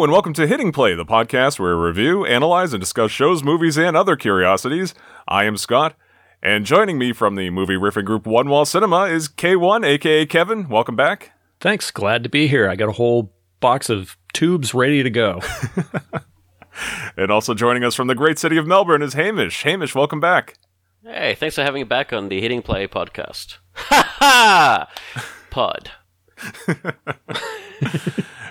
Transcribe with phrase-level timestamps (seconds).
[0.00, 3.42] Hello, and welcome to Hitting Play, the podcast where we review, analyze, and discuss shows,
[3.42, 4.94] movies, and other curiosities.
[5.28, 5.94] I am Scott,
[6.42, 10.70] and joining me from the movie riffing group One Wall Cinema is K1, aka Kevin.
[10.70, 11.32] Welcome back.
[11.60, 11.90] Thanks.
[11.90, 12.66] Glad to be here.
[12.66, 15.42] I got a whole box of tubes ready to go.
[17.18, 19.64] And also joining us from the great city of Melbourne is Hamish.
[19.64, 20.54] Hamish, welcome back.
[21.04, 23.58] Hey, thanks for having me back on the Hitting Play podcast.
[23.74, 24.90] Ha ha!
[25.50, 25.90] Pod.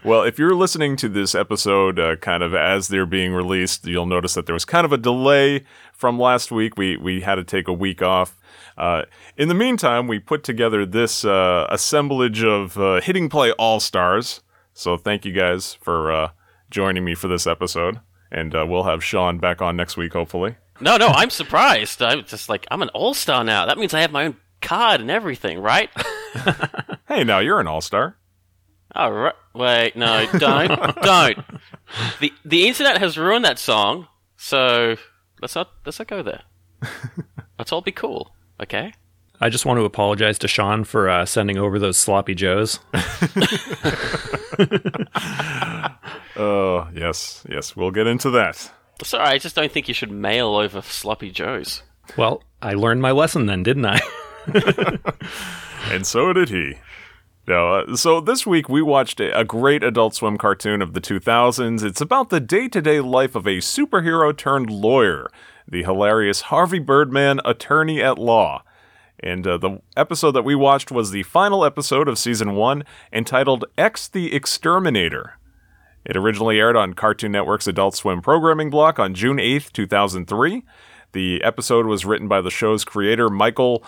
[0.04, 4.06] Well, if you're listening to this episode uh, kind of as they're being released, you'll
[4.06, 6.78] notice that there was kind of a delay from last week.
[6.78, 8.38] We we had to take a week off.
[8.78, 9.04] Uh,
[9.36, 14.42] in the meantime, we put together this uh, assemblage of uh, hitting play all stars.
[14.74, 16.30] So thank you guys for uh,
[16.70, 18.00] joining me for this episode,
[18.32, 20.56] and uh, we'll have Sean back on next week, hopefully.
[20.80, 22.02] No, no, I'm surprised.
[22.02, 23.66] I'm just like, I'm an all star now.
[23.66, 25.90] That means I have my own card and everything, right?
[27.10, 28.18] Hey, now you're an all star.
[28.96, 29.34] All right.
[29.54, 31.38] Wait, no, don't, don't.
[32.20, 34.96] The the internet has ruined that song, so
[35.42, 36.42] let's not let's not go there.
[37.58, 38.94] Let's all be cool, okay?
[39.42, 42.80] I just want to apologize to Sean for uh, sending over those sloppy joes.
[46.38, 48.72] Oh, yes, yes, we'll get into that.
[49.04, 51.84] Sorry, I just don't think you should mail over sloppy joes.
[52.16, 54.00] Well, I learned my lesson then, didn't I?
[55.92, 56.76] And so did he.
[57.50, 61.84] No, uh, so this week we watched a, great Adult Swim cartoon of the 2000s.
[61.84, 65.28] It's about the day to day life of a superhero turned lawyer,
[65.68, 68.62] the hilarious Harvey Birdman, attorney at law.
[69.20, 73.66] And uh, the episode that we watched was the final episode of season one, entitled
[73.80, 75.40] X the Exterminator.
[76.06, 80.64] It originally aired on Cartoon Network's Adult Swim programming block on June 8th, 2003.
[81.14, 83.84] The episode was written by the show's creator, Michael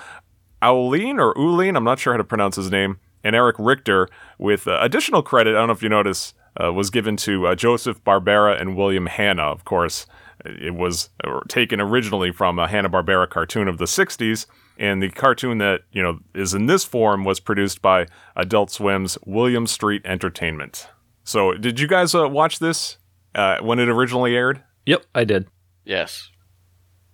[0.63, 4.67] Auline or Ulin, I'm not sure how to pronounce his name, and Eric Richter, with
[4.67, 8.03] uh, additional credit, I don't know if you notice, uh, was given to uh, Joseph
[8.03, 9.43] Barbera and William Hanna.
[9.43, 10.05] Of course,
[10.45, 15.59] it was uh, taken originally from a Hanna-Barbera cartoon of the 60s, and the cartoon
[15.59, 20.87] that, you know, is in this form was produced by Adult Swim's Williams Street Entertainment.
[21.23, 22.97] So, did you guys uh, watch this
[23.35, 24.63] uh, when it originally aired?
[24.85, 25.47] yep, I did.
[25.85, 26.29] Yes.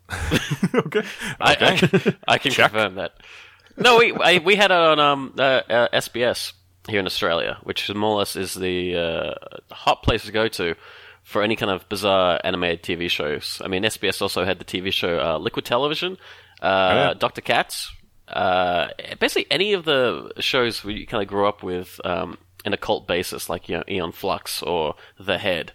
[0.73, 1.03] okay.
[1.41, 2.15] I, Okay.
[2.27, 2.71] I, I can Check.
[2.71, 3.13] confirm that.
[3.77, 6.53] No, we I, we had it on um, uh, uh, SBS
[6.87, 9.33] here in Australia, which more or less is the uh,
[9.71, 10.75] hot place to go to
[11.23, 13.61] for any kind of bizarre animated TV shows.
[13.63, 16.17] I mean, SBS also had the TV show uh, Liquid Television,
[16.61, 17.13] uh, yeah.
[17.13, 17.91] Doctor Katz.
[18.27, 18.87] Uh,
[19.19, 23.07] basically, any of the shows we kind of grew up with um, in a cult
[23.07, 25.71] basis, like you know, Aeon Flux or The Head.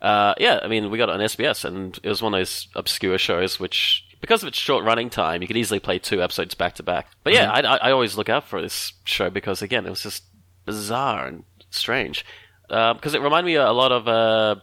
[0.00, 2.68] Uh, yeah, I mean, we got it on SBS, and it was one of those
[2.74, 6.54] obscure shows which, because of its short running time, you could easily play two episodes
[6.54, 7.08] back to back.
[7.22, 10.02] But yeah, I, I, I always look out for this show because, again, it was
[10.02, 10.24] just
[10.64, 12.24] bizarre and strange.
[12.68, 14.56] Because it reminded me a lot of, uh,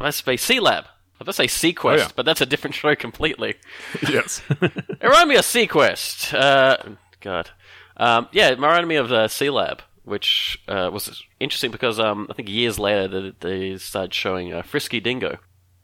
[0.00, 0.84] I say Sealab.
[1.20, 2.08] I was say SeaQuest, yeah.
[2.14, 3.54] but that's a different show completely.
[4.08, 4.42] yes.
[4.98, 6.34] It reminded me of SeaQuest.
[6.34, 6.76] Uh,
[7.20, 7.50] God.
[7.96, 12.34] Um, yeah, it reminded me of uh, Sealab, which uh, was interesting because um, I
[12.34, 15.38] think years later they, they started showing uh, Frisky Dingo.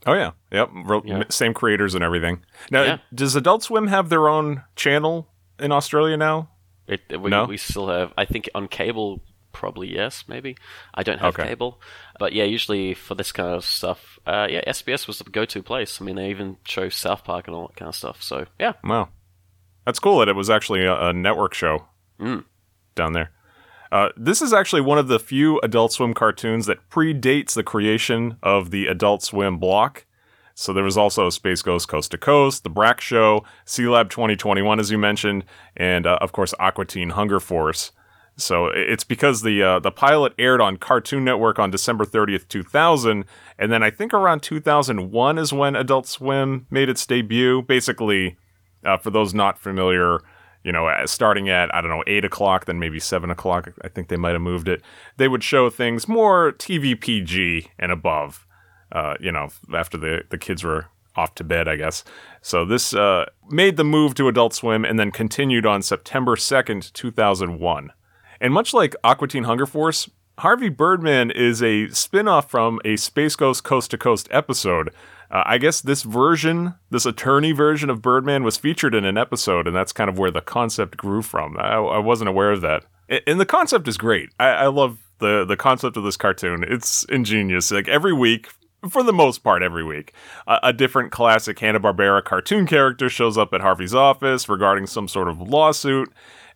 [0.06, 0.70] Oh yeah, yep.
[1.04, 1.22] Yeah.
[1.28, 2.44] Same creators and everything.
[2.70, 2.98] Now, Yeah.
[3.14, 6.48] does Adult Swim have their own channel in Australia now?
[6.88, 7.44] It, we, No?
[7.44, 10.56] we still have, I think, on cable, probably yes, maybe.
[10.92, 11.48] I don't have Okay.
[11.48, 11.80] cable,
[12.18, 16.00] but yeah, usually for this kind of stuff, uh, yeah, SBS was the go-to place.
[16.00, 18.22] I mean, they even show South Park and all that kind of stuff.
[18.22, 19.10] So yeah, Wow,
[19.86, 21.84] that's cool that it was actually a, a network show
[22.18, 22.44] Mm.
[22.96, 23.30] down there.
[23.92, 28.38] Uh, this is actually one of the few Adult Swim cartoons that predates the creation
[28.42, 30.06] of the Adult Swim block.
[30.54, 34.80] So there was also Space Ghost Coast to Coast, The Brak Show, Sea Lab 2021,
[34.80, 35.44] as you mentioned,
[35.76, 37.92] and uh, of course Aqua Teen Hunger Force.
[38.38, 43.26] So it's because the uh, the pilot aired on Cartoon Network on December 30th, 2000,
[43.58, 47.60] and then I think around 2001 is when Adult Swim made its debut.
[47.60, 48.38] Basically,
[48.86, 50.20] uh, for those not familiar,
[50.64, 53.72] you know, uh, starting at I don't know eight o'clock, then maybe seven o'clock.
[53.82, 54.82] I think they might have moved it.
[55.16, 58.46] They would show things more TV PG and above.
[58.90, 60.86] Uh, you know, after the the kids were
[61.16, 62.04] off to bed, I guess.
[62.40, 66.92] So this uh, made the move to Adult Swim and then continued on September second,
[66.94, 67.92] two thousand one.
[68.40, 72.96] And much like Aqua Teen Hunger Force, Harvey Birdman is a spin off from a
[72.96, 74.90] Space Ghost Coast to Coast episode.
[75.32, 79.66] Uh, I guess this version, this attorney version of Birdman, was featured in an episode,
[79.66, 81.56] and that's kind of where the concept grew from.
[81.58, 82.84] I, I wasn't aware of that.
[83.26, 84.30] And the concept is great.
[84.38, 86.64] I, I love the, the concept of this cartoon.
[86.68, 87.70] It's ingenious.
[87.70, 88.48] Like every week,
[88.88, 90.12] for the most part, every week,
[90.46, 95.28] a, a different classic Hanna-Barbera cartoon character shows up at Harvey's office regarding some sort
[95.28, 96.12] of lawsuit.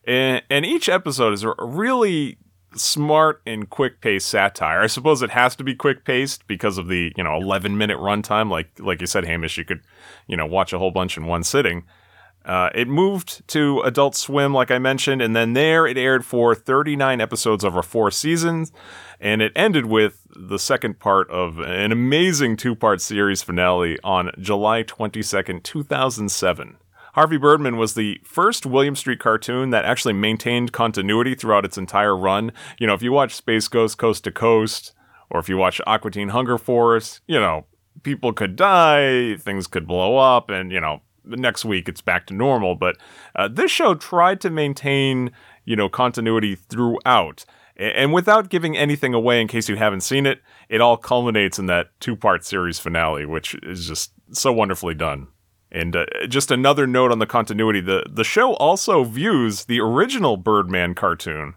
[0.06, 2.38] And, and each episode is really
[2.76, 4.80] smart and quick paced satire.
[4.80, 7.98] I suppose it has to be quick paced because of the you know 11 minute
[7.98, 8.50] runtime.
[8.50, 9.80] Like like you said, Hamish, you could
[10.26, 11.84] you know watch a whole bunch in one sitting.
[12.46, 16.54] Uh, it moved to Adult Swim, like I mentioned, and then there it aired for
[16.54, 18.70] 39 episodes over four seasons,
[19.20, 24.30] and it ended with the second part of an amazing two part series finale on
[24.38, 26.76] July 22nd, 2007.
[27.16, 32.14] Harvey Birdman was the first Williams Street cartoon that actually maintained continuity throughout its entire
[32.14, 32.52] run.
[32.78, 34.92] You know, if you watch Space Ghost Coast to Coast,
[35.30, 37.64] or if you watch Aqua Teen Hunger Force, you know,
[38.02, 42.26] people could die, things could blow up, and, you know, the next week it's back
[42.26, 42.74] to normal.
[42.74, 42.98] But
[43.34, 45.30] uh, this show tried to maintain,
[45.64, 47.46] you know, continuity throughout.
[47.78, 51.64] And without giving anything away in case you haven't seen it, it all culminates in
[51.66, 55.28] that two part series finale, which is just so wonderfully done.
[55.76, 60.38] And uh, just another note on the continuity the, the show also views the original
[60.38, 61.52] Birdman cartoon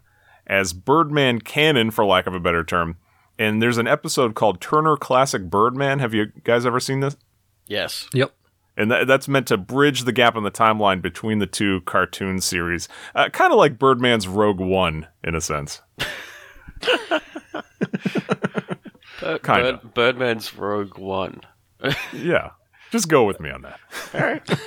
[0.46, 2.98] as Birdman canon, for lack of a better term.
[3.38, 6.00] And there's an episode called Turner Classic Birdman.
[6.00, 7.16] Have you guys ever seen this?
[7.66, 8.10] Yes.
[8.12, 8.32] Yep.
[8.76, 12.42] And that, that's meant to bridge the gap in the timeline between the two cartoon
[12.42, 12.88] series.
[13.14, 15.80] Uh, kind of like Birdman's Rogue One, in a sense.
[19.20, 19.80] Bird, Kinda.
[19.82, 21.40] Bird, Birdman's Rogue One.
[22.12, 22.50] Yeah.
[22.90, 24.50] Just go with me on that.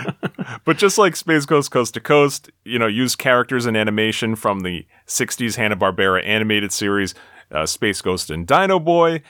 [0.64, 4.60] but just like Space Ghost Coast to Coast, you know, use characters and animation from
[4.60, 7.14] the 60s Hanna-Barbera animated series,
[7.50, 9.22] uh, Space Ghost and Dino Boy.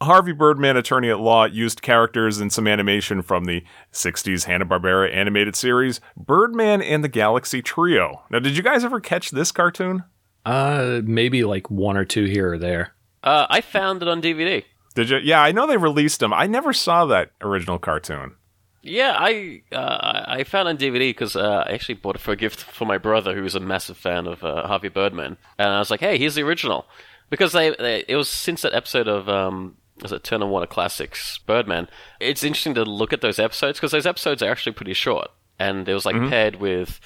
[0.00, 5.56] Harvey Birdman, attorney at law, used characters and some animation from the 60s Hanna-Barbera animated
[5.56, 8.22] series, Birdman and the Galaxy Trio.
[8.30, 10.04] Now, did you guys ever catch this cartoon?
[10.46, 12.94] Uh, maybe like one or two here or there.
[13.24, 14.62] Uh, I found it on DVD.
[14.98, 15.18] Did you?
[15.18, 16.34] Yeah, I know they released them.
[16.34, 18.34] I never saw that original cartoon.
[18.82, 22.32] Yeah, I uh, I found it on DVD because uh, I actually bought it for
[22.32, 25.78] a gift for my brother, who's a massive fan of uh, Harvey Birdman, and I
[25.78, 26.84] was like, "Hey, here's the original,"
[27.30, 31.38] because they, they it was since that episode of um, was it Turner Warner Classics
[31.46, 31.86] Birdman.
[32.18, 35.28] It's interesting to look at those episodes because those episodes are actually pretty short,
[35.60, 36.98] and it was like paired with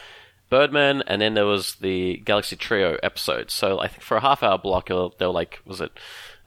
[0.48, 3.52] Birdman, and then there was the Galaxy Trio episodes.
[3.52, 5.92] So I think for a half hour block, they were they were like was it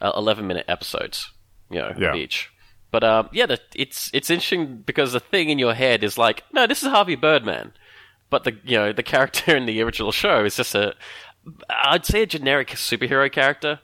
[0.02, 1.32] uh, eleven minute episodes,
[1.70, 2.16] you know, Yeah.
[2.16, 2.50] each.
[2.92, 6.44] But um, yeah, the, it's it's interesting because the thing in your head is like,
[6.54, 7.74] no, this is Harvey Birdman,
[8.30, 10.94] but the you know the character in the original show is just a,
[11.70, 13.80] I'd say a generic superhero character,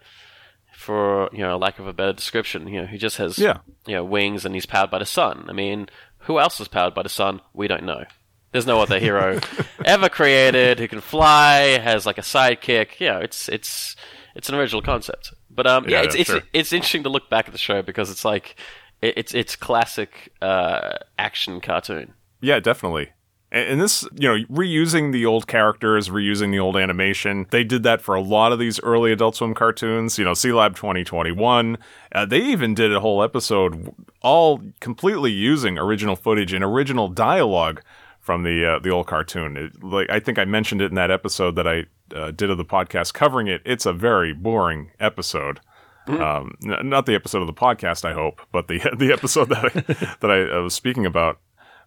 [0.73, 2.67] for you know lack of a better description.
[2.67, 3.57] You know, he just has Yeah.
[3.85, 5.45] you know wings and he's powered by the sun.
[5.49, 5.89] I mean,
[6.19, 7.41] who else is powered by the sun?
[7.53, 8.05] We don't know.
[8.51, 9.39] There's no other hero
[9.85, 12.99] ever created who can fly, has like a sidekick.
[12.99, 13.95] Yeah, it's it's
[14.35, 15.33] it's an original concept.
[15.61, 16.41] But um, yeah, Yeah, it's it's sure.
[16.53, 18.55] it's interesting to look back at the show because it's like
[19.03, 22.15] it, it's it's classic uh, action cartoon.
[22.41, 23.11] Yeah, definitely.
[23.53, 28.01] And, this, you know, reusing the old characters, reusing the old animation, they did that
[28.01, 30.17] for a lot of these early Adult Swim cartoons.
[30.17, 31.77] You know, Sealab 2021.
[32.11, 33.93] Uh, they even did a whole episode
[34.23, 37.83] all completely using original footage and original dialogue
[38.19, 39.57] from the uh, the old cartoon.
[39.57, 42.57] It, like I think I mentioned it in that episode that I uh, did of
[42.57, 43.61] the podcast covering it.
[43.65, 45.59] It's a very boring episode.
[46.07, 49.65] Um, n- not the episode of the podcast, I hope, but the the episode that
[49.65, 49.69] I,
[50.19, 51.39] that I, I was speaking about.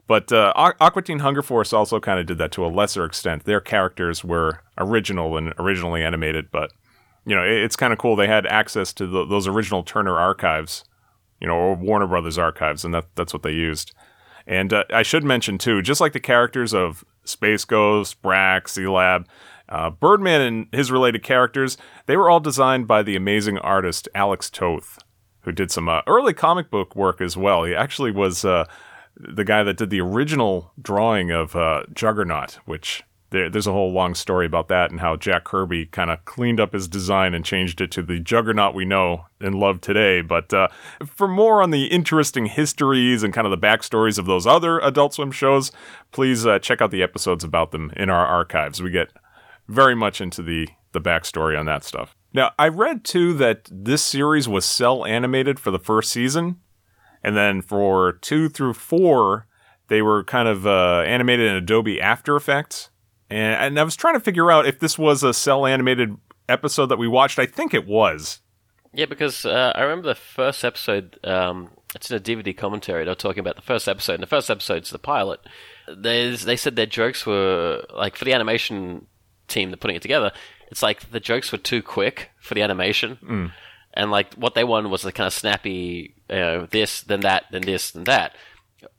[0.07, 3.05] But uh, Aqu- Aqua Teen Hunger Force also kind of did that to a lesser
[3.05, 3.45] extent.
[3.45, 6.71] Their characters were original and originally animated, but
[7.27, 8.17] you know it, it's kind of cool.
[8.17, 10.85] They had access to the, those original Turner archives,
[11.41, 13.93] you know, or Warner Brothers archives, and that that's what they used.
[14.47, 18.87] And uh, I should mention too, just like the characters of Space Ghost, Brak, Sea
[18.87, 19.27] Lab,
[19.75, 21.77] uh, Birdman, and his related characters,
[22.07, 25.01] they were all designed by the amazing artist Alex Toth,
[25.41, 27.65] who did some uh, early comic book work as well.
[27.65, 28.67] He actually was uh,
[29.17, 33.93] the guy that did the original drawing of uh, Juggernaut, which there, there's a whole
[33.93, 37.45] long story about that and how Jack Kirby kind of cleaned up his design and
[37.45, 40.21] changed it to the Juggernaut we know and love today.
[40.21, 40.69] But uh,
[41.05, 45.15] for more on the interesting histories and kind of the backstories of those other Adult
[45.15, 45.73] Swim shows,
[46.13, 48.81] please uh, check out the episodes about them in our archives.
[48.81, 49.11] We get
[49.69, 52.17] very much into the the backstory on that stuff.
[52.33, 56.61] Now, I read too that this series was cell animated for the first season,
[57.23, 59.47] and then for two through four,
[59.89, 62.91] they were kind of uh, animated in Adobe After Effects.
[63.31, 66.17] And, and I was trying to figure out if this was a cell animated
[66.49, 67.39] episode that we watched.
[67.39, 68.41] I think it was.
[68.93, 71.19] Yeah, because uh, I remember the first episode.
[71.25, 73.05] Um, it's in a DVD commentary.
[73.05, 75.41] They're talking about the first episode, and the first episode's the pilot.
[75.87, 79.07] There's, they said their jokes were like for the animation
[79.49, 80.33] team, they're putting it together.
[80.71, 83.53] It's like the jokes were too quick for the animation,
[83.95, 87.45] and like what they wanted was the kind of snappy, you know, this, then that,
[87.53, 88.35] then this, then that.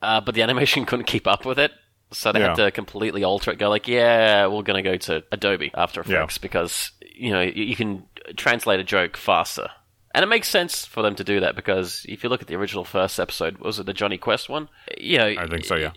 [0.02, 1.72] Uh, but the animation couldn't keep up with it,
[2.12, 3.60] So they had to completely alter it.
[3.60, 7.64] Go like, yeah, we're going to go to Adobe After Effects because you know you,
[7.66, 8.06] you can
[8.38, 9.70] translate a joke faster,
[10.14, 12.56] and it makes sense for them to do that because if you look at the
[12.56, 14.70] original first episode, was it the Jonny Quest one?
[14.98, 15.92] You know, I think so, yeah.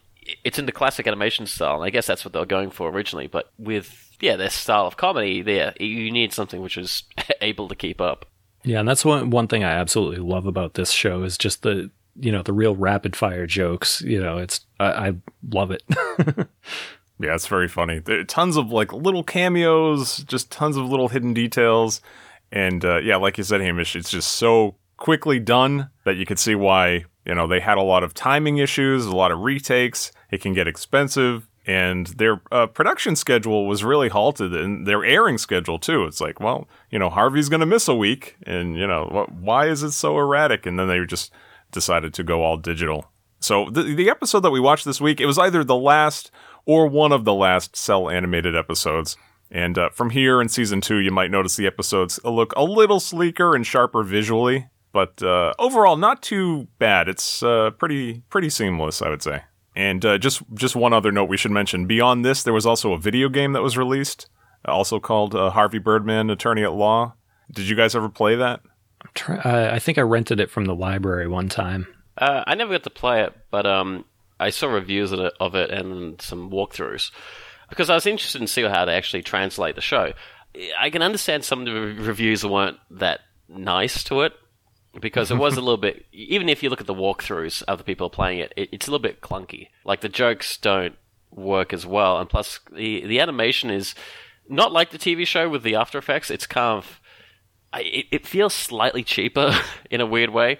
[0.44, 2.90] It's in the classic animation style, and I guess that's what they were going for
[2.90, 3.28] originally.
[3.28, 7.04] But with yeah, their style of comedy, there you need something which is
[7.40, 8.26] able to keep up.
[8.64, 11.90] Yeah, and that's one one thing I absolutely love about this show is just the
[12.16, 14.02] you know the real rapid fire jokes.
[14.02, 15.14] You know, it's I, I
[15.50, 15.82] love it.
[17.20, 17.98] Yeah, it's very funny.
[17.98, 22.00] There are tons of like little cameos, just tons of little hidden details,
[22.52, 26.38] and uh, yeah, like you said, Hamish, it's just so quickly done that you could
[26.38, 30.12] see why you know they had a lot of timing issues, a lot of retakes.
[30.30, 35.36] It can get expensive, and their uh, production schedule was really halted, and their airing
[35.36, 36.04] schedule too.
[36.04, 39.42] It's like, well, you know, Harvey's going to miss a week, and you know, wh-
[39.42, 40.64] why is it so erratic?
[40.64, 41.30] And then they just
[41.70, 43.12] decided to go all digital.
[43.40, 46.30] So the the episode that we watched this week, it was either the last
[46.64, 49.18] or one of the last cell animated episodes.
[49.50, 53.00] And uh, from here in season two, you might notice the episodes look a little
[53.00, 57.08] sleeker and sharper visually, but uh, overall not too bad.
[57.08, 59.42] It's uh, pretty pretty seamless, I would say.
[59.78, 62.94] And uh, just just one other note we should mention: beyond this, there was also
[62.94, 64.28] a video game that was released,
[64.64, 67.14] also called uh, Harvey Birdman, Attorney at Law.
[67.52, 68.60] Did you guys ever play that?
[69.14, 71.86] Try- I I think I rented it from the library one time.
[72.18, 74.04] Uh, I never got to play it, but um,
[74.40, 77.12] I saw reviews of it, of it and some walkthroughs
[77.68, 80.12] because I was interested in see how they actually translate the show.
[80.76, 84.32] I can understand some of the reviews weren't that nice to it
[85.00, 86.06] because it was a little bit.
[86.12, 88.90] Even if you look at the walkthroughs of the people playing it, it, it's a
[88.90, 89.68] little bit clunky.
[89.84, 90.94] Like the jokes don't
[91.30, 93.94] work as well, and plus the the animation is
[94.48, 96.30] not like the TV show with the After Effects.
[96.30, 97.00] It's kind of
[97.72, 99.52] I- it, it feels slightly cheaper
[99.90, 100.58] in a weird way.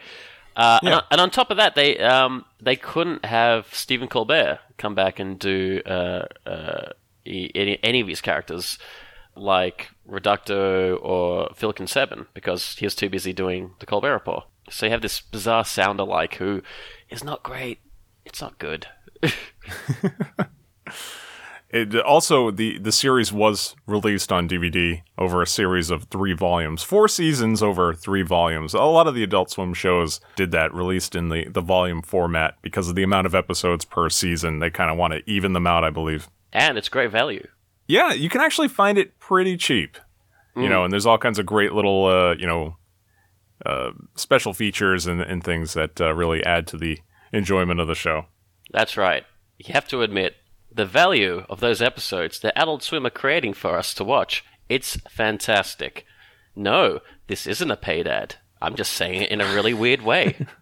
[0.57, 0.97] Uh, and, Yeah.
[0.97, 5.19] on- and on top of that, they um, they couldn't have Stephen Colbert come back
[5.19, 6.91] and do uh, uh,
[7.25, 8.79] any, any of his characters
[9.35, 14.45] like Reducto or Phil Sebben because he was too busy doing the Colbert Report.
[14.71, 16.63] So you have this bizarre sound alike who
[17.11, 17.81] is not great.
[18.25, 18.87] It's not good.
[21.71, 26.83] It also the the series was released on DVD over a series of three volumes,
[26.83, 28.73] four seasons over three volumes.
[28.73, 32.55] A lot of the Adult Swim shows did that, released in the the volume format
[32.63, 34.61] because of the amount of episodes per season.
[34.61, 36.29] They kind of want to even them out, I believe.
[36.55, 37.47] and it's great value.
[37.89, 39.97] Yeah, you can actually find it pretty cheap,
[40.55, 42.77] you know, and there's all kinds of great little uh, you know
[43.65, 46.99] uh, special features and and things that uh, really add to the
[47.33, 48.27] enjoyment of the show.
[48.71, 49.25] That's right.
[49.57, 50.37] You have to admit,
[50.71, 54.97] the value of those episodes that Adult Swim are creating for us to watch, it's
[55.09, 56.05] fantastic.
[56.55, 58.37] No, this isn't a paid ad.
[58.61, 60.47] I'm just saying it in a really weird way.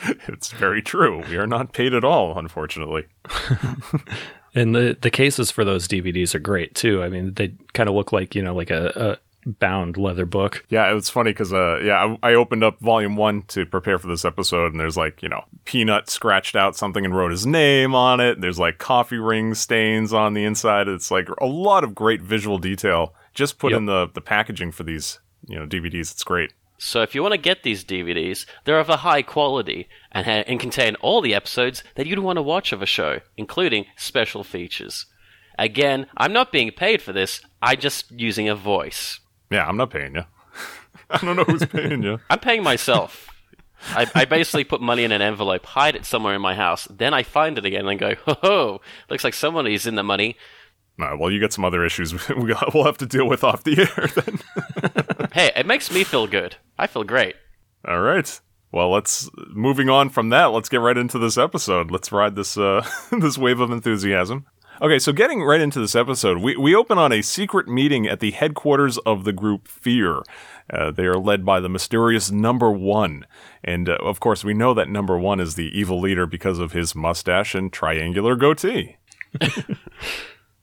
[0.28, 1.24] It's very true.
[1.28, 3.06] We are not paid at all, unfortunately.
[4.54, 7.02] And the the cases for those DVDs are great too.
[7.02, 10.64] I mean, they kind of look like you know like a, a bound leather book.
[10.68, 13.98] Yeah, it was funny because uh, yeah, I, I opened up volume one to prepare
[13.98, 17.46] for this episode, and there's like you know Peanut scratched out something and wrote his
[17.46, 18.40] name on it.
[18.40, 20.88] There's like coffee ring stains on the inside.
[20.88, 23.78] It's like a lot of great visual detail just put Yep.
[23.78, 26.10] in the the packaging for these you know DVDs.
[26.12, 26.52] It's great.
[26.78, 30.44] So if you want to get these DVDs, they're of a high quality and, ha-
[30.46, 34.44] and contain all the episodes that you'd want to watch of a show, including special
[34.44, 35.06] features.
[35.58, 37.40] Again, I'm not being paid for this.
[37.60, 39.18] I'm just using a voice.
[39.50, 40.24] Yeah, I'm not paying you.
[41.10, 42.20] I don't know who's paying you.
[42.30, 43.28] I'm paying myself.
[43.90, 47.14] I, I basically put money in an envelope, hide it somewhere in my house, then
[47.14, 50.36] I find it again and go, ho ho, looks like somebody's in the money.
[50.98, 54.06] No, well, you get some other issues we'll have to deal with off the air
[54.14, 54.40] then.
[55.32, 56.56] Hey, it makes me feel good.
[56.78, 57.36] I feel great.
[57.86, 58.40] All right.
[58.72, 60.46] Well, let's moving on from that.
[60.46, 61.90] Let's get right into this episode.
[61.90, 64.46] Let's ride this uh, this wave of enthusiasm.
[64.80, 68.20] Okay, so getting right into this episode, we, we open on a secret meeting at
[68.20, 70.22] the headquarters of the group Fear.
[70.72, 73.26] Uh, they are led by the mysterious Number One,
[73.62, 76.72] and uh, of course, we know that Number One is the evil leader because of
[76.72, 78.96] his mustache and triangular goatee.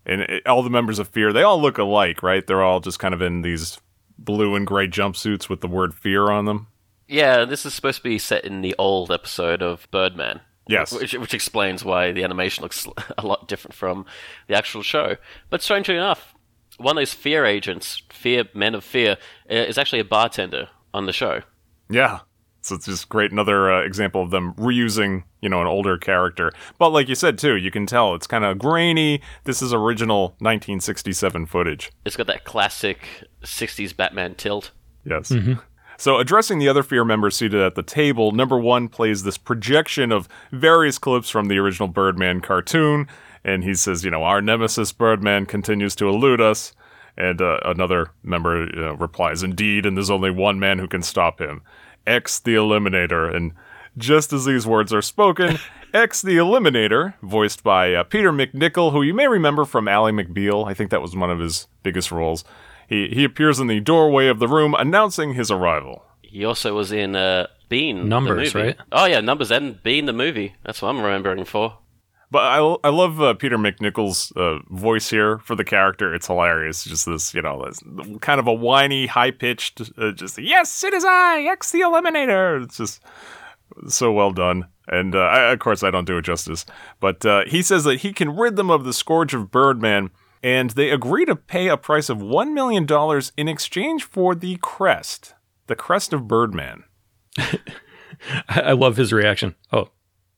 [0.05, 2.45] And it, all the members of Fear, they all look alike, right?
[2.45, 3.79] They're all just kind of in these
[4.17, 6.67] blue and gray jumpsuits with the word Fear on them.
[7.07, 10.41] Yeah, this is supposed to be set in the old episode of Birdman.
[10.67, 10.91] Yes.
[10.91, 14.05] Which, which explains why the animation looks a lot different from
[14.47, 15.17] the actual show.
[15.49, 16.33] But strangely enough,
[16.77, 19.17] one of those fear agents, fear men of fear,
[19.49, 21.41] uh, is actually a bartender on the show.
[21.89, 22.19] Yeah.
[22.65, 23.31] So it's just great.
[23.31, 26.51] Another uh, example of them reusing, you know, an older character.
[26.79, 29.21] But like you said too, you can tell it's kind of grainy.
[29.43, 31.91] This is original 1967 footage.
[32.05, 34.71] It's got that classic '60s Batman tilt.
[35.03, 35.31] Yes.
[35.97, 40.11] So, addressing the other Fear members seated at the table, number one plays this projection
[40.11, 43.07] of various clips from the original Birdman cartoon,
[43.43, 46.73] and he says, you know, our nemesis Birdman continues to elude us.
[47.17, 51.01] And uh, another member you know, replies, Indeed, and there's only one man who can
[51.01, 51.61] stop him
[52.07, 53.33] X the Eliminator.
[53.33, 53.53] And
[53.97, 55.57] just as these words are spoken,
[55.93, 60.67] X the Eliminator, voiced by uh, Peter MacNicol, who you may remember from Ally McBeal,
[60.67, 62.43] I think that was one of his biggest roles.
[62.87, 66.03] He, he appears in the doorway of the room announcing his arrival.
[66.21, 67.97] He also was in uh, Bean.
[67.99, 68.67] the Numbers, movie.
[68.67, 68.77] right?
[68.91, 70.55] Oh yeah, Numbers and Bean the movie.
[70.63, 71.77] That's what I'm remembering for.
[72.35, 76.13] But I, I love uh, Peter MacNicol's uh, voice here for the character.
[76.13, 76.83] It's hilarious.
[76.83, 77.81] Just this, you know, this
[78.19, 82.61] kind of a whiny, high pitched, uh, just, yes, it is I, X the Eliminator.
[82.61, 83.01] It's just
[83.87, 84.67] so well done.
[84.89, 86.65] And uh, I, of course, I don't do it justice.
[86.99, 90.09] But uh, he says that he can rid them of the scourge of Birdman,
[90.43, 92.85] and they agree to pay a price of $1 million
[93.37, 95.35] in exchange for the crest,
[95.67, 96.83] the crest of Birdman.
[97.37, 97.61] I,
[98.49, 99.55] I love his reaction.
[99.71, 99.87] Oh,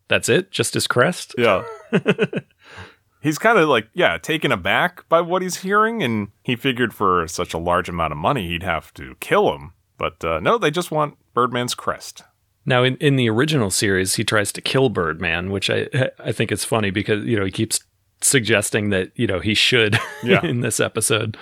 [0.10, 0.52] that's it?
[0.52, 1.34] Just his crest?
[1.40, 1.64] Yeah.
[3.22, 7.28] he's kind of like, yeah, taken aback by what he's hearing, and he figured for
[7.28, 9.74] such a large amount of money he'd have to kill him.
[9.98, 12.24] But uh, no, they just want Birdman's crest.
[12.66, 15.88] Now, in, in the original series, he tries to kill Birdman, which I
[16.20, 17.80] I think is funny because you know he keeps
[18.22, 20.46] suggesting that you know he should Yeah.
[20.46, 21.38] in this episode.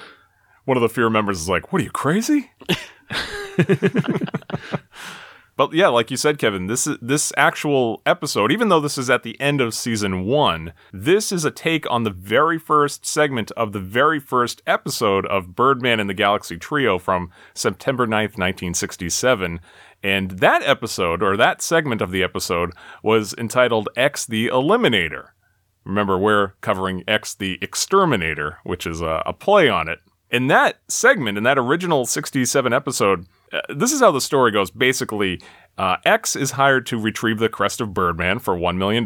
[0.66, 2.52] One of the fear members is like, "What are you crazy?"
[5.58, 8.52] but yeah, like you said, Kevin, this is this actual episode.
[8.52, 12.04] Even though this is at the end of season one, this is a take on
[12.04, 17.00] the very first segment of the very first episode of Birdman and the Galaxy Trio
[17.00, 19.62] from September 9th, 1967.
[20.04, 22.72] And that episode, or that segment of the episode,
[23.02, 25.30] was entitled X the Eliminator.
[25.86, 30.00] Remember, we're covering X the Exterminator, which is a, a play on it.
[30.30, 34.72] In that segment, in that original 67 episode, uh, this is how the story goes.
[34.72, 35.42] Basically,
[35.78, 39.06] uh, X is hired to retrieve the crest of Birdman for $1 million,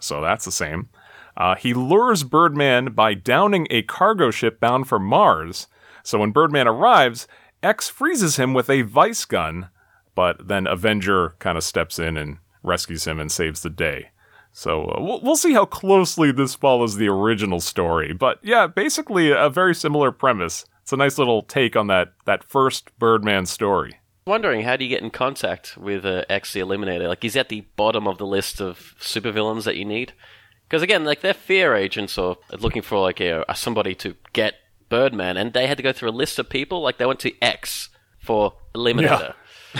[0.00, 0.88] so that's the same.
[1.36, 5.66] Uh, he lures Birdman by downing a cargo ship bound for Mars.
[6.02, 7.26] So when Birdman arrives,
[7.62, 9.68] X freezes him with a vice gun,
[10.14, 14.10] but then Avenger kind of steps in and rescues him and saves the day.
[14.52, 18.14] So uh, we'll, we'll see how closely this follows the original story.
[18.14, 20.64] But yeah, basically a very similar premise.
[20.86, 23.98] It's a nice little take on that, that first Birdman story.
[24.24, 27.08] Wondering how do you get in contact with uh, X the Eliminator?
[27.08, 30.12] Like he's at the bottom of the list of supervillains that you need.
[30.62, 34.54] Because again, like they're fear agents or looking for like a, somebody to get
[34.88, 36.82] Birdman, and they had to go through a list of people.
[36.82, 37.88] Like they went to X
[38.20, 39.34] for Eliminator.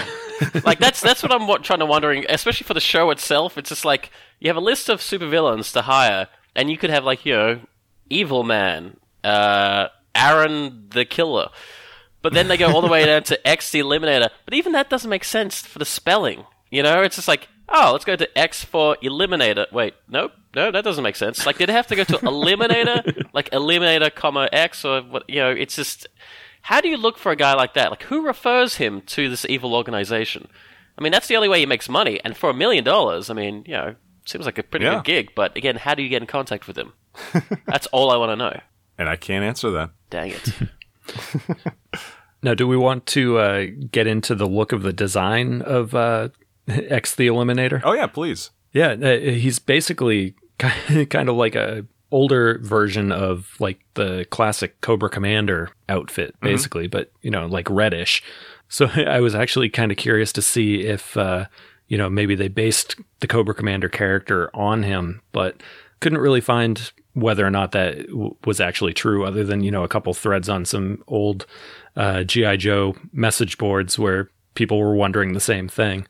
[0.65, 3.57] like that's that's what I'm trying to wondering, especially for the show itself.
[3.57, 7.05] It's just like you have a list of supervillains to hire, and you could have
[7.05, 7.61] like you know,
[8.11, 11.49] Evil Man, uh, Aaron the Killer,
[12.23, 14.31] but then they go all the way down to X the Eliminator.
[14.45, 16.45] But even that doesn't make sense for the spelling.
[16.71, 19.71] You know, it's just like oh, let's go to X for Eliminator.
[19.73, 20.33] Wait, nope.
[20.55, 21.45] No, that doesn't make sense.
[21.45, 25.29] Like, did it have to go to Eliminator, like Eliminator, comma X, or what?
[25.29, 26.07] You know, it's just
[26.63, 27.91] how do you look for a guy like that?
[27.91, 30.49] Like, who refers him to this evil organization?
[30.99, 32.21] I mean, that's the only way he makes money.
[32.25, 34.95] And for a million dollars, I mean, you know, seems like a pretty Yeah.
[34.95, 35.31] good gig.
[35.35, 36.93] But again, how do you get in contact with him?
[37.67, 38.61] that's all I want to know.
[38.97, 39.91] And I can't answer that.
[40.11, 40.53] Dang it.
[42.47, 46.29] Now, do we want to uh, get into the look of the design of uh,
[46.69, 47.81] X the Eliminator?
[47.83, 48.51] Oh, yeah, please.
[48.73, 55.11] Yeah, uh, he's basically kind of like a older version of like the classic Cobra
[55.11, 58.23] Commander outfit, basically, but you know, like reddish.
[58.69, 61.47] So I was actually kind of curious to see if uh,
[61.89, 65.63] you know maybe they based the Cobra Commander character on him, but
[66.01, 69.83] couldn't really find whether or not that w- was actually true, other than you know
[69.85, 71.47] a couple threads on some old
[71.97, 76.07] uh, GI Joe message boards where people were wondering the same thing.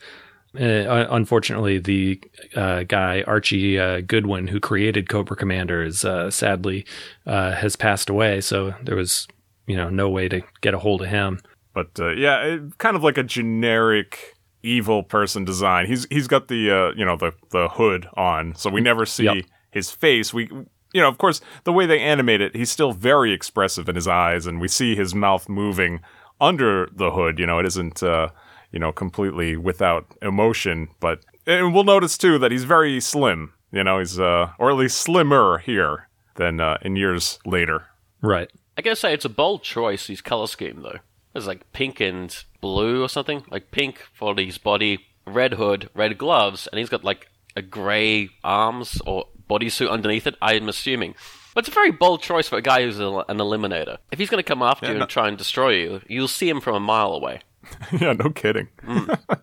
[0.59, 2.21] Uh, unfortunately, the
[2.55, 6.87] uh, guy Archie uh, Goodwin, who created Cobra Commander, is uh, sadly
[7.27, 8.41] uh, has passed away.
[8.41, 9.29] So there was,
[9.67, 11.41] you know, no way to get a hold of him.
[11.75, 15.87] But uh, yeah, it, kind of like a generic evil person design.
[15.87, 19.25] He's he's got the uh, you know the the hood on, so we never see
[19.25, 19.45] Yep.
[19.71, 20.33] his face.
[20.33, 20.49] We
[20.93, 24.09] you know, of course, the way they animate it, he's still very expressive in his
[24.09, 26.01] eyes, and we see his mouth moving
[26.41, 27.39] under the hood.
[27.39, 28.29] You know, it isn't uh,
[28.73, 33.53] you know completely without emotion, but and we'll notice too that he's very slim.
[33.73, 37.87] You know, he's uh, or at least slimmer here than uh, in years later.
[38.23, 38.51] Right.
[38.79, 40.99] I gotta say, it's a bold choice, his color scheme, though.
[41.35, 43.45] It's like pink and blue or something.
[43.51, 48.29] Like pink for his body, red hood, red gloves, and he's got like a grey
[48.45, 51.15] arms or bodysuit underneath it, I'm assuming.
[51.55, 53.99] But it's a very bold choice for a guy who's a, an eliminator.
[54.11, 56.49] If he's gonna come after Yeah, you no- and try and destroy you, you'll see
[56.49, 57.41] him from a mile away.
[57.93, 58.69] yeah, no kidding.
[58.83, 59.19] Mm.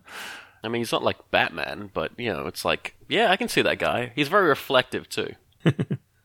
[0.64, 3.62] I mean, he's not like Batman, but you know, it's like, yeah, I can see
[3.62, 4.12] that guy.
[4.14, 5.34] He's very reflective too.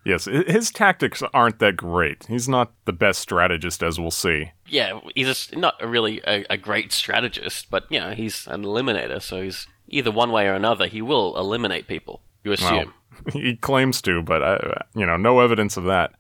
[0.06, 2.26] Yes, his tactics aren't that great.
[2.28, 4.52] He's not the best strategist, as we'll see.
[4.66, 9.22] Yeah, he's just not really a, a great strategist, but you know, he's an eliminator,
[9.22, 12.22] so he's either one way or another, he will eliminate people.
[12.44, 12.94] You assume.
[13.34, 16.14] He claims to, but I, you know, no evidence of that.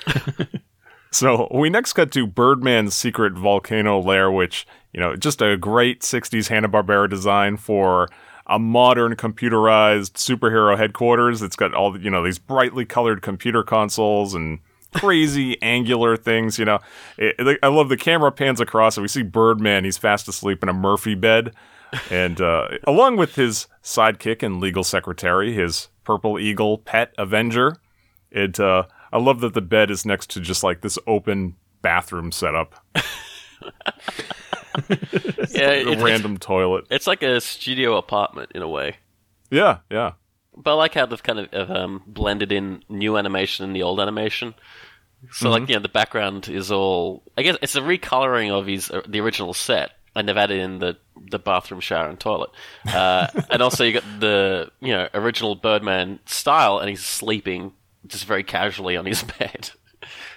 [1.10, 6.00] so we next cut to Birdman's secret volcano lair, which you know, just a great
[6.02, 8.08] '60s Hanna Barbera design for
[8.46, 11.42] a modern computerized superhero headquarters.
[11.42, 14.60] It's got all you know these brightly colored computer consoles and
[14.98, 16.58] crazy angular things.
[16.58, 16.78] You know,
[17.16, 19.84] it, I love the camera pans across and we see Birdman.
[19.84, 21.54] He's fast asleep in a Murphy bed,
[22.10, 27.76] and uh, along with his sidekick and legal secretary, his purple eagle pet Avenger.
[28.30, 28.60] It.
[28.60, 32.74] Uh, I love that the bed is next to just like this open bathroom setup,
[35.50, 36.84] Yeah, a it- random toilet.
[36.90, 38.96] it's like a studio apartment in a way.
[39.50, 40.12] Yeah, yeah.
[40.56, 43.82] But I like how they've kind of of, um, blended in new animation and the
[43.82, 44.54] old animation.
[45.32, 47.22] So, like, you know, the background is all.
[47.36, 50.78] I guess it's a recoloring of his uh, the original set, and they've added in
[50.78, 50.96] the
[51.30, 52.50] the bathroom, shower, and toilet.
[52.86, 57.72] Uh, and also, you got the you know original Birdman style, and he's sleeping
[58.06, 59.70] just very casually on his bed.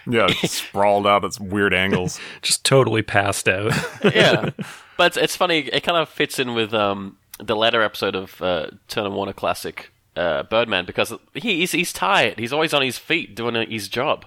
[0.08, 2.20] Yeah, sprawled out at some weird angles.
[2.42, 3.72] Just totally passed out.
[4.04, 4.50] yeah,
[4.98, 5.60] but it's, it's funny.
[5.60, 9.92] It kind of fits in with um, the latter episode of uh, Turner Warner Classic
[10.16, 12.40] uh, Birdman because he, he's he's tired.
[12.40, 14.26] He's always on his feet doing his job.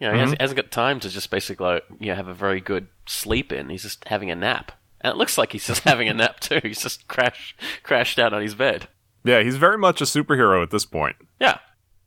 [0.00, 2.34] You know, he hasn't, hasn't got time to just basically like, you know, have a
[2.34, 3.68] very good sleep in.
[3.68, 6.60] He's just having a nap, and it looks like he's just having a nap too.
[6.62, 8.88] He's just crash crashed down on his bed.
[9.24, 11.16] Yeah, he's very much a superhero at this point.
[11.40, 11.58] Yeah,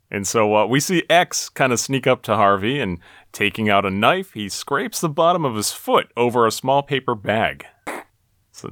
[0.10, 3.00] And so uh, we see X kind of sneak up to Harvey and
[3.32, 7.14] taking out a knife, he scrapes the bottom of his foot over a small paper
[7.14, 7.66] bag.
[8.62, 8.72] So,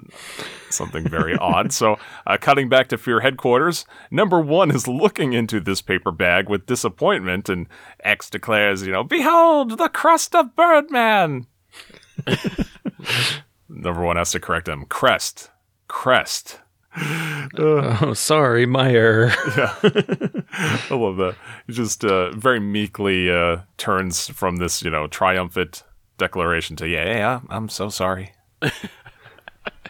[0.70, 1.72] something very odd.
[1.74, 1.98] So,
[2.28, 6.66] uh, cutting back to Fear headquarters, number one is looking into this paper bag with
[6.66, 7.68] disappointment, and
[8.04, 11.48] X declares, you know, Behold, the crust of Birdman!
[13.70, 14.86] number one has to correct him.
[14.86, 15.50] Crest.
[15.88, 16.60] Crest.
[17.58, 19.32] oh, sorry, my error.
[19.38, 21.36] I love that.
[21.68, 25.84] He just uh, very meekly uh, turns from this, you know, triumphant
[26.18, 28.34] declaration to, yeah, yeah, I'm so sorry.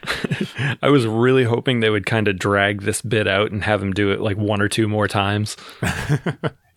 [0.82, 3.94] I was really hoping they would kind of drag this bit out and have him
[3.94, 5.58] do it like one or two more times.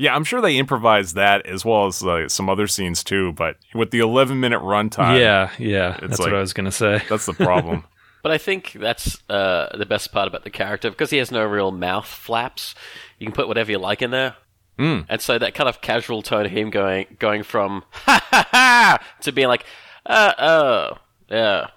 [0.02, 3.56] Yeah, I'm sure they improvised that as well as uh, some other scenes too, but
[3.72, 7.00] with the 11 minute runtime, yeah, yeah, that's like- what I was gonna say.
[7.08, 7.84] that's the problem.
[8.20, 11.44] But I think that's uh, the best part about the character because he has no
[11.44, 12.74] real mouth flaps.
[13.20, 14.34] You can put whatever you like in there,
[14.76, 15.06] mm.
[15.08, 18.98] and so that kind of casual tone of him going going from ha ha ha
[19.20, 19.64] to being like,
[20.06, 20.98] uh, oh,
[21.32, 21.68] yeah,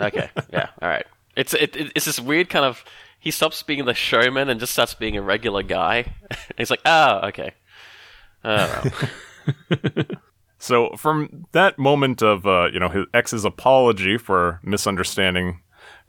[0.00, 1.06] okay, yeah, all right.
[1.36, 2.82] It's it, it, it's this weird kind of
[3.18, 6.14] he stops being the showman and just starts being a regular guy.
[6.58, 7.52] He's like, oh, okay.
[8.44, 8.84] Oh,
[9.70, 10.04] well.
[10.58, 15.60] So from that moment of uh, you know his ex's apology for misunderstanding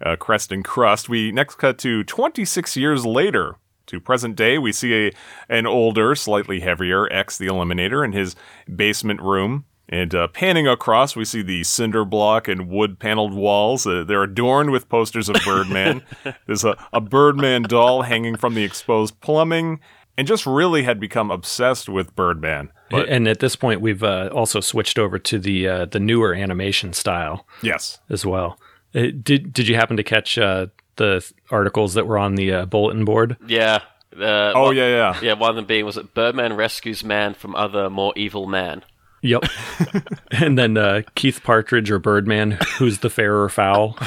[0.02, 4.58] uh, Crest and Crust, we next cut to 26 years later to present day.
[4.58, 5.12] We see a
[5.50, 8.36] an older, slightly heavier ex the Eliminator in his
[8.74, 9.66] basement room.
[9.90, 13.88] And uh, panning across, we see the cinder block and wood paneled walls.
[13.88, 16.02] Uh, they're adorned with posters of Birdman.
[16.46, 19.80] There's a, a Birdman doll hanging from the exposed plumbing,
[20.18, 22.70] and just really had become obsessed with Birdman.
[22.90, 26.34] But and at this point, we've uh, also switched over to the uh, the newer
[26.34, 28.60] animation style yes, as well.
[28.96, 32.66] Uh, did Did you happen to catch uh, the articles that were on the uh,
[32.66, 33.38] bulletin board?
[33.48, 33.80] yeah.
[34.18, 35.20] Uh, Oh one- yeah, yeah.
[35.22, 38.84] Yeah, one of them being was it Birdman rescues man from other more evil man.
[39.22, 39.44] Yep.
[40.32, 43.98] and then uh, Keith Partridge or Birdman, who's the fairer fowl?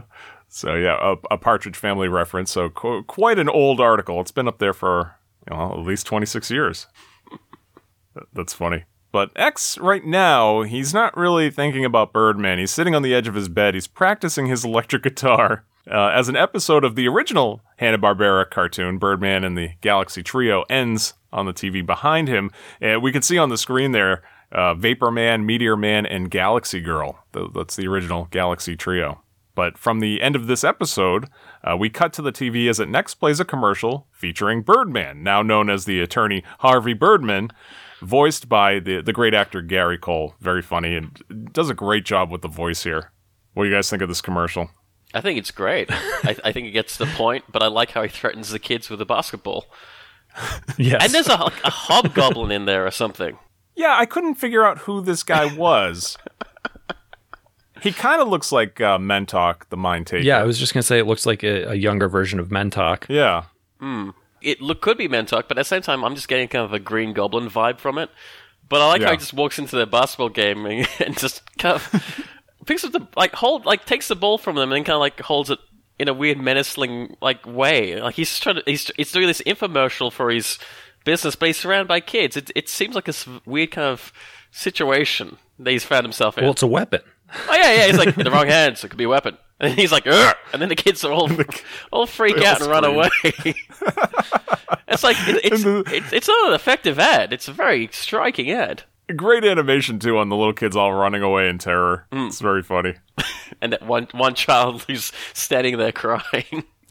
[0.56, 2.50] So yeah, a, a Partridge Family reference.
[2.50, 4.22] So qu- quite an old article.
[4.22, 6.86] It's been up there for you know, at least twenty six years.
[8.32, 8.84] That's funny.
[9.12, 12.58] But X right now, he's not really thinking about Birdman.
[12.58, 13.74] He's sitting on the edge of his bed.
[13.74, 15.66] He's practicing his electric guitar.
[15.90, 20.64] Uh, as an episode of the original Hanna Barbera cartoon, Birdman and the Galaxy Trio
[20.70, 24.22] ends on the TV behind him, and we can see on the screen there
[24.52, 27.18] uh, Vapor Man, Meteor Man, and Galaxy Girl.
[27.32, 29.22] Th- That's the original Galaxy Trio.
[29.54, 31.28] But from the end of this episode,
[31.64, 35.40] uh, we cut to the TV as it next plays a commercial featuring Birdman, now
[35.42, 37.50] known as the attorney Harvey Birdman,
[38.02, 40.34] voiced by the, the great actor Gary Cole.
[40.40, 43.12] Very funny and does a great job with the voice here.
[43.54, 44.68] What do you guys think of this commercial?
[45.14, 45.88] I think it's great.
[45.90, 48.90] I, I think it gets the point, but I like how he threatens the kids
[48.90, 49.64] with a basketball.
[50.78, 51.04] Yes.
[51.04, 53.38] And there's a, like, a hobgoblin in there or something.
[53.74, 56.18] Yeah, I couldn't figure out who this guy was.
[57.82, 60.24] He kind of looks like uh, Mentok, the Mind Taker.
[60.24, 63.04] Yeah, I was just gonna say it looks like a, a younger version of Mentok.
[63.08, 63.44] Yeah.
[64.42, 66.72] it look could be Mentok, but at the same time, I'm just getting kind of
[66.72, 68.10] a Green Goblin vibe from it.
[68.68, 71.76] But I like how he just walks into their basketball game and, and just kind
[71.76, 72.24] of
[72.66, 75.00] picks up the like hold like takes the ball from them and then kind of
[75.00, 75.58] like holds it
[75.98, 78.00] in a weird menacing like way.
[78.00, 80.58] Like he's trying to he's he's doing this infomercial for his
[81.04, 82.36] business, but he's surrounded by kids.
[82.36, 84.12] It it seems like a weird kind of
[84.50, 86.44] situation that he's found himself in.
[86.44, 87.00] Well, it's a weapon.
[87.48, 87.86] Oh yeah, yeah.
[87.86, 88.84] He's like in the wrong hands.
[88.84, 89.38] It could be a weapon.
[89.58, 90.36] And he's like, Ugh!
[90.52, 91.30] and then the kids are all
[91.92, 93.08] all freak out and run away.
[93.24, 97.32] it's like it, it's, it's it's not an effective ad.
[97.32, 98.82] It's a very striking ad.
[99.14, 102.06] Great animation, too, on the little kids all running away in terror.
[102.10, 102.28] Mm.
[102.28, 102.94] It's very funny.
[103.60, 106.64] And that one one child who's standing there crying.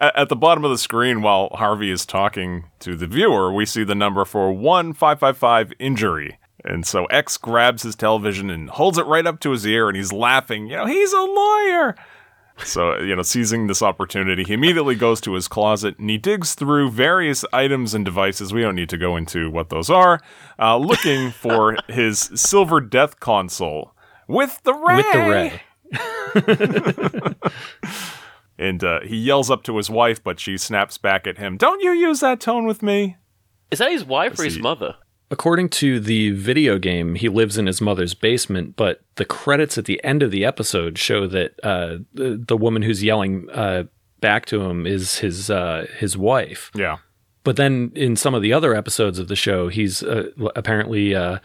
[0.00, 3.84] At the bottom of the screen, while Harvey is talking to the viewer, we see
[3.84, 6.38] the number for 1555 injury.
[6.64, 9.96] And so X grabs his television and holds it right up to his ear, and
[9.96, 10.66] he's laughing.
[10.66, 11.94] You know, he's a lawyer.
[12.58, 16.54] So, you know, seizing this opportunity, he immediately goes to his closet and he digs
[16.54, 18.52] through various items and devices.
[18.52, 20.20] We don't need to go into what those are,
[20.58, 23.92] uh, looking for his silver death console
[24.28, 24.96] with the ray.
[24.96, 25.50] With the
[27.20, 27.34] ray.
[28.58, 31.56] And uh, he yells up to his wife, but she snaps back at him.
[31.56, 33.16] Don't you use that tone with me?
[33.70, 34.60] Is that his wife or his see.
[34.60, 34.94] mother?
[35.30, 39.86] According to the video game, he lives in his mother's basement, but the credits at
[39.86, 43.84] the end of the episode show that uh, the, the woman who's yelling uh,
[44.20, 46.70] back to him is his uh, his wife.
[46.74, 46.98] Yeah.
[47.42, 51.38] But then in some of the other episodes of the show, he's uh, apparently uh,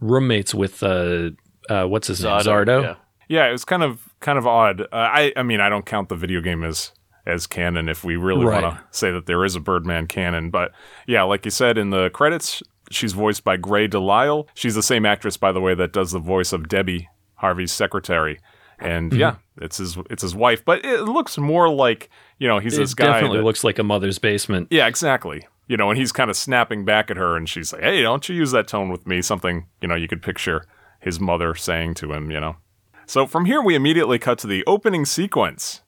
[0.00, 1.30] roommates with uh,
[1.68, 2.82] uh, what's his name, Zardo.
[2.82, 2.94] Yeah.
[3.28, 4.80] Yeah, it was kind of kind of odd.
[4.80, 6.92] Uh, I I mean, I don't count the video game as
[7.26, 8.62] as canon if we really Right.
[8.62, 10.72] want to say that there is a Birdman canon, but
[11.06, 14.46] yeah, like you said in the credits, she's voiced by Grey DeLisle.
[14.54, 18.38] She's the same actress by the way that does the voice of Debbie, Harvey's secretary.
[18.80, 19.20] And Mm-hmm.
[19.20, 22.92] yeah, it's his it's his wife, but it looks more like, you know, he's this
[22.92, 24.68] It guy definitely that- looks like a mother's basement.
[24.70, 25.46] Yeah, exactly.
[25.66, 28.26] You know, and he's kind of snapping back at her, and she's like, "Hey, don't
[28.28, 30.64] you use that tone with me?" Something you know you could picture
[31.00, 32.30] his mother saying to him.
[32.30, 32.56] You know.
[33.06, 35.82] So from here, we immediately cut to the opening sequence,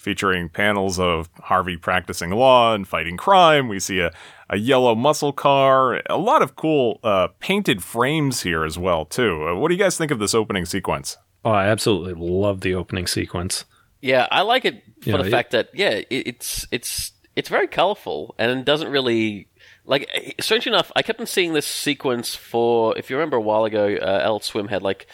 [0.00, 3.68] featuring panels of Harvey practicing law and fighting crime.
[3.68, 4.10] We see a,
[4.48, 9.46] a yellow muscle car, a lot of cool uh, painted frames here as well too.
[9.46, 11.18] Uh, what do you guys think of this opening sequence?
[11.44, 13.66] Oh, I absolutely love the opening sequence.
[14.00, 17.12] Yeah, I like it for You know, the it- fact that yeah, it, it's it's
[17.36, 19.48] it's very colorful and doesn't really
[19.84, 20.08] like.
[20.14, 22.96] eh, Strangely enough, I kept on seeing this sequence for.
[22.98, 25.06] If you remember a while ago, uh, Adult Swim had like,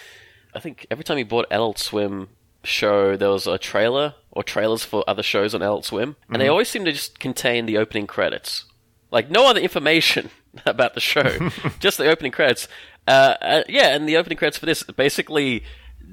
[0.55, 2.29] I think every time you bought Adult Swim
[2.66, 6.48] show, there was a trailer or trailers for other shows on Adult Swim, and they
[6.48, 8.64] always seem to just contain the opening credits,
[9.11, 10.31] like no other information
[10.66, 11.50] about the show,
[11.81, 12.68] just the opening credits.
[13.09, 15.62] Uh, uh, yeah, and the opening credits for this basically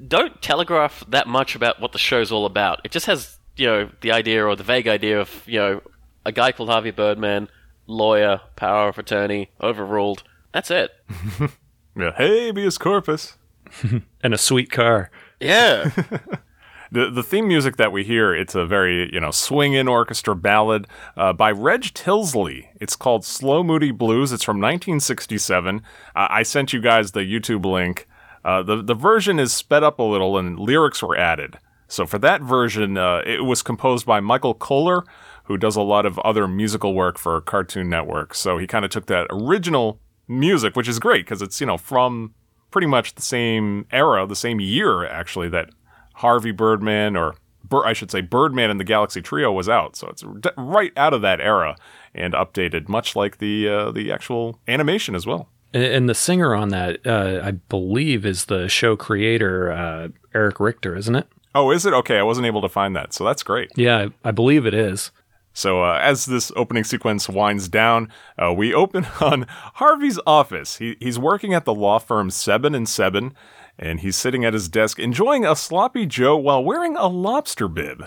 [0.08, 2.80] don't telegraph that much about what the show's all about.
[2.84, 5.82] It just has, you know, the idea or the vague idea of, you know,
[6.24, 7.48] a guy called Harvey Birdman,
[7.86, 10.22] lawyer, power of attorney, overruled.
[10.52, 10.90] That's it.
[11.96, 13.36] Yeah, habeas corpus.
[14.22, 15.10] And a sweet car.
[15.40, 15.90] Yeah.
[16.94, 20.86] The the theme music that we hear, it's a very you know swing-in orchestra ballad
[21.16, 22.68] uh, by Reg Tilsley.
[22.80, 24.30] It's called Slow Moody Blues.
[24.30, 25.78] It's from 1967.
[25.78, 25.80] Uh,
[26.14, 28.06] I sent you guys the YouTube link.
[28.44, 31.58] Uh, the the version is sped up a little and lyrics were added.
[31.88, 35.02] So for that version, uh, it was composed by Michael Kohler,
[35.46, 38.36] who does a lot of other musical work for Cartoon Network.
[38.36, 41.76] So he kind of took that original music, which is great because it's you know
[41.76, 42.34] from
[42.70, 45.70] pretty much the same era, the same year actually that
[46.14, 47.34] Harvey Birdman, or
[47.84, 49.96] I should say Birdman and the Galaxy Trio was out.
[49.96, 50.24] So it's
[50.56, 51.76] right out of that era
[52.14, 55.48] and updated, much like the uh, the actual animation as well.
[55.72, 60.94] And- the singer on that, uh, I believe, is the show creator, uh, Eric Richter,
[60.94, 61.26] isn't it?
[61.52, 61.92] Oh, is it?
[61.92, 63.70] Okay, I wasn't able to find that, so that's great.
[63.74, 65.10] Yeah, I, I believe it is.
[65.52, 68.08] So uh, as this opening sequence winds down,
[68.40, 70.76] uh, we open on Harvey's office.
[70.76, 73.32] He, he's working at the law firm Sebben and Sebben,
[73.78, 78.04] and he's sitting at his desk enjoying a sloppy Joe while wearing a lobster bib.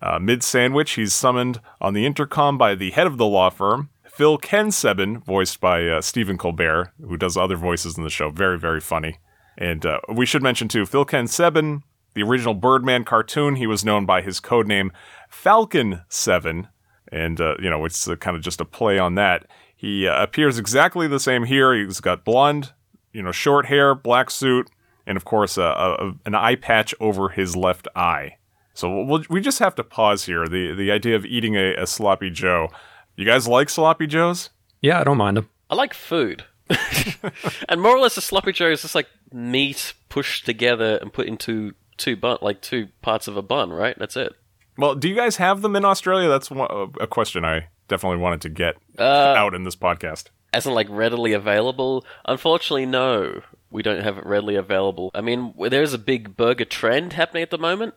[0.00, 3.90] Uh, Mid sandwich, he's summoned on the intercom by the head of the law firm,
[4.06, 8.30] Phil Ken Sebben, voiced by uh, Stephen Colbert, who does other voices in the show.
[8.30, 9.18] Very, very funny.
[9.58, 11.82] And uh, we should mention too, Phil Ken Sebben,
[12.14, 14.90] the original Birdman cartoon, he was known by his code name
[15.28, 16.68] Falcon Seven,
[17.12, 19.46] and uh, you know it's uh, kind of just a play on that.
[19.76, 21.74] He uh, appears exactly the same here.
[21.74, 22.72] He's got blonde,
[23.16, 24.68] you know, short hair, black suit,
[25.06, 28.36] and of course, uh, a, an eye patch over his left eye.
[28.74, 30.46] So we'll, we just have to pause here.
[30.46, 32.68] The the idea of eating a, a sloppy Joe.
[33.16, 34.50] You guys like sloppy Joes?
[34.82, 35.48] Yeah, I don't mind them.
[35.70, 36.44] I like food.
[37.68, 41.26] and more or less, a sloppy Joe is just like meat pushed together and put
[41.26, 43.98] into two bun, like two parts of a bun, right?
[43.98, 44.34] That's it.
[44.76, 46.28] Well, do you guys have them in Australia?
[46.28, 46.68] That's one,
[47.00, 49.02] a question I definitely wanted to get Uh,
[49.36, 50.26] out in this podcast.
[50.52, 52.04] As in, like, readily available?
[52.24, 53.42] Unfortunately, no.
[53.70, 55.10] We don't have it readily available.
[55.14, 57.94] I mean, there's a big burger trend happening at the moment.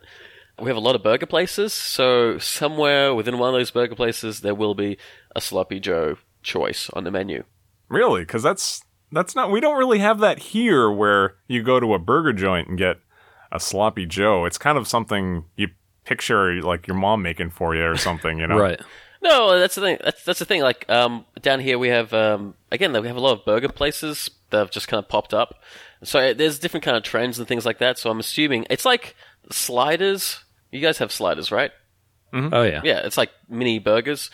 [0.58, 4.40] We have a lot of burger places, so somewhere within one of those burger places,
[4.40, 4.98] there will be
[5.34, 7.44] a Sloppy Joe choice on the menu.
[7.88, 8.22] Really?
[8.22, 9.50] Because that's that's not.
[9.50, 12.98] We don't really have that here, where you go to a burger joint and get
[13.50, 14.44] a sloppy Joe.
[14.44, 15.68] It's kind of something you
[16.04, 18.38] picture like your mom making for you or something.
[18.38, 18.56] You know?
[18.60, 18.80] Right.
[19.22, 19.98] No, that's the thing.
[20.02, 20.62] That's that's the thing.
[20.62, 24.30] Like um, down here, we have um, again, we have a lot of burger places
[24.50, 25.62] that have just kind of popped up.
[26.02, 27.98] So there's different kind of trends and things like that.
[27.98, 29.14] So I'm assuming it's like
[29.50, 30.44] sliders.
[30.72, 31.70] You guys have sliders, right?
[32.32, 32.80] Oh yeah.
[32.84, 34.30] Yeah, it's like mini burgers.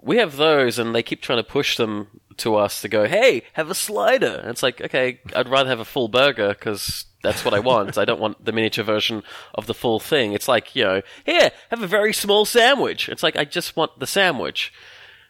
[0.00, 3.42] We have those, and they keep trying to push them to us to go, "Hey,
[3.54, 7.44] have a slider." And it's like, okay, I'd rather have a full burger because that's
[7.44, 7.98] what I want.
[7.98, 9.22] I don't want the miniature version
[9.54, 10.32] of the full thing.
[10.32, 13.08] It's like, you know, here, have a very small sandwich.
[13.08, 14.72] It's like I just want the sandwich.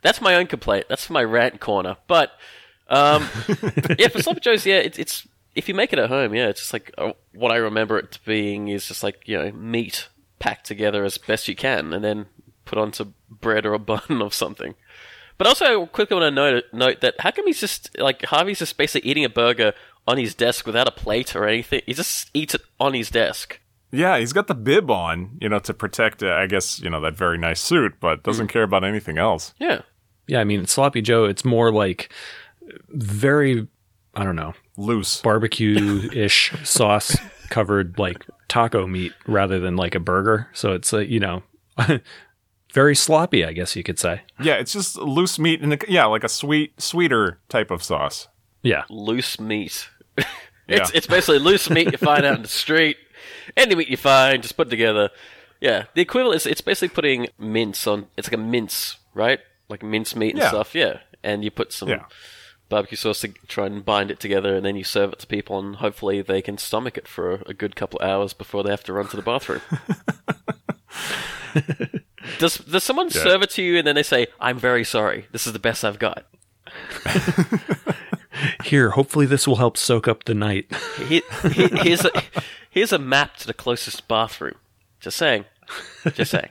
[0.02, 0.86] That's my own complaint.
[0.88, 1.96] That's my rant corner.
[2.06, 2.32] But
[2.88, 3.28] um,
[3.98, 6.60] yeah, for sloppy joes, yeah, it's, it's if you make it at home, yeah, it's
[6.60, 10.66] just like uh, what I remember it being is just like you know meat packed
[10.66, 12.26] together as best you can, and then
[12.64, 14.74] put onto bread or a bun of something.
[15.38, 18.58] But also, I quickly want to note, note that how come he's just like Harvey's
[18.58, 19.74] just basically eating a burger
[20.06, 21.82] on his desk without a plate or anything?
[21.86, 23.60] He just eats it on his desk.
[23.92, 26.22] Yeah, he's got the bib on, you know, to protect.
[26.22, 29.54] Uh, I guess you know that very nice suit, but doesn't care about anything else.
[29.58, 29.82] Yeah,
[30.26, 31.24] Yeah, I mean sloppy Joe.
[31.24, 32.12] It's more like
[32.88, 33.68] very,
[34.14, 35.20] I don't know, Loose.
[35.20, 37.16] barbecue ish sauce
[37.48, 40.48] covered like taco meat rather than like a burger.
[40.52, 41.42] So it's a you know
[42.76, 44.20] very sloppy, I guess you could say.
[44.38, 48.28] Yeah, it's just loose meat and yeah, like a sweet, sweeter type of sauce.
[48.62, 48.82] Yeah.
[48.90, 49.88] loose meat.
[50.18, 50.26] it's
[50.68, 50.86] Yeah.
[50.92, 52.98] it's basically loose meat you find out in the street.
[53.56, 55.08] Any meat you find, just put together.
[55.58, 58.08] Yeah, the equivalent is it's basically putting mince on.
[58.18, 59.40] It's like a mince, right?
[59.70, 60.48] Like mince meat and Yeah.
[60.48, 60.74] stuff.
[60.74, 62.04] Yeah, and you put some Yeah.
[62.68, 65.58] barbecue sauce to try and bind it together, and then you serve it to people,
[65.58, 68.70] and hopefully they can stomach it for a, a good couple of hours before they
[68.70, 69.62] have to run to the bathroom.
[72.38, 73.22] does does someone Yeah.
[73.22, 75.26] serve it to you and then they say, "I'm very sorry.
[75.32, 76.24] This is the best I've got."
[78.64, 80.66] Here, hopefully this will help soak up the night.
[81.06, 82.10] Here, here- here's a
[82.70, 84.56] here's a map to the closest bathroom.
[85.00, 85.46] Just saying.
[86.12, 86.50] Just saying.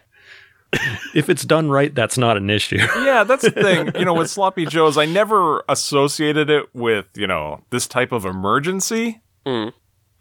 [1.14, 2.78] if it's done right, that's not an issue.
[3.06, 3.92] Yeah, that's the thing.
[3.98, 8.26] You know, with sloppy joes, I never associated it with you know this type of
[8.26, 9.22] emergency.
[9.46, 9.72] Mm.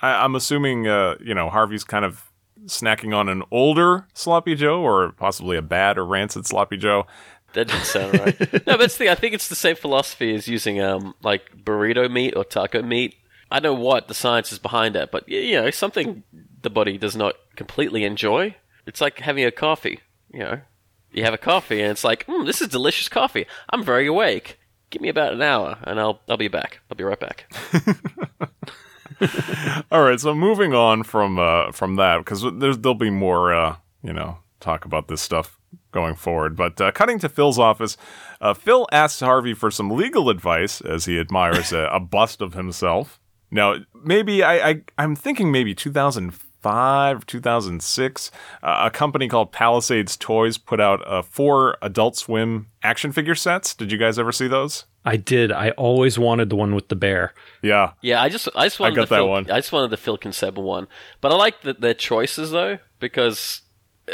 [0.03, 2.31] I, I'm assuming uh, you know Harvey's kind of
[2.67, 7.07] snacking on an older sloppy joe or possibly a bad or rancid sloppy joe.
[7.55, 8.53] That didn't sound right.
[8.67, 12.11] No, but it's the, I think it's the same philosophy as using um like burrito
[12.11, 13.17] meat or taco meat.
[13.51, 16.25] I don't know what the science is behind that, but you know something
[16.63, 18.57] the body does not completely enjoy.
[18.87, 20.01] It's like having a coffee.
[20.33, 20.61] You know,
[21.13, 23.47] you have a coffee and it's like, mm, this is delicious coffee.
[23.71, 24.59] I'm very awake.
[24.91, 26.81] Give me about an hour and I'll I'll be back.
[26.91, 27.53] I'll be right back.
[29.91, 33.77] All right, so moving on from uh, from that because there's there'll be more uh,
[34.03, 35.59] you know talk about this stuff
[35.93, 36.57] going forward.
[36.57, 37.97] But uh, cutting to Phil's office,
[38.41, 42.55] uh, Phil asks Harvey for some legal advice as he admires a, a bust of
[42.55, 43.21] himself.
[43.51, 48.31] Now, maybe I, I I'm thinking maybe 2005, 2006.
[48.63, 53.75] Uh, a company called Palisades Toys put out uh, four Adult Swim action figure sets.
[53.75, 54.87] Did you guys ever see those?
[55.05, 55.53] I did.
[55.53, 57.35] I always wanted the one with the bear.
[57.63, 59.51] Yeah, Yeah, I just I just wanted I got the that Phil, one.
[59.51, 60.87] I just wanted the Phil Ken Sebben one,
[61.21, 63.63] but I like the, their choices though because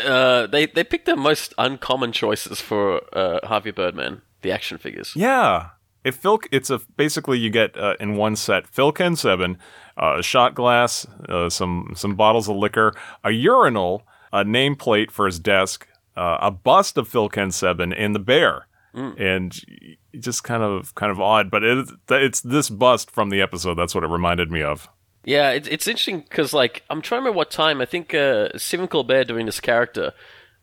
[0.05, 5.12] uh, they they picked the most uncommon choices for uh, Harvey Birdman, the action figures.
[5.14, 5.70] Yeah.
[6.03, 9.57] If Phil, it's a basically you get uh, in one set Phil Ken Sebben,
[10.00, 15.26] uh, a shot glass, uh, some some bottles of liquor, a urinal, a nameplate for
[15.26, 18.66] his desk, uh, a bust of Phil Ken Sebben, and the bear.
[18.92, 23.40] And y- just kind of kind of odd, but it, it's this bust from the
[23.40, 23.75] episode.
[23.75, 24.89] That's what it reminded me of.
[25.24, 28.49] Yeah, it's it's interesting because like I'm trying to remember what time I think uh,
[28.57, 30.12] Stephen Colbert doing this character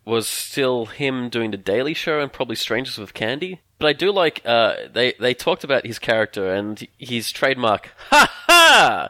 [0.05, 3.61] was still him doing the Daily Show and probably Strangers with Candy.
[3.78, 7.91] But I do like uh, they they talked about his character and his trademark.
[8.09, 9.09] Ha ha!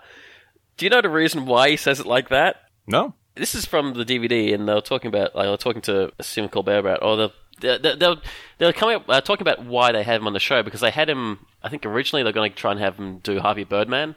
[0.75, 2.57] Do you know the reason why he says it like that?
[2.85, 5.81] No, this is from the DVD, and they were talking about, like, they were talking
[5.83, 7.29] to Stephen Colbert about, or the
[7.59, 8.21] they they they were,
[8.57, 10.81] they were coming up uh, talking about why they had him on the show because
[10.81, 11.45] they had him.
[11.63, 14.15] I think originally they're going to try and have him do Harvey Birdman,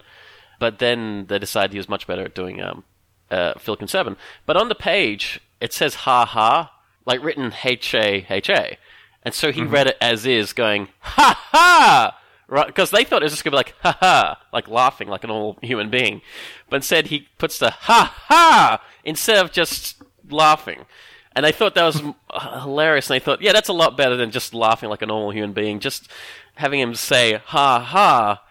[0.58, 2.84] but then they decided he was much better at doing um,
[3.30, 4.16] uh, Phil Sebben.
[4.46, 6.72] But on the page it says ha ha,
[7.04, 8.78] like written H A H A,
[9.22, 12.16] and so he read it as is, going ha ha,
[12.48, 15.22] Right, because they thought it was just gonna be like ha ha, like laughing like
[15.22, 16.20] a normal human being,
[16.68, 20.84] but instead he puts the ha ha instead of just laughing,
[21.36, 22.02] and they thought that was
[22.62, 23.08] hilarious.
[23.10, 25.52] And they thought, yeah, that's a lot better than just laughing like a normal human
[25.52, 25.80] being.
[25.80, 26.08] Just
[26.56, 28.42] having him say ha ha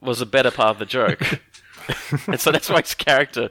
[0.00, 1.20] was a better part of the joke,
[2.28, 3.48] and so that's why his character,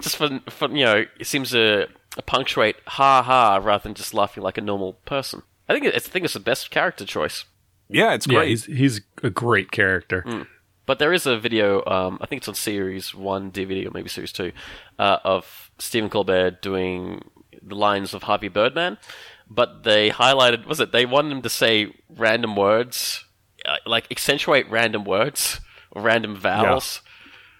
[0.00, 1.88] just for, for you know, it seems to
[2.26, 5.42] punctuate ha ha rather than just laughing like a normal person.
[5.68, 7.44] I think it's, I think it's the best character choice.
[7.88, 8.48] Yeah, it's Yeah, great.
[8.48, 10.46] he's he's a great character.
[10.86, 14.08] But there is a video, um, I think it's on series one DVD or maybe
[14.08, 14.52] series two,
[15.00, 17.22] uh, of Stephen Colbert doing
[17.66, 18.98] the lines of Harvey Birdman.
[19.48, 23.24] But they highlighted, was it, they wanted him to say random words,
[23.64, 25.60] uh, like accentuate random words
[25.92, 27.00] or random vowels.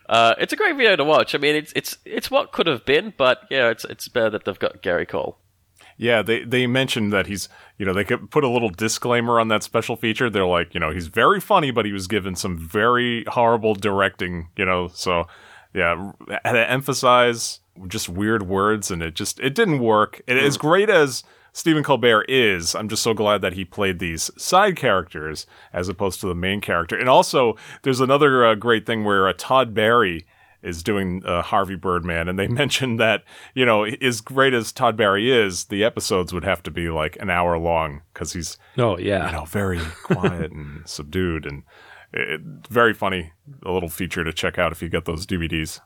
[0.09, 1.35] Uh, it's a great video to watch.
[1.35, 4.45] I mean, it's it's it's what could have been, but yeah, it's it's better that
[4.45, 5.39] they've got Gary Cole.
[5.97, 7.49] Yeah, they they mentioned that he's
[7.79, 10.31] you know they could put a little disclaimer on that special feature.
[10.31, 14.49] They're like you know he's very funny, but he was given some very horrible directing.
[14.57, 15.27] You know, so
[15.75, 16.13] yeah,
[16.45, 20.23] had to emphasize just weird words, and it just it didn't work.
[20.27, 24.31] And as great as Stephen Colbert is, I'm just so glad that he played these
[24.37, 26.99] side characters as opposed to the main character.
[26.99, 30.27] And also, there's another uh, great thing where uh, Todd Barry
[30.63, 33.25] is doing uh, Harvey Birdman, and they mentioned that
[33.55, 37.17] you know as great as Todd Barry is, the episodes would have to be like
[37.21, 41.63] an hour long because he's Oh yeah, you know very quiet and subdued and
[42.13, 43.33] it, very funny.
[43.65, 45.81] A little feature to check out if you get those DVDs.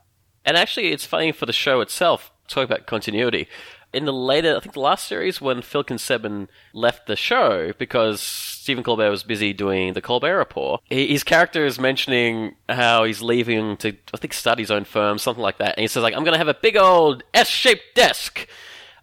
[0.45, 2.31] And actually, it's funny for the show itself.
[2.47, 3.47] Talk about continuity.
[3.93, 8.21] In the later, I think the last series, when Phil Sebben left the show because
[8.21, 13.75] Stephen Colbert was busy doing the Colbert Report, his character is mentioning how he's leaving
[13.77, 15.75] to, I think, start his own firm, something like that.
[15.77, 18.47] And he says, like, I'm going to have a big old S-shaped desk.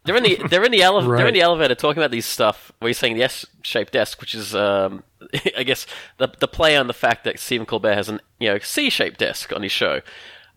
[0.04, 2.72] They're in the they're in the ele- they're in the elevator talking about these stuff.
[2.78, 5.02] Where he's saying the S-shaped desk, which is, um,
[5.56, 5.86] I guess,
[6.16, 9.52] the the play on the fact that Stephen Colbert has an you know C-shaped desk
[9.52, 10.00] on his show.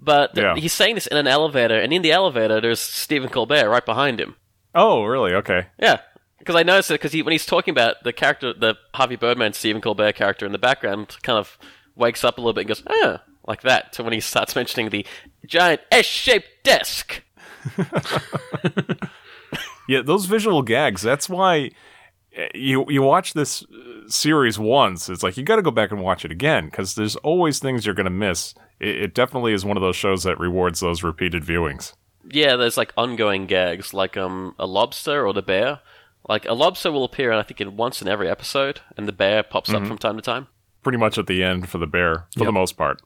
[0.01, 0.55] But Yeah.
[0.55, 4.19] he's saying this in an elevator, and in the elevator, there's Stephen Colbert right behind
[4.19, 4.35] him.
[4.73, 5.33] Oh, really?
[5.33, 5.67] Okay.
[5.79, 5.99] Yeah,
[6.39, 9.53] because I noticed it because he, when he's talking about the character, the Harvey Birdman
[9.53, 11.57] Stephen Colbert character in the background, kind of
[11.95, 13.93] wakes up a little bit and goes, "Ah," like that.
[13.93, 15.05] To when he starts mentioning the
[15.45, 17.21] giant S-shaped desk.
[19.87, 21.01] Yeah, those visual gags.
[21.01, 21.71] That's why
[22.33, 25.09] eh, you you watch this uh, series once.
[25.09, 27.85] It's like you got to go back and watch it again because there's always things
[27.85, 28.53] you're going to miss.
[28.81, 31.93] It, it definitely is one of those shows that rewards those repeated viewings.
[32.29, 35.79] Yeah, there's like ongoing gags, like um a lobster or the bear.
[36.27, 39.11] Like a lobster will appear, and I think, in once in every episode, and the
[39.11, 40.47] bear pops up from time to time.
[40.83, 43.01] Pretty much at the end for the bear, for the most part.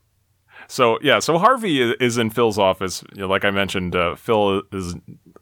[0.67, 3.03] So yeah, so Harvey is in Phil's office.
[3.13, 4.95] You know, like I mentioned, uh, Phil is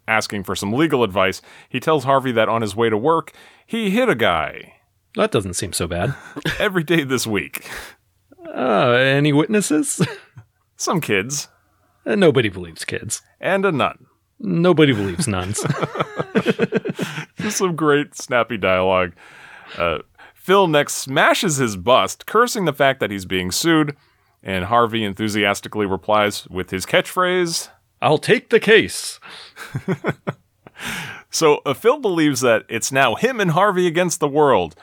[0.07, 1.41] asking for some legal advice.
[1.69, 3.31] He tells Harvey that on his way to work,
[3.65, 4.73] he hit a guy
[5.15, 6.15] that doesn't seem so bad.
[6.59, 7.69] every day this week.
[8.53, 10.05] Uh, any witnesses?
[10.77, 11.47] Some kids
[12.05, 13.21] Uh, Nobody believes kids.
[13.39, 14.05] and a nun.
[14.39, 15.63] Nobody believes nuns.
[17.37, 19.13] Just some great snappy dialogue.
[19.77, 19.99] Uh,
[20.33, 23.95] Phil next smashes his bust, cursing the fact that he's being sued,
[24.41, 27.69] and Harvey enthusiastically replies with his catchphrase.
[28.01, 29.19] I'll take the case.
[31.29, 34.75] So uh, Phil believes that it's now him and Harvey against the world,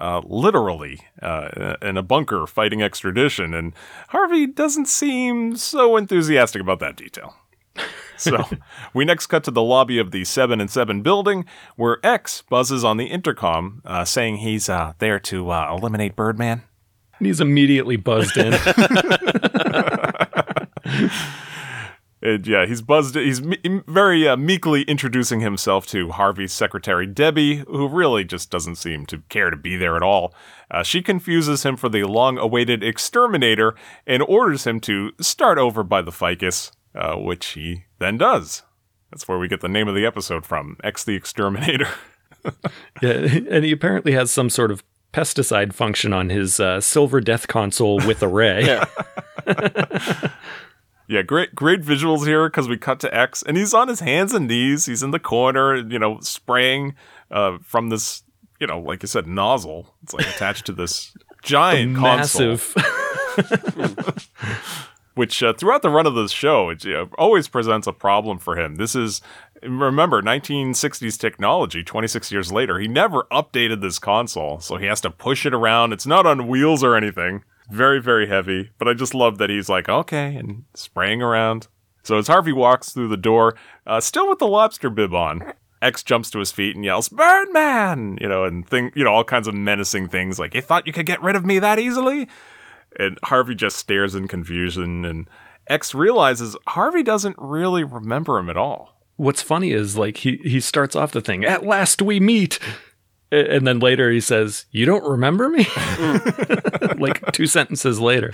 [0.00, 3.74] uh, literally, uh, in a bunker fighting extradition, and
[4.08, 7.36] Harvey doesn't seem so enthusiastic about that detail.
[8.18, 8.44] So
[8.92, 11.44] we next cut to the lobby of the Sebben and Sebben building,
[11.76, 16.64] where X buzzes on the intercom, uh, saying he's uh, there to uh, eliminate Birdman.
[17.18, 18.54] And he's immediately buzzed in.
[22.20, 23.14] And yeah, he's buzzed.
[23.14, 28.76] He's me- very uh, meekly introducing himself to Harvey's secretary, Debbie, who really just doesn't
[28.76, 30.34] seem to care to be there at all.
[30.70, 33.74] Uh, she confuses him for the long awaited exterminator
[34.06, 38.62] and orders him to start over by the ficus, uh, which he then does.
[39.10, 41.88] That's where we get the name of the episode from X the Exterminator.
[43.02, 43.10] yeah,
[43.50, 47.96] and he apparently has some sort of pesticide function on his uh, silver death console
[47.98, 48.80] with a ray.
[51.08, 51.22] Yeah.
[51.22, 54.46] Great, great visuals here because we cut to X and he's on his hands and
[54.46, 54.86] knees.
[54.86, 56.94] He's in the corner, you know, spraying
[57.30, 58.22] uh, from this,
[58.60, 59.94] you know, like you said, nozzle.
[60.02, 62.74] It's like attached to this giant console, Massive.
[65.18, 68.38] which uh, throughout the run of the show, it you know, always presents a problem
[68.38, 68.76] for him.
[68.76, 69.20] This is,
[69.62, 71.82] remember, 1960s technology.
[71.82, 75.92] 26 years later, he never updated this console, so he has to push it around.
[75.92, 77.42] It's not on wheels or anything.
[77.70, 78.70] Very, very heavy.
[78.78, 81.68] But I just love that he's like, okay, and spraying around.
[82.02, 83.56] So as Harvey walks through the door,
[83.86, 85.52] uh, still with the lobster bib on,
[85.82, 88.18] X jumps to his feet and yells, Birdman!
[88.20, 90.92] You know, and thing, you know, all kinds of menacing things like, you thought you
[90.92, 92.28] could get rid of me that easily?
[92.98, 95.28] And Harvey just stares in confusion, and
[95.66, 98.94] X realizes Harvey doesn't really remember him at all.
[99.16, 102.58] What's funny is like he he starts off the thing, at last we meet.
[103.32, 105.66] A- And then later he says, You don't remember me?
[106.98, 108.32] like two sentences later.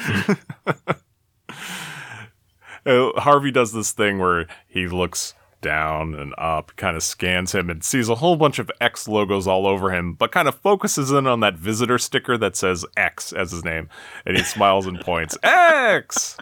[2.87, 7.71] Uh, Harvey does this thing where he looks down and up, kind of scans him
[7.71, 11.11] and sees a whole bunch of X logos all over him, but kind of focuses
[11.11, 13.89] in on that visitor sticker that says X as his name,
[14.27, 16.37] and he smiles and points, X!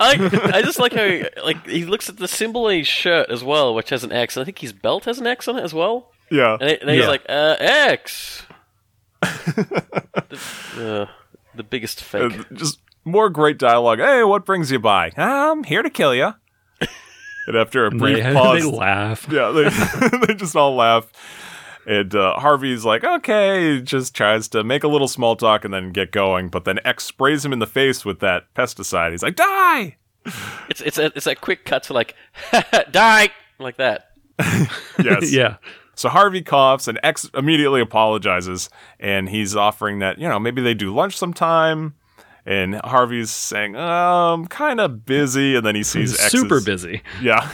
[0.00, 3.28] I, I just like how he, like he looks at the symbol on his shirt
[3.28, 4.38] as well, which has an X.
[4.38, 6.10] I think his belt has an X on it as well.
[6.32, 6.54] Yeah.
[6.60, 7.08] And, it, and he's Yeah.
[7.08, 8.42] like, uh, X.
[9.20, 10.38] the,
[10.78, 11.06] uh,
[11.54, 12.38] the biggest fake.
[12.38, 13.98] Uh, just more great dialogue.
[13.98, 15.12] Hey, what brings you by?
[15.16, 16.34] I'm here to kill you.
[17.48, 19.26] And after a brief They, pause, they laugh.
[19.28, 19.68] yeah, they,
[20.28, 21.10] they just all laugh.
[21.88, 25.90] And uh, Harvey's like, okay, just tries to make a little small talk and then
[25.90, 26.50] get going.
[26.50, 29.10] But then X sprays him in the face with that pesticide.
[29.10, 29.96] He's like, die!
[30.68, 32.14] It's it's a it's a quick cut to like
[32.92, 34.12] die like that.
[35.02, 35.32] Yes.
[35.32, 35.56] yeah.
[36.02, 38.68] So Harvey coughs and X immediately apologizes.
[38.98, 41.94] And he's offering that, you know, maybe they do lunch sometime.
[42.44, 45.54] And Harvey's saying, I'm kind of busy.
[45.54, 47.02] And then he sees X's, Super busy.
[47.22, 47.48] Yeah.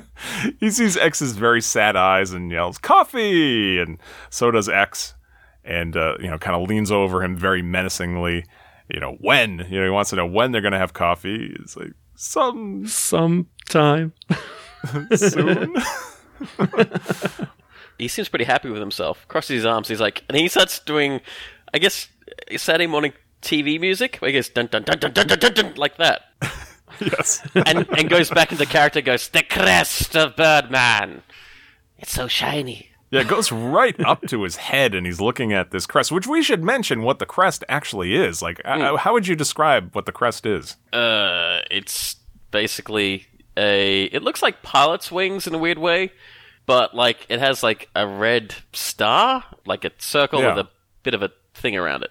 [0.60, 3.78] he sees X's very sad eyes and yells, Coffee!
[3.78, 3.98] And
[4.30, 5.14] so does X.
[5.62, 8.46] And, uh, you know, kind of leans over him very menacingly.
[8.88, 9.66] You know, when?
[9.68, 11.54] You know, he wants to know when they're going to have coffee.
[11.60, 14.14] It's like, some Sometime.
[15.16, 15.74] soon.
[17.98, 19.26] He seems pretty happy with himself.
[19.28, 19.88] Crosses his arms.
[19.88, 21.20] He's like, and he starts doing,
[21.72, 22.08] I guess,
[22.56, 24.16] Saturday morning TV music.
[24.16, 26.22] Where he goes dun dun dun dun dun dun dun, dun like that,
[27.00, 27.46] yes.
[27.54, 29.00] and and goes back into character.
[29.00, 31.22] Goes the crest of Birdman.
[31.98, 32.90] It's so shiny.
[33.10, 36.26] Yeah, it goes right up to his head, and he's looking at this crest, which
[36.26, 38.42] we should mention what the crest actually is.
[38.42, 40.76] Like, uh, how would you describe what the crest is?
[40.92, 42.16] Uh, it's
[42.50, 43.26] basically
[43.56, 44.04] a.
[44.04, 46.10] It looks like pilot's wings in a weird way,
[46.66, 50.54] but like it has like a red star, like a circle Yeah.
[50.54, 50.70] with a
[51.02, 52.10] bit of a thing around it.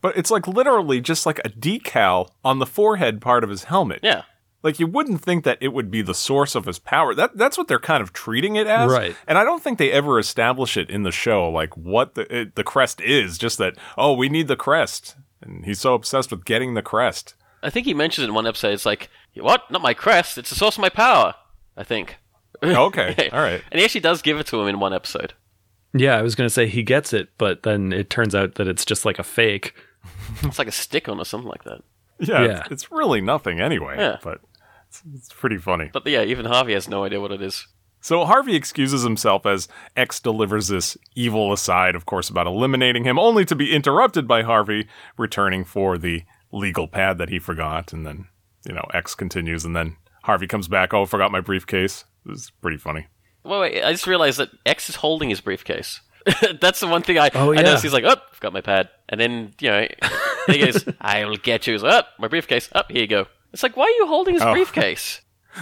[0.00, 4.00] But it's like literally just like a decal on the forehead part of his helmet.
[4.02, 4.22] Yeah.
[4.62, 7.14] Like you wouldn't think that it would be the source of his power.
[7.14, 8.90] That that's what they're kind of treating it as.
[8.90, 9.16] Right.
[9.26, 12.54] And I don't think they ever establish it in the show like what the it,
[12.56, 15.16] the crest is, just that oh, we need the crest.
[15.42, 17.34] And he's so obsessed with getting the crest.
[17.62, 18.72] I think he mentions it in one episode.
[18.72, 19.70] It's like, what?
[19.70, 20.38] Not my crest.
[20.38, 21.34] It's the source of my power.
[21.76, 22.16] I think.
[22.76, 23.28] Oh, okay.
[23.32, 23.62] All right.
[23.70, 25.32] And he actually does give it to him in one episode.
[25.94, 28.68] Yeah, I was going to say he gets it, but then it turns out that
[28.68, 29.74] it's just like a fake.
[30.42, 31.80] It's like a stick on or something like that.
[32.20, 32.60] Yeah, Yeah.
[32.60, 34.18] It's, it's really nothing anyway, Yeah.
[34.22, 34.40] but
[34.88, 35.90] it's, it's pretty funny.
[35.92, 37.66] But yeah, even Harvey has no idea what it is.
[38.02, 43.18] So Harvey excuses himself as X delivers this evil aside, of course, about eliminating him,
[43.18, 44.86] only to be interrupted by Harvey
[45.18, 47.92] returning for the legal pad that he forgot.
[47.92, 48.28] And then,
[48.66, 50.94] you know, X continues, and then Harvey comes back.
[50.94, 52.04] Oh, forgot my briefcase.
[52.26, 53.06] It was pretty funny.
[53.44, 56.00] Wait, wait, I just realized that X is holding his briefcase.
[56.60, 57.62] That's the one thing I, Oh, I yeah.
[57.62, 57.82] noticed.
[57.82, 58.90] He's like, oh, forgot my pad.
[59.08, 59.86] And then, you know,
[60.46, 61.72] he goes, I will get you.
[61.72, 62.68] He's like, oh, my briefcase.
[62.72, 63.26] Up, here you go.
[63.52, 64.52] It's like, why are you holding his Oh.
[64.52, 65.22] briefcase?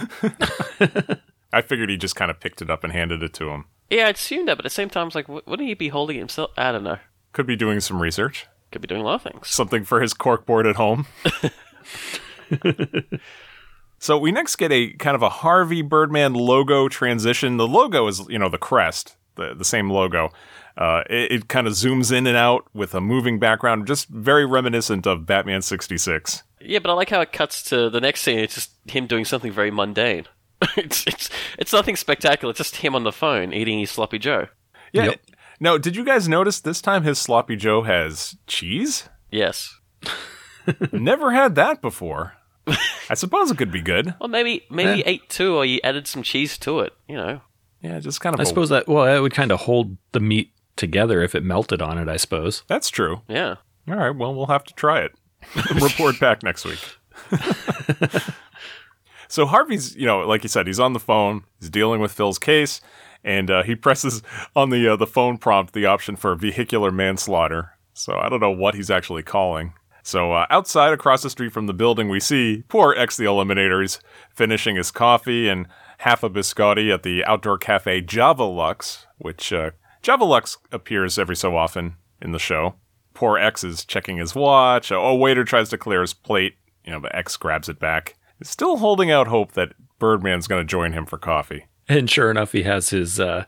[1.53, 3.65] I figured he just kind of picked it up and handed it to him.
[3.89, 6.17] Yeah, I assumed that, but at the same time, it's like, wouldn't he be holding
[6.17, 6.51] it himself?
[6.57, 6.97] I don't know.
[7.33, 9.47] Could be doing some research, Could be doing a lot of things.
[9.47, 11.07] something for his corkboard at home.
[13.99, 17.57] So we next get a kind of a Harvey Birdman logo transition.
[17.57, 20.31] The logo is, you know, the crest, the, the same logo.
[20.77, 24.45] Uh, it, it kind of zooms in and out with a moving background, just very
[24.45, 26.43] reminiscent of Batman 66.
[26.61, 28.39] Yeah, but I like how it cuts to the next scene.
[28.39, 30.25] It's just him doing something very mundane.
[30.77, 32.51] it's it's it's nothing spectacular.
[32.51, 34.47] It's just him on the phone eating his sloppy Joe.
[34.91, 35.05] Yeah.
[35.05, 35.21] Yep.
[35.61, 39.09] No, did you guys notice this time his sloppy Joe has cheese?
[39.31, 39.77] Yes.
[40.91, 42.33] Never had that before.
[43.09, 44.13] I suppose it could be good.
[44.19, 44.95] Well, maybe maybe Yeah.
[44.97, 46.93] you ate two, or you added some cheese to it.
[47.07, 47.41] You know.
[47.81, 48.39] Yeah, just kind of.
[48.39, 51.43] I a- suppose that, well, that would kind of hold the meat together if it
[51.43, 52.63] melted on it, I suppose.
[52.67, 53.21] that's true.
[53.27, 53.55] Yeah.
[53.87, 55.13] All right, well, we'll have to try it.
[55.81, 56.79] Report back next week.
[59.27, 61.43] so Harvey's, you know, like you said, he's on the phone.
[61.59, 62.81] He's dealing with Phil's case,
[63.23, 64.21] and uh, he presses
[64.55, 67.71] on the uh, the phone prompt the option for vehicular manslaughter.
[67.93, 69.73] So I don't know what he's actually calling.
[70.09, 73.81] So uh, outside, across the street from the building, we see poor X the Eliminator.
[73.81, 73.99] He's
[74.33, 75.67] finishing his coffee and
[75.99, 79.69] half a biscotti at the outdoor cafe Java Lux, which uh,
[80.01, 81.93] Java Lux appears every so often
[82.23, 82.73] in the show.
[83.13, 84.91] Poor X is checking his watch.
[84.91, 88.15] Oh, waiter tries to clear his plate, you know, but X grabs it back.
[88.39, 91.67] He's still holding out hope that Birdman's going to join him for coffee.
[91.87, 93.45] And sure enough, he has his uh,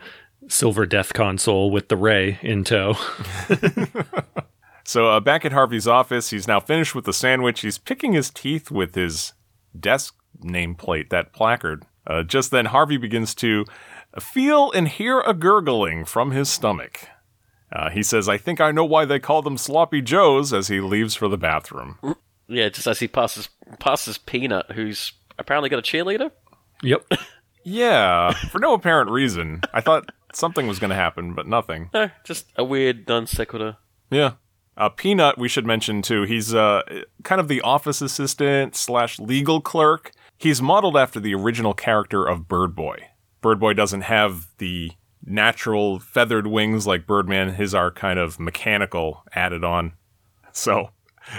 [0.48, 2.98] silver death console with the ray in tow.
[4.92, 7.62] So uh, back at Harvey's office, he's now finished with the sandwich.
[7.62, 9.32] He's picking his teeth with his
[9.80, 10.14] desk
[10.44, 11.86] nameplate, that placard.
[12.06, 13.64] Uh, just then, Harvey begins to
[14.20, 17.08] feel and hear a gurgling from his stomach.
[17.72, 20.82] Uh, he says, I think I know why they call them sloppy joes as he
[20.82, 21.98] leaves for the bathroom.
[22.50, 23.48] Yeah, just as he passes
[23.80, 26.32] passes Peanut, who's apparently got a cheerleader.
[26.84, 27.06] yep.
[27.64, 29.62] Yeah, for no apparent reason.
[29.74, 31.92] I thought something was going to happen, but nothing.
[31.94, 33.78] No, just a weird non sequitur.
[34.10, 34.32] Yeah.
[34.78, 36.24] Uh, Peanut, we should mention too.
[36.24, 36.82] He's uh,
[37.24, 40.12] kind of the office assistant slash legal clerk.
[40.38, 43.10] He's modeled after the original character of Bird Boy.
[43.42, 44.92] Bird Boy doesn't have the
[45.26, 47.56] natural feathered wings like Birdman.
[47.56, 49.94] His are kind of mechanical, added on.
[50.52, 50.90] So,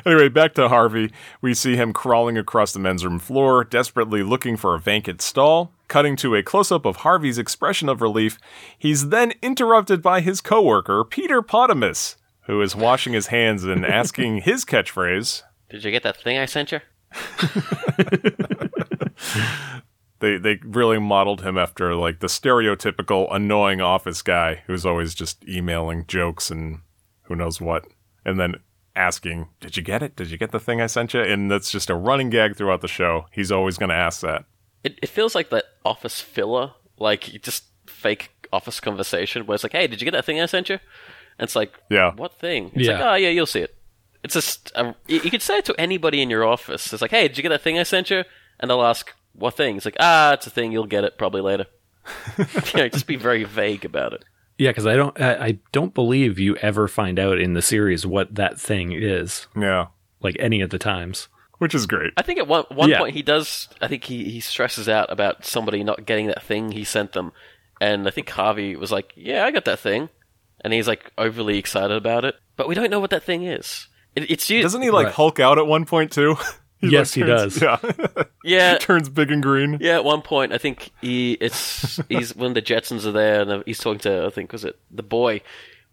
[0.07, 1.13] anyway, back to Harvey.
[1.41, 5.73] We see him crawling across the men's room floor, desperately looking for a vacant stall.
[5.89, 8.39] Cutting to a close up of Harvey's expression of relief,
[8.79, 14.39] he's then interrupted by his coworker, Peter Potamus, who is washing his hands and asking
[14.39, 15.43] his catchphrase.
[15.69, 16.81] Did you get that thing I sent you?
[20.23, 25.47] They they really modeled him after like the stereotypical annoying office guy who's always just
[25.49, 26.79] emailing jokes and
[27.23, 27.89] who knows what,
[28.25, 28.55] and then
[28.95, 30.15] asking, "Did you get it?
[30.15, 32.83] Did you get the thing I sent you?" And that's just a running gag throughout
[32.83, 33.27] the show.
[33.33, 34.45] He's always going to ask that.
[34.85, 36.71] It, it feels like that office filler,
[37.01, 40.47] like just fake office conversation where it's like, hey, did you get that thing I
[40.47, 40.79] sent you?
[41.39, 42.13] And it's like, Yeah.
[42.15, 42.67] what thing?
[42.75, 43.11] It's like, Yeah.
[43.13, 43.75] oh, yeah, you'll see it.
[44.23, 46.93] It's just, a, you you could say it to anybody in your office.
[46.93, 48.23] It's like, hey, did you get that thing I sent you?
[48.61, 49.77] And they'll ask, what thing?
[49.77, 51.67] It's like, ah, it's a thing, you'll get it probably later.
[52.39, 52.45] you
[52.77, 54.25] know, just be very vague about it.
[54.59, 58.07] Yeah, because I don't, I, I don't believe you ever find out in the series
[58.07, 59.87] what that thing is, Yeah,
[60.21, 61.29] like any of the times.
[61.59, 62.13] which is great.
[62.17, 62.99] I think at one one Yeah.
[62.99, 63.69] point he does.
[63.81, 67.33] I think he, he stresses out about somebody not getting that thing he sent them,
[67.81, 70.09] and I think Harvey was like, "Yeah, I got that thing,"
[70.65, 73.89] and he's like overly excited about it, but we don't know what that thing is.
[74.15, 74.63] It, it's you.
[74.63, 75.15] Doesn't he like Right.
[75.15, 76.37] Hulk out at one point too?
[76.85, 77.63] Yes, he turns- does.
[77.63, 79.79] Yeah, Yeah, turns big and green.
[79.81, 79.95] yeah.
[79.95, 83.79] At one point, I think he it's he's when the Jetsons are there, and he's
[83.79, 85.43] talking to I think was it the boy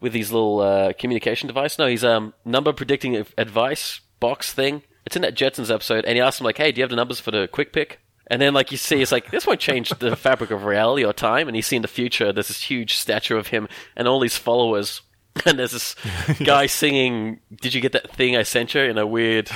[0.00, 1.78] with his little uh, communication device.
[1.78, 4.82] No, he's um number predicting advice box thing.
[5.06, 6.96] It's in that Jetsons episode, and he asks him like, "Hey, do you have the
[6.96, 8.00] numbers for the quick pick?"
[8.30, 11.12] And then, like you see, it's like this won't change the fabric of reality or
[11.12, 11.48] time.
[11.48, 14.36] And you see in the future, there's this huge statue of him and all his
[14.36, 15.02] followers.
[15.46, 15.94] And there's this
[16.44, 19.48] guy singing, "Did you get that thing I sent you?" in a weird,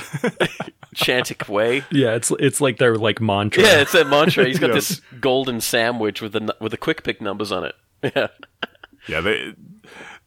[0.95, 1.83] chantic way.
[1.91, 3.61] Yeah, it's it's like their like mantra.
[3.63, 4.45] Yeah, it's that mantra.
[4.45, 4.75] He's got Yeah.
[4.75, 7.75] this golden sandwich with the with the quick pick numbers on it.
[8.15, 8.27] Yeah,
[9.07, 9.53] Yeah, they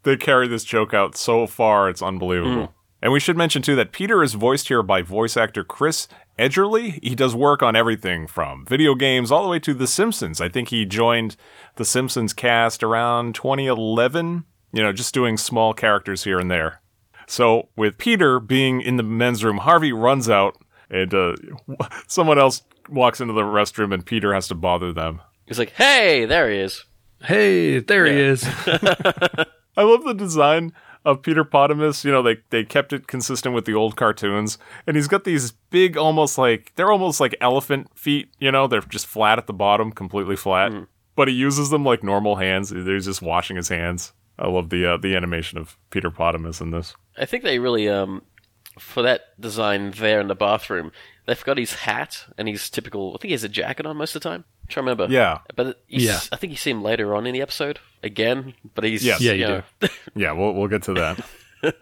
[0.02, 2.68] they carry this joke out so far, it's unbelievable.
[2.68, 2.72] Mm.
[3.00, 7.02] And we should mention too that Peter is voiced here by voice actor Chris Edgerly.
[7.02, 10.40] He does work on everything from video games all the way to The Simpsons.
[10.40, 11.36] I think he joined
[11.76, 14.44] The Simpsons cast around 2011.
[14.72, 16.82] You know, just doing small characters here and there.
[17.26, 20.56] So with Peter being in the men's room, Harvey runs out,
[20.90, 21.36] and uh,
[22.06, 25.20] someone else walks into the restroom, and Peter has to bother them.
[25.46, 26.84] he's like, "Hey, there he is."
[27.22, 28.44] Hey, there he is.
[29.76, 30.72] I love the design
[31.08, 32.04] of Peter Potamus.
[32.04, 35.52] You know, they they kept it consistent with the old cartoons, and he's got these
[35.70, 38.28] big, almost like they're almost like elephant feet.
[38.38, 40.72] You know, they're just flat at the bottom, completely flat.
[41.16, 42.70] But he uses them like normal hands.
[42.70, 44.12] He's just washing his hands.
[44.38, 46.94] I love the uh, the animation of Peter Potamus in this.
[47.16, 48.22] I think they really um
[48.78, 50.92] for that design there in the bathroom.
[51.26, 53.14] They've got his hat and his typical.
[53.14, 54.44] I think he has a jacket on most of the time.
[54.68, 55.12] I'm trying to remember.
[55.14, 56.16] Yeah, but you Yeah.
[56.16, 58.54] s- I think you see him later on in the episode again.
[58.74, 59.20] But he's Yes.
[59.20, 59.62] Yeah, you know,
[60.14, 60.32] yeah.
[60.32, 61.74] We'll we'll get to that.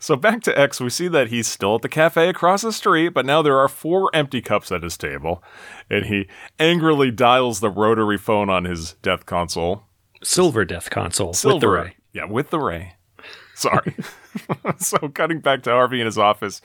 [0.00, 3.10] So back to X, we see that he's still at the cafe across the street,
[3.10, 5.44] but now there are four empty cups at his table,
[5.88, 9.84] and he angrily dials the rotary phone on his death console.
[10.24, 11.70] Silver death console with the Silver.
[11.70, 11.96] ray.
[12.12, 12.94] Yeah, with the ray.
[13.58, 13.94] Sorry.
[14.76, 16.60] so cutting back to Harvey in his office,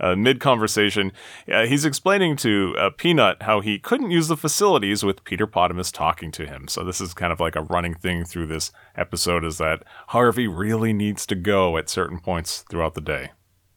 [0.00, 1.12] uh, mid conversation,
[1.48, 5.92] uh, he's explaining to uh, Peanut how he couldn't use the facilities with Peter Potamus
[5.92, 6.66] talking to him.
[6.66, 10.48] So this is kind of like a running thing through this episode is that Harvey
[10.48, 13.30] really needs to go at certain points throughout the day.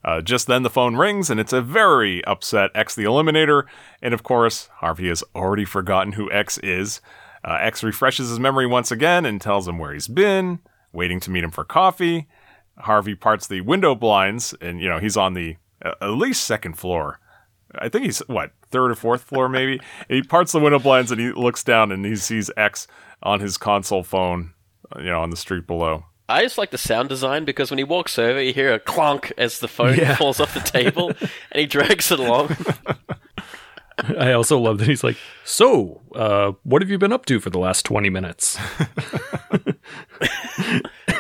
[0.04, 3.66] Uh, just then the phone rings and it's a very upset X the Eliminator.
[4.02, 7.02] And of course, Harvey has already forgotten who X is.
[7.44, 10.58] Uh, X refreshes his memory once again and tells him where he's been,
[10.92, 12.28] waiting to meet him for coffee.
[12.80, 16.74] Harvey parts the window blinds and, you know, he's on the uh, at least second
[16.78, 17.20] floor.
[17.76, 19.80] I think he's, what, third or fourth floor maybe?
[20.10, 22.88] He parts the window blinds and he looks down and he sees X
[23.24, 24.54] on his console phone,
[24.96, 26.06] uh, you know, on the street below.
[26.30, 29.32] I just like the sound design because when he walks over, you hear a clonk
[29.38, 30.16] as the phone Yeah.
[30.18, 31.10] falls off the table,
[31.52, 32.56] and he drags it along.
[34.20, 35.16] I also love that he's like,
[35.46, 38.58] "So, uh, what have you been up to for the last twenty minutes?"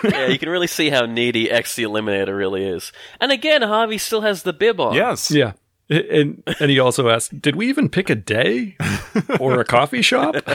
[0.03, 2.91] Yeah, you can really see how needy X the Eliminator really is.
[3.19, 4.95] And again, Harvey still has the bib on.
[4.95, 5.31] Yes.
[5.31, 5.53] yeah,
[5.89, 8.75] and and he also asked, "Did we even pick a day
[9.39, 10.35] or a coffee shop?"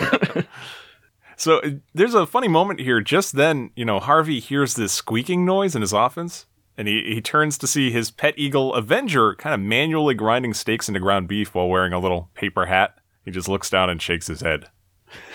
[1.43, 3.01] So uh, there's a funny moment here.
[3.01, 6.47] Just then, you know, Harvey hears this squeaking noise in his office,
[6.79, 10.87] and he, he turns to see his pet eagle Avenger kind of manually grinding steaks
[10.87, 12.95] into ground beef while wearing a little paper hat.
[13.25, 14.69] He just looks down and shakes his head.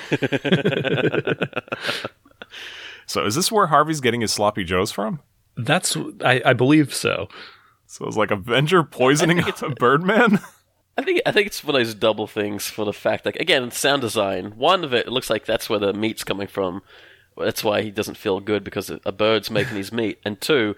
[3.08, 5.22] so is this where Harvey's getting his sloppy joes from?
[5.55, 7.28] That's I, I believe so.
[7.88, 10.39] So it's like Avenger poisoning a Birdman?
[10.97, 13.72] I think I think it's one of those double things for the fact like again
[13.72, 14.51] sound design.
[14.58, 16.82] One of it, it looks like that's where the meat's coming from.
[17.38, 20.20] That's why he doesn't feel good because a bird's making his meat.
[20.26, 20.76] And two,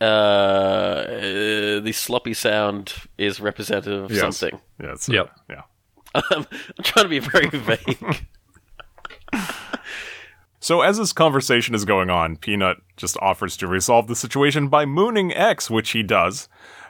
[0.00, 4.20] uh, uh, the sloppy sound is representative of Yes.
[4.38, 4.60] something.
[4.82, 4.92] Yeah.
[4.92, 5.30] It's, Yep.
[5.50, 5.62] Yeah.
[6.14, 6.46] I'm
[6.82, 8.26] trying to be very vague.
[10.60, 14.84] So as this conversation is going on, Peanut just offers to resolve the situation by
[14.84, 16.48] mooning X, which he does,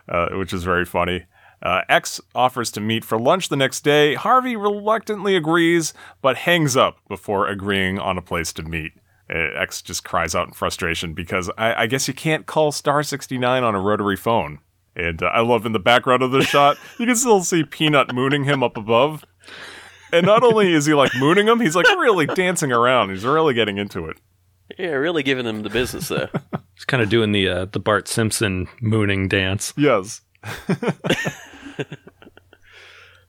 [0.09, 1.27] uh, which is very funny.
[1.61, 4.15] Uh, X offers to meet for lunch the next day.
[4.15, 5.93] Harvey reluctantly agrees,
[6.23, 8.93] but hangs up before agreeing on a place to meet.
[9.29, 13.03] Uh, X just cries out in frustration because I, I guess you can't call Star
[13.03, 14.61] 69 on a rotary phone.
[14.97, 18.15] And uh, I love in the background of the shot, you can still see Peanut
[18.15, 19.25] mooning him up above.
[20.13, 23.11] And not only is he like mooning him, he's like really dancing around.
[23.11, 24.17] He's really getting into it.
[24.79, 26.31] yeah, really giving him the business there.
[26.75, 29.75] He's kind of doing the uh, the Bart Simpson mooning dance.
[29.77, 30.21] Yes.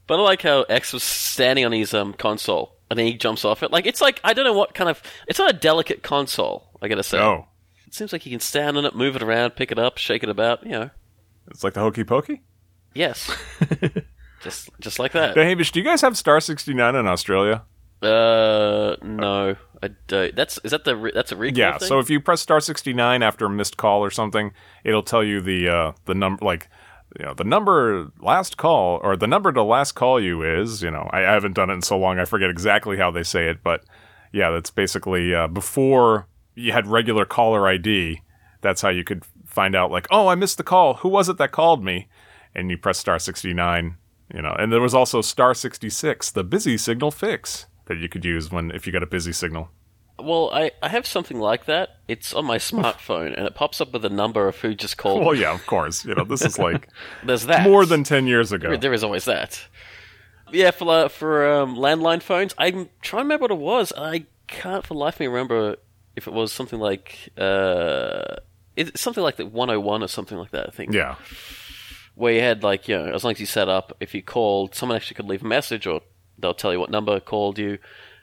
[0.06, 3.44] But I like how X was standing on his um console and then he jumps
[3.44, 3.70] off it.
[3.70, 6.88] Like it's like I don't know what kind of it's not a delicate console, I
[6.88, 7.18] gotta say.
[7.18, 7.46] Oh,
[7.86, 10.24] It seems like he can stand on it, move it around, pick it up, shake
[10.24, 10.90] it about, you know.
[11.48, 12.42] it's like the hokey pokey.
[12.92, 13.30] Yes.
[14.40, 15.36] just just like that.
[15.36, 17.62] Hey, Hamish, do you guys have Star 69 in Australia?
[18.02, 19.56] Uh no.
[19.82, 20.34] I don't.
[20.36, 21.78] That's is that the re- that's a recall Yeah.
[21.78, 21.88] thing?
[21.88, 24.52] So if you press Star 69 after a missed call or something,
[24.84, 26.68] it'll tell you the uh, the number, like
[27.18, 30.82] you know, the number last call or the number to last call you is.
[30.82, 33.22] You know, I, I haven't done it in so long, I forget exactly how they
[33.22, 33.84] say it, but
[34.32, 38.20] yeah, that's basically uh, before you had regular caller ID.
[38.62, 40.94] That's how you could find out, like, oh, I missed the call.
[40.96, 42.08] Who was it that called me?
[42.54, 43.96] And you press Star 69.
[44.34, 48.24] You know, and there was also Star 66, the busy signal fix that you could
[48.24, 49.70] use when if you got a busy signal.
[50.20, 51.96] well, I, I have something like that.
[52.06, 55.24] It's on my smartphone and it pops up with a number of who just called.
[55.24, 56.04] Well, yeah, of course.
[56.04, 56.88] You know, this is like
[57.24, 57.64] There's that.
[57.64, 58.76] more than 10 years ago.
[58.76, 59.60] There- is always that.
[60.52, 63.92] Yeah, for uh, for um, landline phones, I'm trying to remember what it was.
[63.96, 65.76] I can't for the life of me remember
[66.16, 68.36] if it was something like uh,
[68.76, 70.66] it's something like the 101 or something like that.
[70.68, 70.92] I think.
[70.92, 71.14] Yeah.
[72.20, 74.74] Where you had like you know, as long as you set up, if you called,
[74.74, 76.02] someone actually could leave a message, or
[76.38, 77.78] they'll tell you what number called you.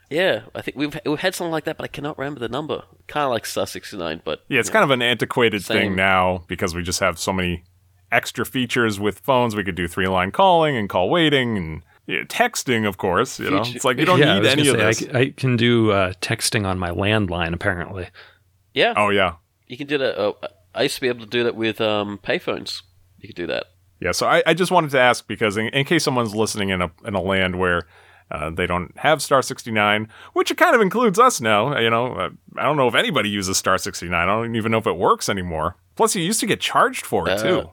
[0.10, 2.84] Yeah, I think we've we've had something like that, but I cannot remember the number.
[3.08, 5.78] Kind of like Star 69, but Yeah, it's kind of an antiquated Same.
[5.78, 7.64] thing now because we just have so many
[8.12, 9.56] extra features with phones.
[9.56, 13.40] We could do three line calling and call waiting and yeah, texting, of course.
[13.40, 15.14] You know, it's like you don't yeah, I need was any gonna of say, this.
[15.16, 17.54] I, c- I can do uh, texting on my landline.
[17.54, 18.08] Apparently,
[18.74, 20.18] yeah, oh yeah, you can do that.
[20.18, 20.38] Oh,
[20.76, 22.84] I used to be able to do that with um, payphones.
[23.20, 23.66] You could do that.
[24.00, 24.12] Yeah.
[24.12, 26.92] So I, I just wanted to ask because in, in case someone's listening in a
[27.06, 27.88] in a land where.
[28.30, 31.80] Uh, they don't have Star 69, which it kind of includes us now.
[31.80, 34.14] You know, uh, I don't know if anybody uses Star 69.
[34.14, 35.78] I don't even know if it works anymore.
[35.96, 37.70] Plus, you used to get charged for it, Uh, too.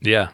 [0.00, 0.28] yeah.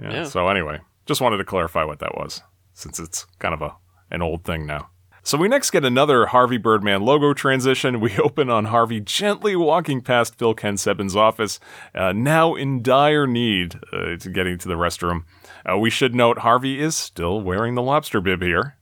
[0.00, 0.12] Yeah.
[0.12, 0.24] Yeah.
[0.26, 2.40] So anyway, just wanted to clarify what that was,
[2.72, 3.74] since it's kind of a
[4.12, 4.90] an old thing now.
[5.26, 7.98] So we next get another Harvey Birdman logo transition.
[8.06, 11.58] We open on Harvey gently walking past Phil Ken Sebben's office,
[11.96, 15.24] uh, now in dire need uh, to getting to the restroom.
[15.68, 18.76] Uh, we should note Harvey is still wearing the lobster bib here.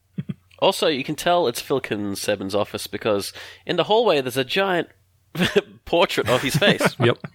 [0.58, 3.32] Also, you can tell it's Phil Ken Sebben's office because
[3.64, 4.88] in the hallway there's a giant
[5.86, 6.94] portrait of his face.
[6.98, 7.26] Yep.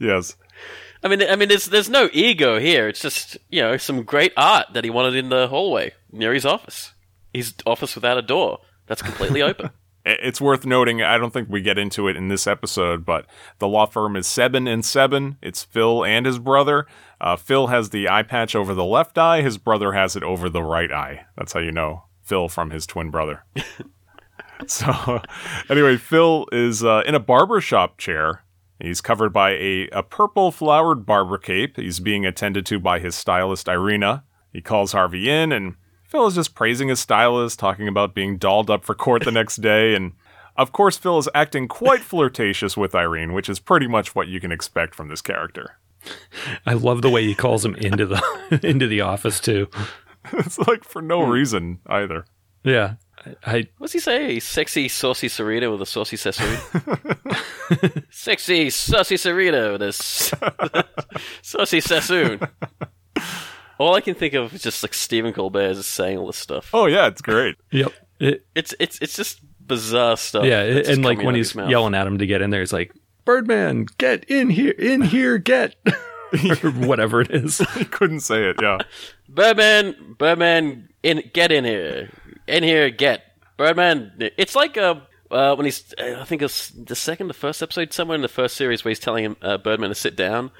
[0.00, 0.36] Yes.
[1.04, 2.88] I mean, I mean, there's there's no ego here.
[2.88, 6.46] It's just you know some great art that he wanted in the hallway near his
[6.46, 6.94] office.
[7.32, 9.70] His office without a door that's completely open.
[10.04, 13.26] It's worth noting, I don't think we get into it in this episode, but
[13.60, 16.86] the law firm is Sebben and Sebben It's Phil and his brother.
[17.20, 19.42] Uh, Phil has the eye patch over the left eye.
[19.42, 21.26] His brother has it over the right eye.
[21.36, 23.44] That's how you know Phil from his twin brother.
[24.66, 25.22] so,
[25.70, 28.42] anyway, Phil is uh, in a barber shop chair.
[28.80, 31.76] He's covered by a, a purple flowered barber cape.
[31.76, 34.24] He's being attended to by his stylist, Irina.
[34.52, 35.76] He calls Harvey in, and
[36.12, 39.56] Phil is just praising his stylist, talking about being dolled up for court the next
[39.62, 39.94] day.
[39.94, 40.12] And
[40.56, 44.38] of course, Phil is acting quite flirtatious with Irene, which is pretty much what you
[44.38, 45.78] can expect from this character.
[46.66, 49.68] I love the way he calls him into the into the office too.
[50.34, 52.26] it's like for no reason either.
[52.62, 52.96] Yeah.
[53.24, 54.38] I, I What's he say?
[54.38, 56.58] Sexy, saucy Sarita with a saucy Sassoon.
[58.10, 60.34] Sexy, saucy Sarita with a s-
[61.40, 62.38] saucy Sassoon.
[63.78, 66.70] All I can think of is just like Stephen Colbert just saying all this stuff.
[66.72, 67.56] Oh yeah, it's great.
[67.70, 67.92] yep.
[68.20, 70.44] It, It's it's it's just bizarre stuff.
[70.44, 72.72] yeah, that's just and like when he's yelling at him to get in there, he's
[72.72, 72.92] like,
[73.24, 75.74] "Birdman, get in here, in here, get,"
[76.62, 77.58] or whatever it is.
[77.58, 78.56] He couldn't say it.
[78.60, 78.78] Yeah.
[79.28, 82.10] Birdman, Birdman, in get in here,
[82.46, 83.22] in here, get
[83.56, 84.12] Birdman.
[84.36, 84.96] It's like uh,
[85.30, 88.28] uh, when he's, uh, I think it's the second, the first episode, somewhere in the
[88.28, 90.50] first series where he's telling him uh, Birdman to sit down,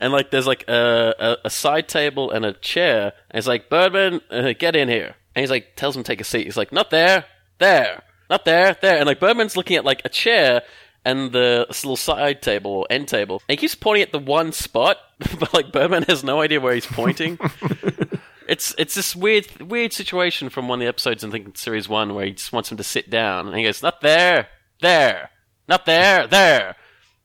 [0.00, 3.68] and like there's like a, a, a side table and a chair, and he's like
[3.68, 6.44] Birdman, uh, get in here, and he's like tells him to take a seat.
[6.44, 7.24] He's like, not there,
[7.58, 10.62] there, not there, there, and like Birdman's looking at like a chair.
[11.06, 14.52] And the little side table or end table, and he keeps pointing at the one
[14.52, 14.96] spot,
[15.38, 17.38] but like Birdman has no idea where he's pointing.
[18.46, 22.14] It's it's this weird weird situation from one of the episodes in think series one
[22.14, 24.48] where he just wants him to sit down and he goes not there
[24.80, 25.30] there
[25.68, 26.76] not there there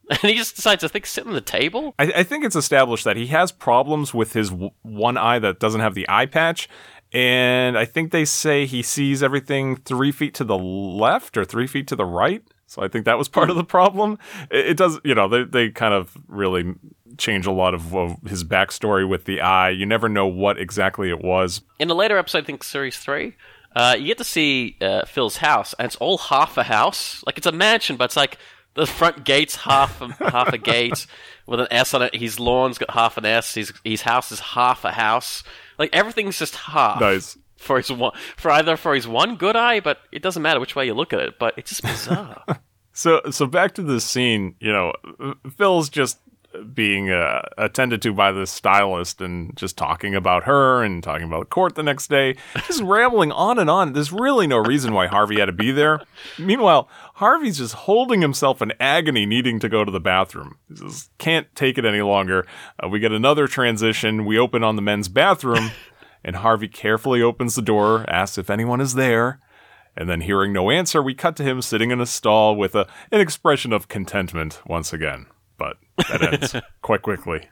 [0.23, 1.93] and he just decides to think sit on the table.
[1.99, 5.59] I, I think it's established that he has problems with his w- one eye that
[5.59, 6.67] doesn't have the eye patch.
[7.11, 11.67] And I think they say he sees everything three feet to the left or three
[11.67, 12.43] feet to the right.
[12.65, 14.19] So I think that was part of the problem.
[14.51, 16.75] It, it does, you know, they, they kind of really
[17.17, 19.69] change a lot of, of his backstory with the eye.
[19.69, 21.61] You never know what exactly it was.
[21.79, 23.35] In a later episode, I think series three,
[23.75, 27.23] uh, you get to see uh, Phil's house and it's all half a house.
[27.25, 28.37] Like it's a mansion, but it's like
[28.75, 31.05] the front gate's half a, half a gate
[31.45, 32.15] with an S on it.
[32.15, 33.55] His lawn's got half an S.
[33.55, 35.43] His his house is half a house.
[35.77, 36.99] Like everything's just half.
[37.01, 37.37] Nice.
[37.57, 40.75] for his one for either for his one good eye, but it doesn't matter which
[40.75, 41.39] way you look at it.
[41.39, 42.43] But it's just bizarre.
[42.91, 44.91] So, so back to this scene, you know,
[45.55, 46.17] Phil's just
[46.73, 51.49] being uh, attended to by the stylist and just talking about her and talking about
[51.49, 52.35] court the next day,
[52.65, 53.93] just rambling on and on.
[53.93, 56.01] There's really no reason why Harvey had to be there.
[56.37, 60.57] Meanwhile, Harvey's just holding himself in agony, needing to go to the bathroom.
[60.67, 62.45] He just can't take it any longer.
[62.83, 64.25] Uh, we get another transition.
[64.25, 65.71] We open on the men's bathroom,
[66.23, 69.39] and Harvey carefully opens the door, asks if anyone is there.
[69.95, 72.87] And then, hearing no answer, we cut to him sitting in a stall with a,
[73.11, 75.25] an expression of contentment once again.
[75.59, 75.77] But
[76.09, 77.47] that ends quite quickly.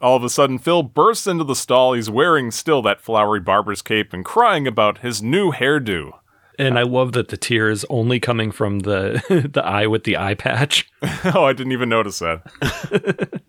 [0.00, 1.94] All of a sudden, Phil bursts into the stall.
[1.94, 6.12] He's wearing still that flowery barber's cape and crying about his new hairdo.
[6.58, 10.16] And I love that the tear is only coming from the the eye with the
[10.16, 10.90] eye patch.
[11.34, 13.40] oh, I didn't even notice that.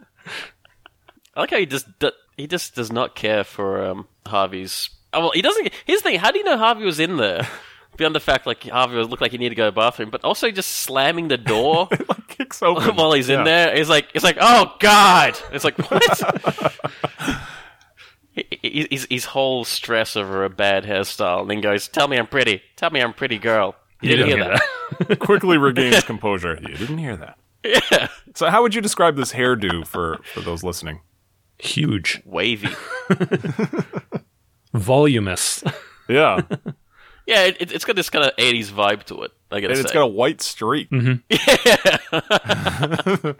[1.35, 4.89] I like how he just d- he just does not care for um, Harvey's.
[5.13, 5.71] Oh, well, he doesn't.
[5.85, 7.47] Here's the thing: how do you know Harvey was in there?
[7.97, 10.09] Beyond the fact, like Harvey was looked like he needed to go to the bathroom,
[10.09, 12.95] but also just slamming the door like, kicks open.
[12.95, 13.75] while he's in there.
[13.75, 15.37] He's like, it's like, oh god!
[15.51, 16.75] It's like what?
[18.33, 22.15] He- he- his, his whole stress over a bad hairstyle, and then goes, "Tell me
[22.17, 22.61] I'm pretty.
[22.77, 24.57] Tell me I'm a pretty girl." You, didn't, hear
[25.09, 25.19] that?
[25.19, 26.57] Quickly regains composure.
[26.61, 27.37] You didn't hear that.
[27.65, 31.01] yeah, So, how would you describe this hairdo for, for those listening?
[31.59, 32.69] Huge, wavy.
[34.73, 35.63] voluminous.
[36.09, 36.41] Yeah.
[37.27, 39.31] Yeah, it, it- it's got this kind of '80s vibe to it.
[39.51, 39.81] I gotta and say.
[39.83, 40.87] it's got a white streak.
[40.91, 41.17] yeah,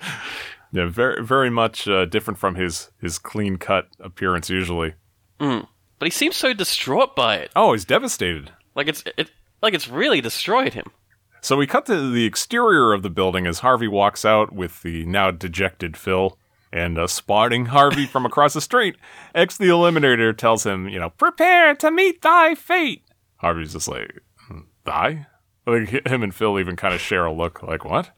[0.72, 4.94] yeah, very very much uh, different from his his clean cut appearance usually.
[5.40, 5.66] but
[6.02, 7.52] he seems so distraught by it.
[7.56, 8.52] Oh, he's devastated.
[8.76, 10.86] Like it's it, like it's really destroyed him.
[11.42, 15.06] So we cut to the exterior of the building as Harvey walks out with the
[15.06, 16.38] now dejected Phil.
[16.74, 18.96] And uh, spotting Harvey from across the street,
[19.36, 23.04] X the Eliminator tells him, you know, prepare to meet thy fate.
[23.42, 25.28] Harvey's just like, "Hmm, thy?
[25.66, 28.10] Like him and Phil even kind of share a look, like what?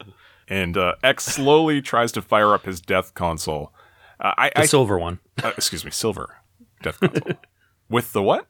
[0.48, 3.74] And uh, X slowly tries to fire up his death console.
[4.20, 6.38] Uh, I, The I silver one uh, excuse me, silver
[6.82, 7.38] death console
[7.90, 8.48] with the what?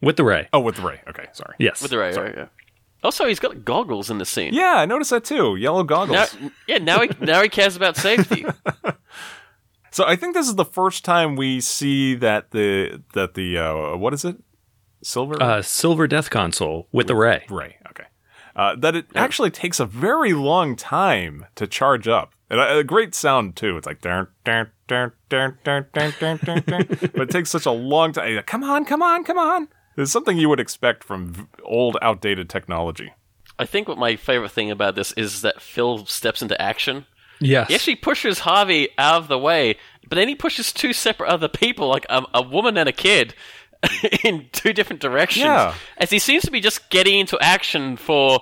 [0.00, 0.48] with the ray.
[0.52, 1.00] Oh, with the ray.
[1.08, 1.54] Okay, sorry.
[1.58, 1.82] Yes.
[1.82, 2.46] With the ray, right, yeah.
[3.02, 4.52] Also, he's got goggles in the scene.
[4.54, 5.56] Yeah, I noticed that too.
[5.56, 6.34] Yellow goggles.
[6.40, 8.44] Now, yeah, now he now he cares about safety.
[9.90, 13.96] So I think this is the first time we see that the that the uh,
[13.96, 14.36] what is it?
[15.02, 17.44] Silver Uh, silver death console with the ray.
[17.48, 17.76] ray.
[17.90, 18.04] Okay.
[18.56, 22.32] Uh, that it actually takes a very long time to charge up.
[22.50, 23.76] And a, a great sound too.
[23.76, 26.86] It's like dun, dun, dun, dun, dun, dun, dun, dun, dun.
[27.14, 28.34] but it takes such a long time.
[28.36, 29.68] Like, come on, come on, come on.
[29.96, 33.12] It's something you would expect from v- old, outdated technology.
[33.58, 37.06] I think what my favorite thing about this is that Phil steps into action.
[37.40, 37.68] Yes.
[37.68, 39.76] He actually pushes Harvey out of the way,
[40.08, 43.34] but then he pushes two separate other people, like a, a woman and a kid,
[44.24, 45.44] in two different directions.
[45.44, 45.74] Yeah.
[45.98, 48.40] As he seems to be just getting into action for,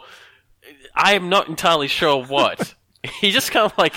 [0.95, 2.75] I am not entirely sure what.
[3.21, 3.95] he just kind of like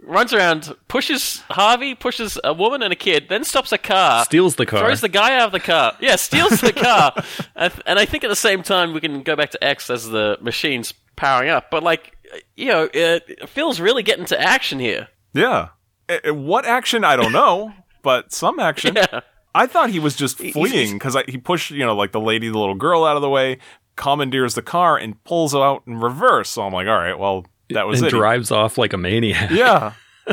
[0.00, 4.56] runs around, pushes Harvey, pushes a woman and a kid, then stops a car, Steals
[4.56, 4.80] the car.
[4.80, 5.96] throws the guy out of the car.
[6.00, 7.14] Yeah, steals the car.
[7.54, 10.08] And, and I think at the same time we can go back to X as
[10.08, 11.70] the machine's powering up.
[11.70, 12.16] But like,
[12.56, 15.08] you know, it, Phil's really getting to action here.
[15.34, 15.68] Yeah.
[16.08, 17.04] Eh, what action?
[17.04, 17.72] I don't know,
[18.02, 18.96] but some action.
[18.96, 19.20] Yeah.
[19.54, 22.58] I thought he was just fleeing because he pushed, you know, like the lady, the
[22.58, 23.58] little girl out of the way,
[23.96, 26.48] commandeers the car, and pulls out in reverse.
[26.50, 28.12] So I'm like, all right, well, that was and it.
[28.12, 29.50] He- drives off like a maniac.
[29.50, 29.92] yeah.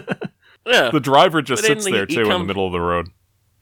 [0.68, 0.92] Yeah.
[0.92, 3.08] The driver just But sits there he too in the middle of the road.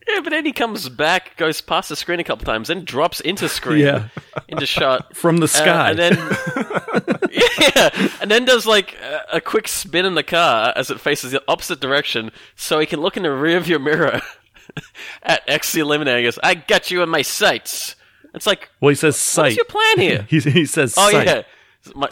[0.09, 3.21] Yeah, but then he comes back, goes past the screen a couple times, then drops
[3.21, 4.07] into screen, Yeah.
[4.49, 5.15] into shot.
[5.15, 5.89] From the Uh, sky.
[5.91, 6.13] and then,
[7.31, 11.31] yeah, and then does like a, a quick spin in the car as it faces
[11.31, 14.21] the opposite direction, so he can look in the rearview mirror
[15.23, 16.17] at X the Eliminator.
[16.17, 17.95] and goes, "I got you in my sights."
[18.33, 19.43] It's like, well, he says sight.
[19.43, 20.21] what's your plan here?
[20.29, 21.27] he, he says oh sight.
[21.27, 21.41] yeah,
[21.95, 22.07] my,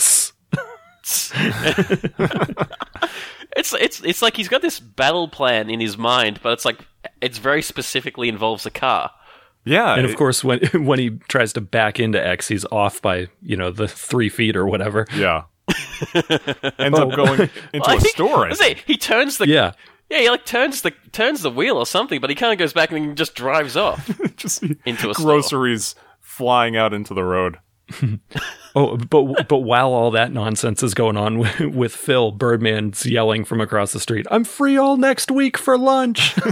[3.56, 6.80] it's it's it's like he's got this battle plan in his mind, but it's like
[7.22, 9.12] it's very specifically involves a car.
[9.66, 9.96] Yeah.
[9.96, 13.58] And of course, when when he tries to back into X, he's off by you
[13.58, 15.08] know the three feet or whatever.
[15.16, 15.44] Yeah.
[16.78, 17.16] Ends up oh.
[17.16, 18.48] going into a think- store.
[18.48, 19.74] I I say he turns the Yeah,
[20.16, 22.74] yeah he like turns the turns the wheel or something, but he kind of goes
[22.74, 24.10] back and just drives off.
[24.38, 25.26] just Into a store.
[25.26, 27.60] groceries flying out into the road.
[28.78, 33.46] Oh, but but while all that nonsense is going on with, with Phil, Birdman's yelling
[33.46, 36.36] from across the street, "I'm free all next week for lunch."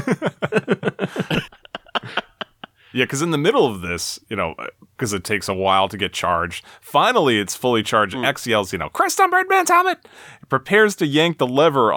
[2.95, 4.53] Yeah, because in the middle of this, you know,
[4.95, 8.13] because it takes a while to get charged, finally it's fully charged.
[8.15, 8.23] Hmm.
[8.23, 10.07] X yells, you know, Crest on Birdman's helmet!
[10.47, 11.91] Prepares to yank the lever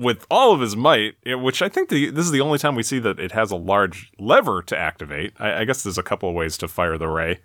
[0.00, 2.82] with all of his might, which I think the, this is the only time we
[2.82, 5.34] see that it has a large lever to activate.
[5.38, 7.40] I, I guess there's a couple of ways to fire the ray.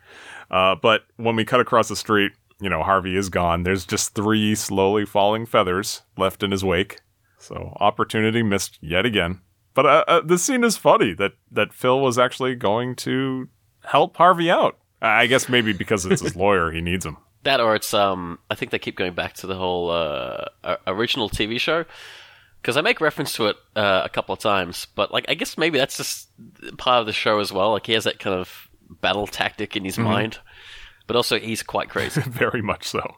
[0.49, 2.31] Uh, but when we cut across the street,
[2.61, 3.63] you know, Harvey is gone.
[3.63, 7.01] There's just three slowly falling feathers left in his wake.
[7.37, 9.41] So opportunity missed yet again.
[9.73, 13.49] But uh, uh, this scene is funny that that Phil was actually going to
[13.83, 14.77] help Harvey out.
[15.01, 17.17] I guess maybe because it's his lawyer, he needs him.
[17.43, 20.45] That or it's um I think they keep going back to the whole uh,
[20.87, 21.83] original TV show
[22.65, 25.55] because I make reference to it uh, a couple of times, but like I guess
[25.55, 26.29] maybe that's just
[26.77, 27.73] part of the show as well.
[27.73, 28.69] Like he has that kind of
[29.01, 30.39] battle tactic in his mind,
[31.05, 32.21] but also he's quite crazy.
[32.25, 33.17] Very much so.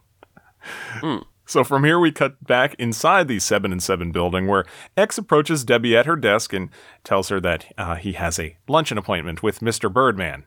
[1.45, 4.65] So from here we cut back inside the seven and seven building where
[4.97, 6.69] X approaches Debbie at her desk and
[7.05, 9.91] tells her that uh, he has a luncheon appointment with Mr.
[9.91, 10.43] Birdman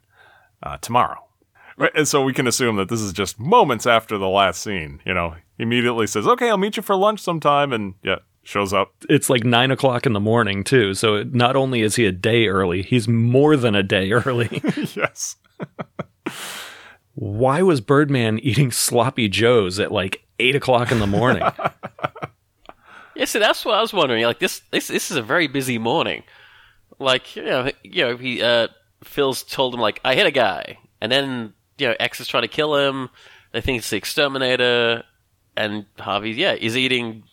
[0.62, 1.24] uh, tomorrow.
[1.78, 5.00] Right, and so we can assume that this is just moments after the last scene.
[5.06, 8.92] You know, immediately says, "Okay, I'll meet you for lunch sometime," and yeah, shows up.
[9.08, 10.94] it's like nine o'clock in the morning too.
[10.94, 14.62] So not only is he a day early, he's more than a day early.
[14.94, 15.36] yes.
[17.14, 21.42] Why was Birdman eating sloppy joes at like eight o'clock in the morning?
[23.14, 24.24] yeah, see, that's what I was wondering.
[24.24, 26.22] Like this, this, this is a very busy morning.
[26.98, 28.68] Like you know, you know, he uh,
[29.04, 32.42] Phil's told him like I hit a guy, and then you know X is trying
[32.42, 33.10] to kill him.
[33.52, 35.02] They think it's the exterminator,
[35.56, 37.24] and Harvey, yeah, is eating.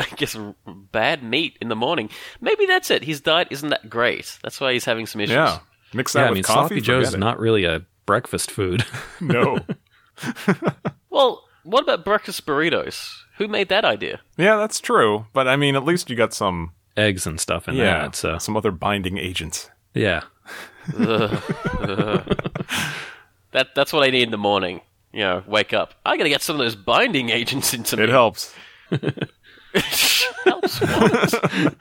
[0.12, 0.36] I guess
[0.66, 2.10] bad meat in the morning.
[2.40, 3.04] Maybe that's it.
[3.04, 4.38] His diet isn't that great.
[4.42, 5.34] That's why he's having some issues.
[5.34, 5.58] Yeah.
[5.92, 6.76] Mix that yeah, I mean, coffee.
[6.76, 7.18] sloppy joe's it.
[7.18, 8.84] not really a breakfast food.
[9.20, 9.58] No.
[11.10, 13.10] Well, what about breakfast burritos?
[13.38, 14.20] Who made that idea?
[14.36, 15.26] yeah, that's true.
[15.32, 16.72] But I mean, at least you got some.
[16.96, 17.86] Eggs and stuff in there.
[17.86, 18.02] Yeah.
[18.02, 18.14] that.
[18.16, 19.70] So some other binding agents.
[19.94, 20.22] yeah,
[23.52, 24.80] That that's what I need in the morning.
[25.12, 25.94] You know, wake up.
[26.06, 28.04] I gotta get some of those binding agents into me.
[28.04, 28.54] It helps.
[30.44, 30.80] Helps.
[30.80, 31.74] What?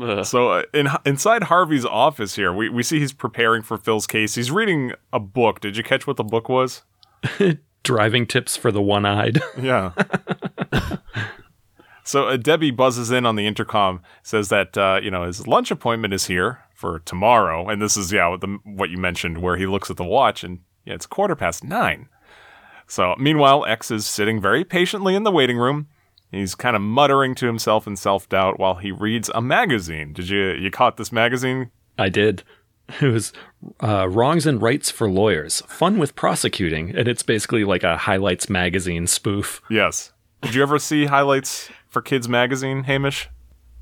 [0.00, 0.24] Ugh.
[0.24, 4.34] So uh, in inside Harvey's office here, we, we see he's preparing for Phil's case.
[4.34, 5.60] He's reading a book.
[5.60, 6.82] Did you catch what the book was?
[7.86, 9.40] driving tips for the one-eyed.
[9.62, 9.92] Yeah.
[12.04, 15.70] so uh, Debbie buzzes in on the intercom, says that uh, you know his lunch
[15.70, 19.56] appointment is here for tomorrow, and this is yeah what, the, what you mentioned, where
[19.56, 22.08] he looks at the watch and yeah it's quarter past nine.
[22.88, 25.88] So meanwhile, X is sitting very patiently in the waiting room.
[26.30, 30.12] He's kind of muttering to himself in self doubt while he reads a magazine.
[30.12, 31.70] Did you you caught this magazine?
[31.98, 32.42] I did.
[33.00, 33.32] It was
[33.82, 38.48] uh, Wrongs and Rights for Lawyers, Fun with Prosecuting, and it's basically like a highlights
[38.48, 39.60] magazine spoof.
[39.68, 40.12] Yes.
[40.42, 43.28] Did you ever see highlights for Kids magazine, Hamish?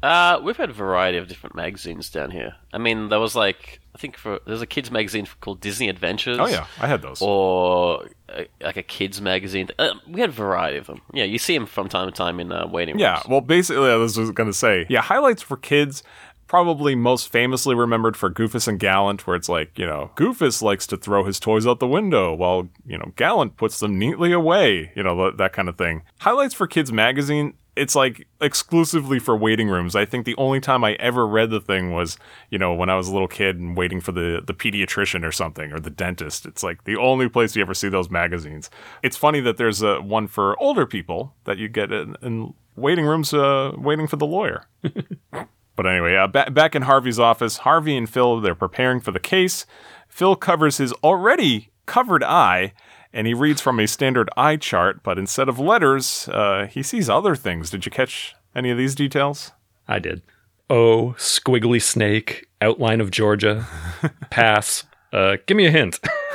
[0.05, 2.57] Uh, we've had a variety of different magazines down here.
[2.75, 6.39] I mean, there was like I think for there's a kids magazine called Disney Adventures.
[6.39, 7.23] Oh yeah, I had those.
[7.23, 9.69] Or uh, like a kids magazine.
[9.79, 11.01] Uh, we had a variety of them.
[11.15, 13.01] Yeah, you see them from time to time in uh, waiting rooms.
[13.01, 16.03] Yeah, well, basically, I was going to say, yeah, highlights for kids,
[16.49, 20.87] probably most famously remembered for Goofus and Gallant, where it's like, you know, Goofus likes
[20.89, 24.93] to throw his toys out the window while, you know, Gallant puts them neatly away,
[24.95, 26.03] you know, that kind of thing.
[26.19, 29.97] Highlights for Kids magazine it's like exclusively for waiting rooms.
[29.97, 32.17] I think the only time I ever read the thing was,
[32.51, 35.33] you know, when I was a little kid and waiting for the the pediatrician or
[35.33, 36.47] something or the dentist.
[36.47, 38.71] It's like the only place you ever see those magazines.
[39.03, 43.07] It's funny that there's a one for older people that you get in, in waiting
[43.07, 44.67] rooms, uh, waiting for the lawyer.
[45.77, 49.21] but anyway, uh, ba- back in Harvey's office, Harvey and Phil they're preparing for the
[49.21, 49.67] case.
[50.09, 52.73] Phil covers his already covered eye
[53.15, 57.09] and he reads from a standard eye chart, but instead of letters, uh, he sees
[57.09, 57.71] other things.
[57.71, 59.53] Did you catch any of these details?
[59.87, 60.23] I did.
[60.69, 63.67] O, squiggly snake, outline of Georgia,
[64.31, 64.85] pass.
[65.13, 66.01] Uh, give me a hint.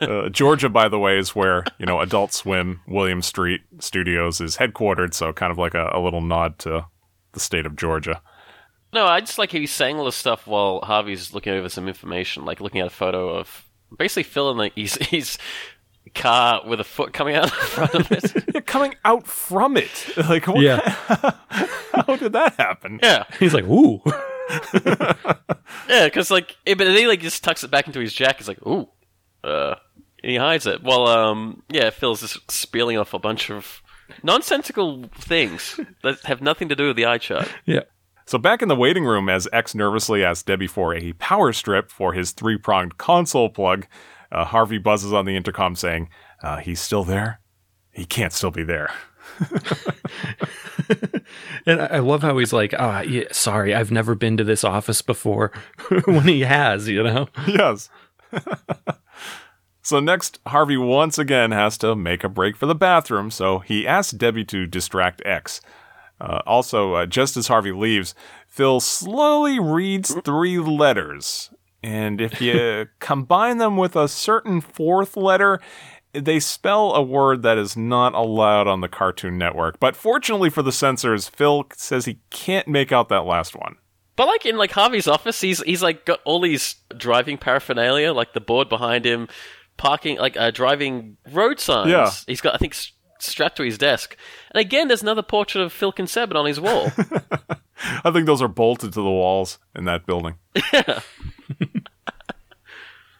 [0.00, 4.56] uh, Georgia, by the way, is where you know Adult Swim, Williams Street Studios is
[4.56, 5.12] headquartered.
[5.12, 6.86] So kind of like a, a little nod to
[7.32, 8.22] the state of Georgia.
[8.94, 11.88] No, I just like how he's saying all this stuff while Harvey's looking over some
[11.88, 13.68] information, like looking at a photo of
[13.98, 15.38] basically filling the his, his
[16.14, 18.66] car with a foot coming out in front of it.
[18.66, 20.06] coming out from it.
[20.16, 20.80] Like, what Yeah.
[21.92, 23.00] how did that happen?
[23.02, 24.02] yeah, He's like, ooh.
[25.88, 28.38] yeah, because like, eh, but then he like just tucks it back into his jacket.
[28.38, 28.88] He's like, ooh,
[29.44, 29.74] uh,
[30.22, 30.82] and he hides it.
[30.82, 33.82] Well, um, yeah, Phil's just spilling off a bunch of
[34.22, 37.48] nonsensical things that have nothing to do with the eye chart.
[37.66, 37.80] yeah.
[38.24, 41.90] So back in the waiting room, as X nervously asks Debbie for a power strip
[41.90, 43.86] for his three-pronged console plug,
[44.30, 46.08] uh, Harvey buzzes on the intercom saying,
[46.42, 47.40] uh, "He's still there.
[47.90, 48.90] He can't still be there."
[51.66, 55.02] And I love how he's like, ah, yeah, sorry, I've never been to this office
[55.02, 55.52] before.
[56.04, 57.28] when he has, you know?
[57.46, 57.88] yes.
[59.82, 63.86] so next, Harvey once again has to make a break for the bathroom, so he
[63.86, 65.60] asks Debbie to distract X.
[66.22, 68.14] Uh, also, uh, just as Harvey leaves,
[68.46, 71.50] Phil slowly reads three letters.
[71.82, 75.58] And if you combine them with a certain fourth letter,
[76.12, 79.80] they spell a word that is not allowed on the Cartoon Network.
[79.80, 83.74] But fortunately for the censors, Phil says he can't make out that last one.
[84.14, 88.32] But like in like Harvey's office, he's he's like got all these driving paraphernalia, like
[88.34, 89.26] the board behind him,
[89.76, 91.90] parking like uh, driving road signs.
[91.90, 92.10] Yeah.
[92.28, 92.76] he's got I think
[93.24, 94.16] strapped to his desk.
[94.52, 96.92] And again, there's another portrait of Phil Ken Sebben on his wall.
[98.04, 100.36] I think those are bolted to the walls in that building.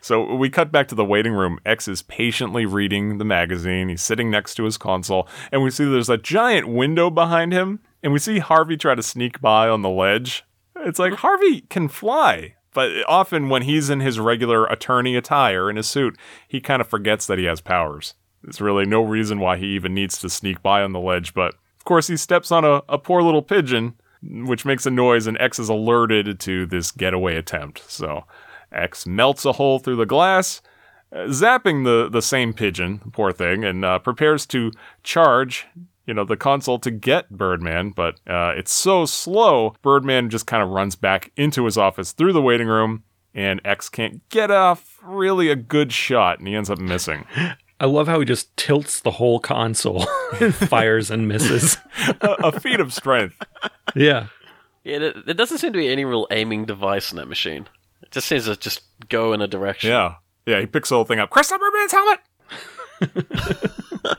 [0.00, 1.58] so we cut back to the waiting room.
[1.66, 3.88] X is patiently reading the magazine.
[3.88, 7.80] He's sitting next to his console, and we see there's a giant window behind him,
[8.02, 10.44] and we see Harvey try to sneak by on the ledge.
[10.76, 11.20] It's like mm-hmm.
[11.20, 16.16] Harvey can fly, but often when he's in his regular attorney attire in his suit,
[16.48, 18.14] he kind of forgets that he has powers.
[18.42, 21.54] There's really no reason why he even needs to sneak by on the ledge, but
[21.78, 25.40] of course he steps on a, a poor little pigeon, which makes a noise, and
[25.40, 27.82] X is alerted to this getaway attempt.
[27.90, 28.24] So
[28.70, 30.62] X melts a hole through the glass,
[31.12, 34.72] uh, zapping the, the same pigeon, poor thing, and uh, prepares to
[35.02, 35.66] charge,
[36.06, 40.62] you know, the console to get Birdman, but uh, it's so slow, Birdman just kind
[40.62, 44.98] of runs back into his office through the waiting room, and X can't get off
[45.02, 47.24] really a good shot, and he ends up missing.
[47.82, 50.06] I love how he just tilts the whole console
[50.40, 51.76] and fires and misses.
[52.20, 53.36] a, a feat of strength.
[53.96, 54.28] Yeah.
[54.84, 57.68] yeah, there, there doesn't seem to be any real aiming device in that machine.
[58.02, 59.90] It just seems to just go in a direction.
[59.90, 60.14] Yeah.
[60.46, 61.30] Yeah, he picks the whole thing up.
[61.30, 62.20] Crest Birdman's helmet!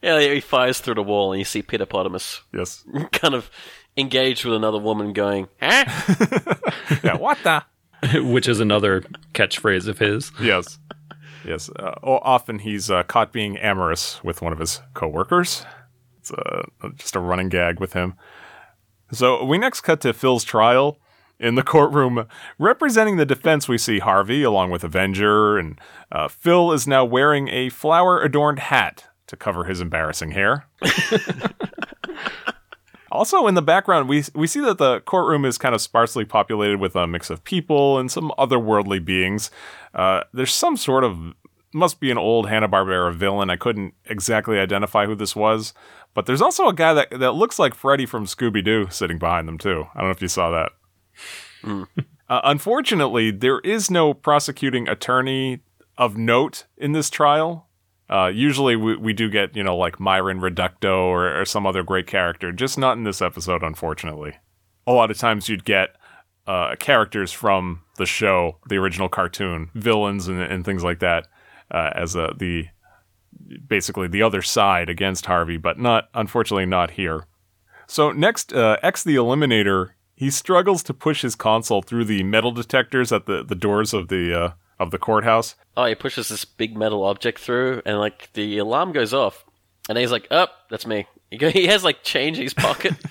[0.00, 2.84] Yeah, he fires through the wall, and you see Peter Potamus Yes.
[3.10, 3.50] kind of
[3.96, 5.84] engaged with another woman, going, "Huh?"
[7.02, 7.64] Yeah, what the?
[8.22, 9.00] Which is another
[9.34, 10.30] catchphrase of his.
[10.40, 10.78] yes.
[11.44, 11.70] Yes.
[11.70, 15.64] Uh, often he's uh, caught being amorous with one of his coworkers.
[16.18, 16.62] It's uh,
[16.96, 18.14] just a running gag with him.
[19.12, 20.98] So we next cut to Phil's trial.
[21.40, 22.26] In the courtroom,
[22.58, 25.80] representing the defense, we see Harvey along with Avenger, and
[26.10, 30.66] uh, Phil is now wearing a flower adorned hat to cover his embarrassing hair.
[33.10, 36.78] Also, in the background, we we see that the courtroom is kind of sparsely populated
[36.78, 39.50] with a mix of people and some otherworldly beings.
[39.94, 41.34] Uh, there's some sort of
[41.72, 43.50] must be an old Hanna Barbera villain.
[43.50, 45.74] I couldn't exactly identify who this was,
[46.14, 49.48] but there's also a guy that that looks like Freddy from Scooby Doo sitting behind
[49.48, 49.86] them too.
[49.94, 50.72] I don't know if you saw that.
[52.28, 55.60] Uh, unfortunately, there is no prosecuting attorney
[55.96, 57.67] of note in this trial.
[58.10, 61.82] Uh, usually we, we do get, you know, like Myron Reducto or, or some other
[61.82, 64.36] great character, just not in this episode, unfortunately.
[64.86, 65.90] A lot of times you'd get
[66.46, 71.26] uh, characters from the show, the original cartoon, villains and, and things like that,
[71.70, 72.68] uh, as uh, the
[73.66, 77.26] basically the other side against Harvey, but not, unfortunately, not here.
[77.86, 82.52] So next, uh, X the Eliminator, he struggles to push his console through the metal
[82.52, 85.54] detectors at the, the doors of the uh, of the courthouse.
[85.76, 89.44] oh, he pushes this big metal object through, and like the alarm goes off.
[89.88, 92.94] And he's like, "Up, that's me." He has like change in his pocket.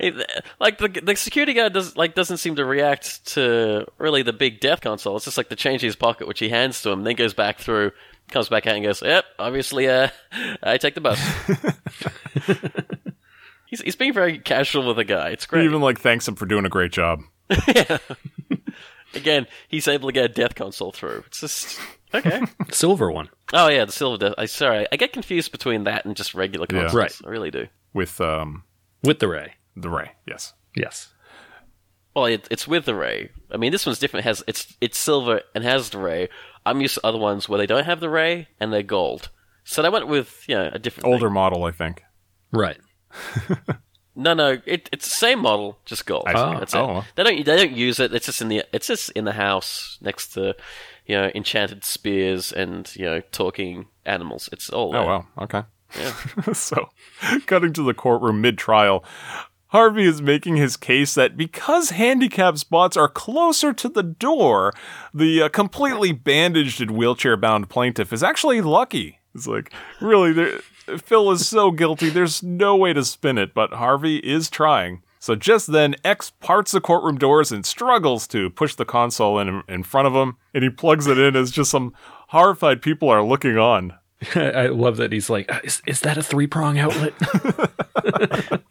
[0.00, 0.12] He-
[0.58, 4.58] like the the security guard does like doesn't seem to react to really the big
[4.60, 5.14] death console.
[5.16, 7.02] It's just like the change in his pocket, which he hands to him.
[7.04, 7.92] Then goes back through,
[8.30, 10.08] comes back out and goes, "Yep, obviously, uh,
[10.62, 11.20] I take the bus."
[13.66, 15.28] he's he's being very casual with the guy.
[15.30, 15.60] It's great.
[15.60, 17.20] He even like thanks him for doing a great job.
[19.14, 21.24] Again, he's able to get a death console through.
[21.26, 21.80] It's just
[22.14, 22.42] okay.
[22.70, 23.28] Silver one.
[23.52, 24.34] oh yeah, the silver death.
[24.38, 26.82] I sorry, I get confused between that and just regular Yeah.
[26.82, 26.94] consoles.
[26.94, 27.18] Right.
[27.26, 27.66] I really do.
[27.92, 28.64] with um
[29.02, 29.54] With the ray.
[29.76, 30.12] the ray.
[30.26, 30.52] Yes.
[30.76, 31.12] Yes.
[32.14, 33.30] Well, it, it's with the ray.
[33.52, 34.26] I mean, this one's different.
[34.26, 36.28] It has it's it's silver and has the ray.
[36.66, 39.28] I'm used to other ones where they don't have the ray and they're gold.
[39.64, 41.12] So they went with you know a different thing.
[41.12, 42.02] Older model, I think.
[42.52, 42.78] Right.
[44.16, 46.24] No, no, it, it's the same model, just gold.
[46.26, 46.58] Oh.
[46.58, 46.98] That's Oh.
[46.98, 47.04] it.
[47.16, 48.12] They don't they don't use it.
[48.12, 50.54] It's just in the it's just in the house next to
[51.06, 54.48] you know enchanted spears and you know talking animals.
[54.52, 55.06] It's all Oh there.
[55.06, 55.26] wow.
[55.38, 55.62] Okay.
[55.98, 56.12] Yeah.
[56.52, 56.90] so,
[57.46, 59.04] cutting to the courtroom mid-trial,
[59.68, 64.72] Harvey is making his case that because handicap spots are closer to the door,
[65.14, 69.18] the uh, completely bandaged and wheelchair-bound plaintiff is actually lucky.
[69.34, 70.60] It's like, really, there,
[70.98, 72.10] Phil is so guilty.
[72.10, 75.02] There's no way to spin it, but Harvey is trying.
[75.18, 79.62] So just then, X parts the courtroom doors and struggles to push the console in
[79.68, 81.92] in front of him, and he plugs it in as just some
[82.28, 83.94] horrified people are looking on.
[84.34, 87.12] I love that he's like, "Uh, is, is that a three prong outlet?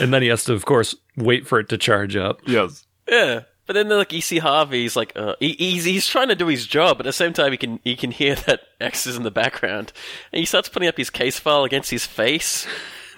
[0.00, 2.40] and then he has to, of course, wait for it to charge up.
[2.46, 2.86] Yes.
[3.08, 3.42] Yeah.
[3.68, 6.46] But then like you see Harvey, he's like uh, he, he's he's trying to do
[6.46, 9.14] his job, but at the same time he can he can hear that X is
[9.14, 9.92] in the background,
[10.32, 12.66] and he starts putting up his case file against his face,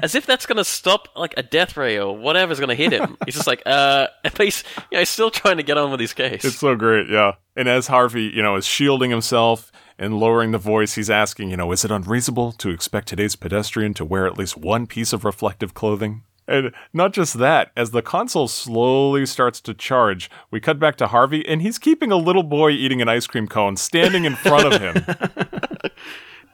[0.01, 3.17] as if that's gonna stop like a death ray or whatever's gonna hit him.
[3.27, 6.01] he's just like uh, but he's you know, he's still trying to get on with
[6.01, 6.45] his case.
[6.45, 7.35] It's so great, yeah.
[7.55, 9.71] And as Harvey, you know, is shielding himself
[10.01, 13.95] and lowering the voice, he's asking, you know, is it unreasonable to expect today's pedestrian
[13.95, 16.25] to wear at least one piece of reflective clothing?
[16.51, 21.07] And not just that, as the console slowly starts to charge, we cut back to
[21.07, 24.75] Harvey, and he's keeping a little boy eating an ice cream cone standing in front
[24.75, 25.05] of him.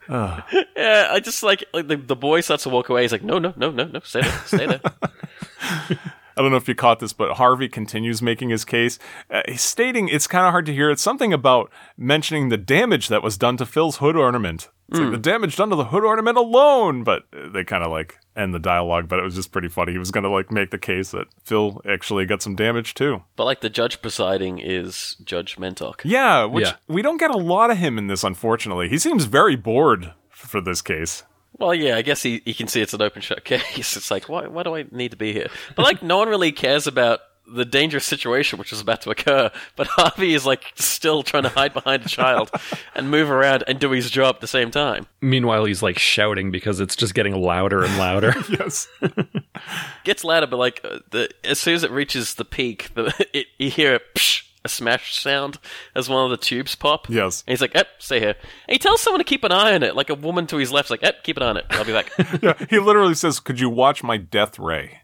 [0.77, 3.03] yeah, I just like like the, the boy starts to walk away.
[3.03, 4.81] He's like, no, no, no, no, no, stay there, stay there.
[6.39, 8.99] I don't know if you caught this, but Harvey continues making his case.
[9.31, 10.91] Uh, he's stating it's kind of hard to hear.
[10.91, 14.69] It's something about mentioning the damage that was done to Phil's hood ornament.
[14.89, 17.91] It's like the damage done to the hood ornament alone, but uh, they kind of
[17.91, 19.09] like end the dialogue.
[19.09, 19.91] But it was just pretty funny.
[19.93, 23.23] He was going to like make the case that Phil actually got some damage too.
[23.35, 26.03] but like the judge presiding is Judge Mentok.
[26.05, 26.75] Yeah, which Yeah.
[26.87, 28.89] we don't get a lot of him in this, unfortunately.
[28.89, 31.25] He seems very bored for this case.
[31.59, 33.63] Well, yeah, I guess he, he can see it's an open shut case.
[33.97, 35.49] It's like, why, why do I need to be here?
[35.75, 39.51] But, like, no one really cares about the dangerous situation which is about to occur.
[39.77, 42.51] But Harvey is, like, still trying to hide behind a child
[42.95, 45.07] and move around and do his job at the same time.
[45.21, 48.35] Meanwhile, he's like shouting because it's just getting louder and louder.
[48.49, 48.89] Yes.
[50.05, 53.47] Gets louder, but, like, uh, the, as soon as it reaches the peak, the, it,
[53.59, 55.59] you hear a psh, a smash sound
[55.95, 57.09] as one of the tubes pop.
[57.09, 57.43] yes.
[57.47, 58.35] And he's like, "Ep, stay here."
[58.69, 60.73] And he tells someone to keep an eye on it, like a woman to his
[60.73, 61.67] left's like, "Ep, keep an eye on it.
[61.71, 62.11] I'll be back."
[62.43, 62.55] Yeah.
[62.69, 65.01] He literally says, Could you watch my death ray?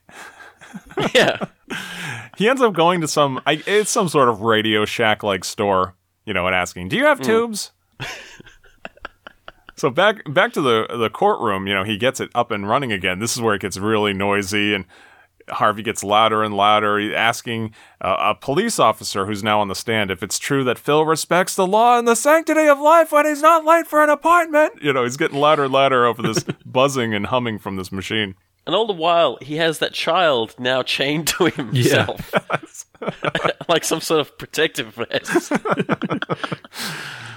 [1.14, 1.38] yeah,
[2.36, 5.94] He ends up going to some, I, it's some sort of Radio Shack like store,
[6.24, 7.72] you know, and asking, "Do you have tubes?"
[9.76, 12.92] so back back to the the courtroom, you know, he gets it up and running
[12.92, 13.18] again.
[13.18, 14.86] This is where it gets really noisy, and
[15.48, 16.98] Harvey gets louder and louder.
[16.98, 20.78] He's asking uh, a police officer who's now on the stand if it's true that
[20.78, 24.10] Phil respects the law and the sanctity of life when he's not late for an
[24.10, 24.82] appointment.
[24.82, 28.34] You know, he's getting louder and louder over this buzzing and humming from this machine.
[28.66, 32.32] And all the while he has that child now chained to himself,
[33.68, 35.52] like some sort of protective vest.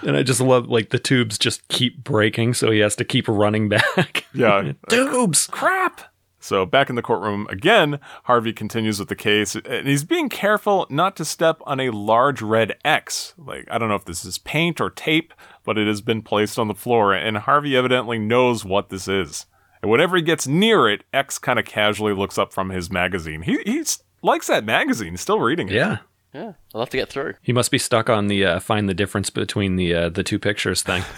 [0.04, 3.28] and I just love like the tubes just keep breaking, so he has to keep
[3.28, 4.26] running back.
[4.36, 5.48] Yeah, tubes.
[5.48, 6.02] crap.
[6.42, 10.86] So back in the courtroom again, Harvey continues with the case, and he's being careful
[10.90, 13.34] not to step on a large red X.
[13.38, 15.34] Like I don't know if this is paint or tape,
[15.64, 19.46] but it has been placed on the floor, and Harvey evidently knows what this is.
[19.86, 23.44] And whenever he gets near it, X kind of casually looks up from his magazine.
[23.44, 23.84] He he
[24.24, 25.76] likes that magazine, still reading it.
[25.76, 25.99] Yeah.
[26.34, 27.36] yeah, I'll have to get through.
[27.44, 30.40] He must be stuck on the uh, find the difference between the uh, the two
[30.40, 31.03] pictures thing.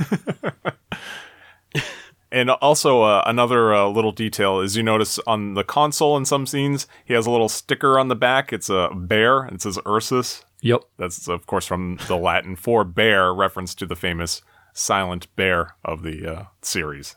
[2.30, 6.46] And also, uh, another uh, little detail is you notice on the console in some
[6.46, 8.52] scenes, he has a little sticker on the back.
[8.52, 9.46] It's a bear.
[9.46, 10.44] It says Ursus.
[10.60, 10.82] yep.
[10.98, 14.42] That's, of course, from the Latin for bear, reference to the famous
[14.74, 17.16] silent bear of the uh, series.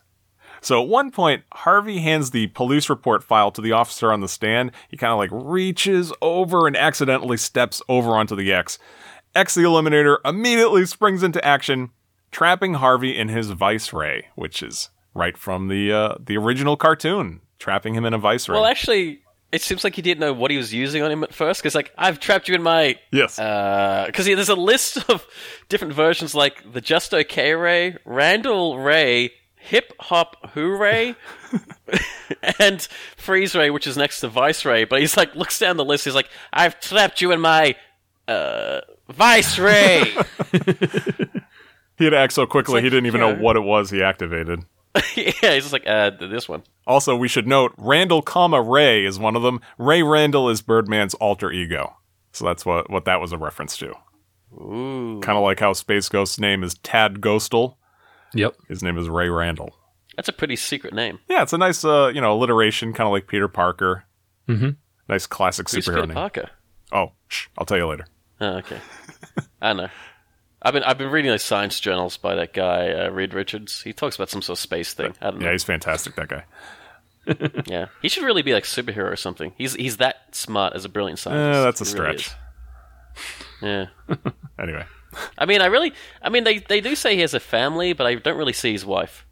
[0.61, 4.29] So at one point, Harvey hands the police report file to the officer on the
[4.29, 4.73] stand.
[4.89, 8.79] He kind of like reaches over and accidentally steps over onto the X.
[9.35, 11.91] X the Eliminator immediately springs into action,
[12.31, 17.41] trapping Harvey in his vice ray, which is right from the uh, the original cartoon,
[17.59, 18.61] trapping him in a vice ring.
[18.61, 19.21] Well, actually,
[19.53, 21.61] it seems like he didn't know what he was using on him at first.
[21.61, 23.37] Because like I've trapped you in my yes.
[23.37, 25.27] because yeah, there's a list of
[25.69, 29.33] different versions like the Just Okay Ray, Randall Ray,
[29.71, 31.15] Hip Hop Hooray,
[32.59, 32.83] and
[33.17, 34.83] Freeze Ray, which is next to Vice Ray.
[34.85, 36.05] But he's like looks down the list.
[36.05, 37.77] He's like, I've trapped you in my
[38.27, 40.03] uh, Vice Ray.
[41.97, 43.33] he had to act so quickly like, he didn't even yeah.
[43.33, 44.65] know what it was he activated.
[45.15, 46.65] yeah, he's just like, uh, this one.
[46.85, 49.61] Also, we should note Randall, comma Ray is one of them.
[49.79, 51.97] Ray Randall is Birdman's alter ego,
[52.33, 53.95] so that's what what that was a reference to.
[54.53, 57.77] Ooh, Kind of like how Space Ghost's name is Tad Ghostal.
[58.35, 58.55] Yep.
[58.69, 59.75] His name is Ray Randall.
[60.17, 61.19] that's a pretty secret name.
[61.29, 64.05] Yeah, it's a nice, uh, you know, alliteration, kind of like Peter Parker.
[64.49, 64.71] Mm-hmm.
[65.09, 66.15] Nice classic Who's superhero Peter name.
[66.15, 66.51] Parker?
[66.93, 68.07] Oh, shh, I'll tell you later.
[68.41, 68.79] Oh, okay.
[69.63, 69.89] I know.
[70.63, 73.81] I've been I've been reading those science journals by that guy uh, Reed Richards.
[73.83, 75.15] He talks about some sort of space thing.
[75.21, 75.47] I don't know.
[75.47, 76.17] Yeah, he's fantastic.
[76.17, 76.45] That guy.
[77.67, 79.53] Yeah, he should really be like superhero or something.
[79.57, 81.59] He's he's that smart as a brilliant scientist.
[81.59, 82.27] Eh, that's a He stretch.
[82.27, 82.35] is.
[83.63, 83.87] yeah,
[84.59, 84.85] Anyway,
[85.39, 85.93] I mean, I really,
[86.23, 88.73] I mean, they they do say he has a family, but I don't really see
[88.73, 89.27] his wife.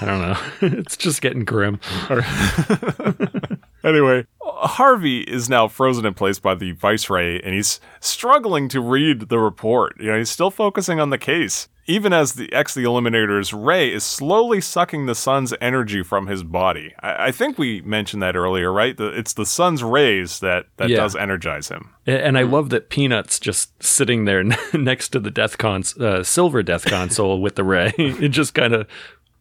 [0.00, 0.38] I don't know.
[0.78, 1.80] it's just getting grim.
[3.84, 8.80] Anyway, Harvey is now frozen in place by the Vice Ray, and he's struggling to
[8.80, 9.94] read the report.
[10.00, 11.68] You know, he's still focusing on the case.
[11.90, 16.42] Even as the ex the Eliminator's Ray is slowly sucking the sun's energy from his
[16.42, 16.92] body.
[17.00, 18.94] I, I think we mentioned that earlier, right?
[18.94, 20.96] The, it's the sun's rays that, that Yeah.
[20.98, 21.94] does energize him.
[22.06, 24.44] And I love that Peanuts just sitting there
[24.74, 28.74] next to the death cons- uh, silver death console with the ray, it just kind
[28.74, 28.86] of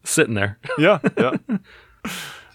[0.05, 0.57] sitting there.
[0.77, 1.35] Yeah, yeah.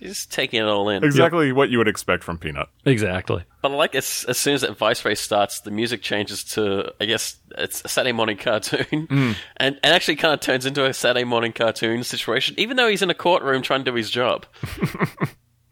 [0.02, 1.04] He's taking it all in.
[1.04, 2.68] exactly what you would expect from Peanut.
[2.84, 3.44] Exactly.
[3.62, 6.92] But I like as as soon as that vice race starts, the music changes to
[7.00, 9.36] I guess it's a Saturday morning cartoon, mm.
[9.58, 13.02] and and actually kind of turns into a Saturday morning cartoon situation, even though he's
[13.02, 14.46] in a courtroom trying to do his job.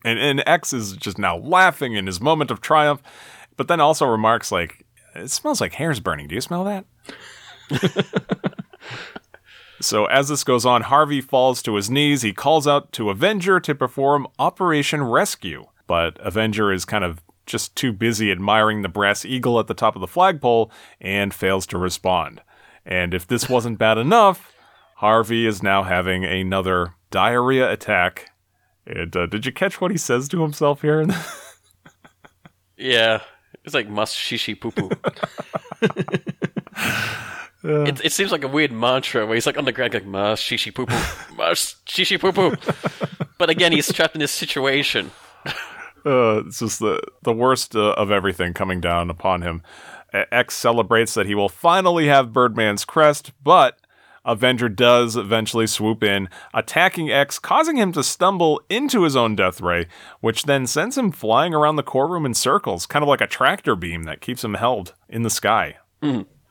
[0.05, 3.03] And, and X is just now laughing in his moment of triumph,
[3.57, 6.29] but then also remarks like, "It smells like hair's burning.
[6.29, 6.87] Do you smell that?"
[9.81, 12.23] so as this goes on, Harvey falls to his knees.
[12.23, 17.75] He calls out to Avenger to perform Operation Rescue, but Avenger is kind of just
[17.75, 20.71] too busy admiring the brass eagle at the top of the flagpole
[21.01, 22.43] and fails to respond.
[22.85, 24.53] And if this wasn't bad enough,
[24.97, 28.31] Harvey is now having another diarrhea attack.
[28.87, 31.07] And uh, did you catch what he says to himself here?
[32.81, 33.21] Yeah,
[33.63, 34.91] it's like must shishi poo poo.
[37.63, 40.43] It, it seems like a weird mantra where he's like on the ground like must
[40.43, 42.57] shishi poo poo, must shishi poo poo.
[43.39, 45.11] But again, he's trapped in this situation.
[46.03, 49.61] Uh, it's just the the worst uh, of everything coming down upon him.
[50.15, 53.79] X celebrates that he will finally have Birdman's crest, but
[54.25, 59.61] Avenger does eventually swoop in, attacking X, causing him to stumble into his own death
[59.61, 59.89] ray,
[60.21, 63.77] which then sends him flying around the courtroom in circles, kind of like a tractor
[63.77, 65.77] beam that keeps him held in the sky.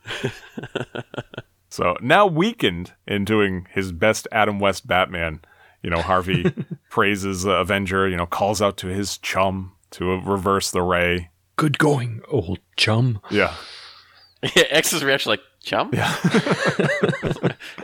[1.68, 5.40] so now weakened in doing his best Adam West Batman,
[5.82, 6.52] you know, Harvey
[6.90, 11.30] praises the Avenger, you know, calls out to his chum to reverse the ray.
[11.56, 13.20] Good going, old chum.
[13.30, 13.54] Yeah.
[14.42, 15.90] Yeah, X's reaction like chum.
[15.92, 16.16] Yeah,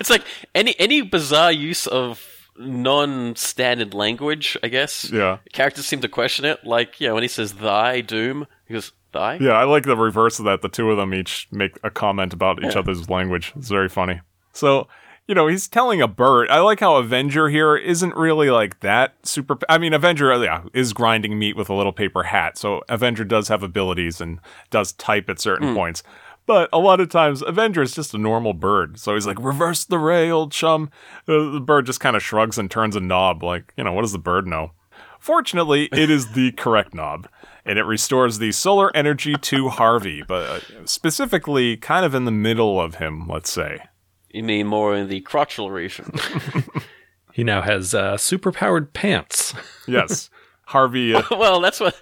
[0.01, 0.23] it's like
[0.55, 4.57] any any bizarre use of non-standard language.
[4.63, 5.11] I guess.
[5.11, 5.39] Yeah.
[5.53, 6.65] Characters seem to question it.
[6.65, 10.39] Like, yeah, when he says "thy doom," he goes "thy." Yeah, I like the reverse
[10.39, 10.63] of that.
[10.63, 13.53] The two of them each make a comment about each other's language.
[13.57, 14.21] It's very funny.
[14.53, 14.89] So,
[15.27, 16.49] you know, he's telling a bird.
[16.51, 19.59] I like how Avenger here isn't really like that super.
[19.69, 22.57] I mean, Avenger, yeah, is grinding meat with a little paper hat.
[22.59, 26.03] So, Avenger does have abilities and does type at certain points.
[26.47, 29.01] But a lot of times, Avenger is just a normal bird.
[29.01, 30.91] So he's like, reverse the ray, old chum.
[31.29, 33.43] Uh, the bird just kind of shrugs and turns a knob.
[33.43, 34.71] Like, you know, what does the bird know?
[35.19, 37.29] Fortunately, it is the correct knob,
[37.67, 42.31] and it restores the solar energy to Harvey, but uh, specifically kind of in the
[42.31, 43.81] middle of him, let's say.
[44.31, 46.13] You mean more in the crotchal region?
[47.33, 49.53] He now has uh, superpowered pants.
[49.87, 50.31] Yes.
[50.69, 52.01] Harvey, uh, well, that's what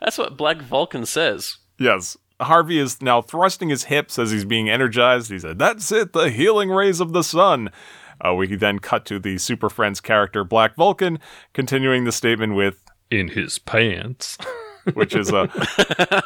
[0.00, 1.58] that's what Black Vulcan says.
[1.80, 2.16] yes.
[2.40, 5.30] Harvey is now thrusting his hips as he's being energized.
[5.32, 7.70] He said, That's it, the healing rays of the sun.
[8.24, 11.18] Uh, we then cut to the Super Friends character Black Vulcan,
[11.52, 14.38] continuing the statement with, In his pants.
[14.94, 15.46] Which is uh,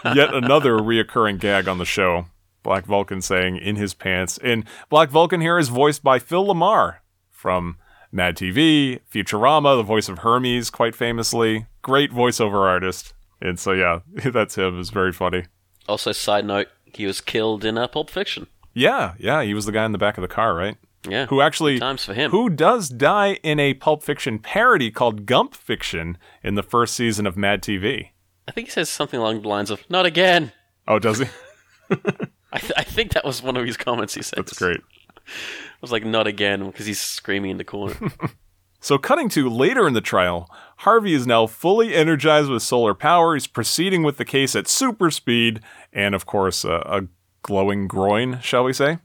[0.14, 2.26] yet another reoccurring gag on the show.
[2.62, 4.39] Black Vulcan saying in his pants.
[4.43, 6.97] And Black Vulcan here is voiced by Phil LaMarr
[7.30, 7.76] from
[8.12, 11.66] Mad TV, Futurama, the voice of Hermes, quite famously.
[11.82, 13.14] Great voiceover artist.
[13.40, 14.78] And so, yeah, that's him.
[14.78, 15.44] It's very funny.
[15.89, 18.47] Also, side note, he was killed in uh, Pulp Fiction.
[18.74, 20.76] Yeah, yeah, he was the guy in the back of the car, right?
[21.09, 21.26] Yeah.
[21.26, 22.30] who actually times for him.
[22.30, 27.26] who does die in a Pulp Fiction parody called Gump Fiction in the first season
[27.26, 28.10] of Mad TV.
[28.48, 30.52] I think he says something along the lines of "Not again."
[30.89, 31.27] Oh, does he?
[32.52, 34.14] I, th- I think that was one of his comments.
[34.14, 34.81] He said, That's great.
[35.27, 37.97] I was like "Not again" because he's screaming in the corner.
[38.85, 43.35] So, cutting to later in the trial, Harvey is now fully energized with solar power.
[43.35, 45.60] He's proceeding with the case at super speed,
[45.93, 47.02] and of course, uh, a
[47.43, 48.98] glowing groin, shall we say?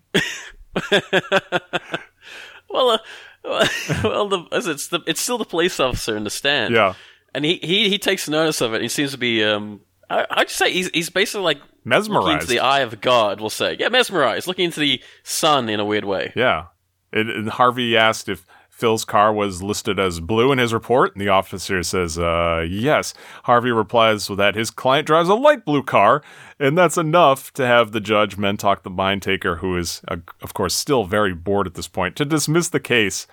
[2.72, 3.68] well, uh,
[4.04, 6.74] well, the, as it's the it's still the police officer in the stand.
[6.74, 6.96] Yeah.
[7.34, 8.82] And he he, he takes notice of it.
[8.82, 9.82] He seems to be um.
[10.10, 13.41] I, I'd say he's he's basically like mesmerized, looking into the eye of God.
[13.41, 16.32] We'll say, yeah, mesmerized, looking into the sun in a weird way.
[16.36, 16.68] Yeah.
[17.12, 21.22] It, and Harvey asked if Phil's car was listed as blue in his report, and
[21.22, 23.14] the officer says, uh, yes.
[23.45, 26.22] Harvey replies that his client drives a light blue car,
[26.60, 30.54] and that's enough to have the judge, Mentok the mind taker, who is, uh, of
[30.54, 33.26] course, still very bored at this point, to dismiss the case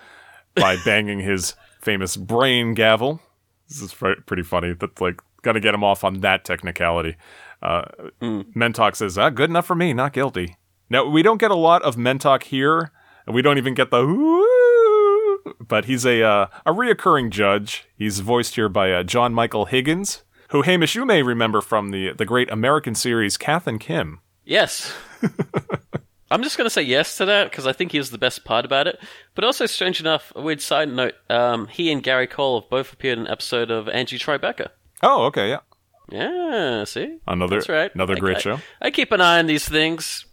[0.55, 3.21] by banging his famous brain gavel.
[3.67, 4.73] This is pretty funny.
[4.73, 7.15] That's like, gotta get him off on that technicality.
[7.61, 7.85] Uh,
[8.21, 10.57] Mentok says, ah, good enough for me, not guilty.
[10.89, 12.91] Now, we don't get a lot of Mentok here,
[13.25, 14.05] and we don't even get the
[15.59, 17.85] but he's a uh, a reoccurring judge.
[17.95, 22.13] He's voiced here by uh, John Michael Higgins, who Hamish you may remember from the
[22.13, 24.19] the great American series Kath and Kim.
[24.43, 24.93] Yes.
[26.31, 28.43] I'm just going to say yes to that because I think he was the best
[28.45, 28.99] part about it.
[29.35, 32.91] But also, strange enough, a weird side note: um, he and Gary Cole have both
[32.93, 34.69] appeared in an episode of Angie Tribeca.
[35.03, 35.59] Oh, okay, yeah,
[36.09, 37.93] Yeah, see, another that's right.
[37.93, 38.59] another I- great I- show.
[38.81, 40.25] I keep an eye on these things.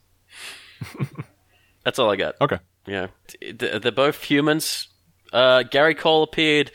[1.85, 2.35] that's all I got.
[2.41, 3.09] Okay, Yeah,
[3.55, 4.89] They're they're both humans.
[5.33, 6.71] Uh, Gary Cole appeared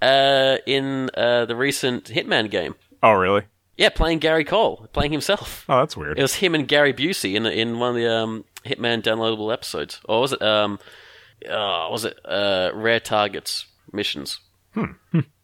[0.00, 2.74] uh, in uh, the recent Hitman game.
[3.02, 3.42] oh really?
[3.78, 5.64] Yeah, playing Gary Cole, playing himself.
[5.68, 6.18] Oh, that's weird.
[6.18, 10.00] It was him and Gary Busey in in one of the um, Hitman downloadable episodes,
[10.04, 10.42] or was it?
[10.42, 10.78] Um,
[11.48, 14.38] uh, was it uh, Rare Targets missions?
[14.74, 14.92] Hmm.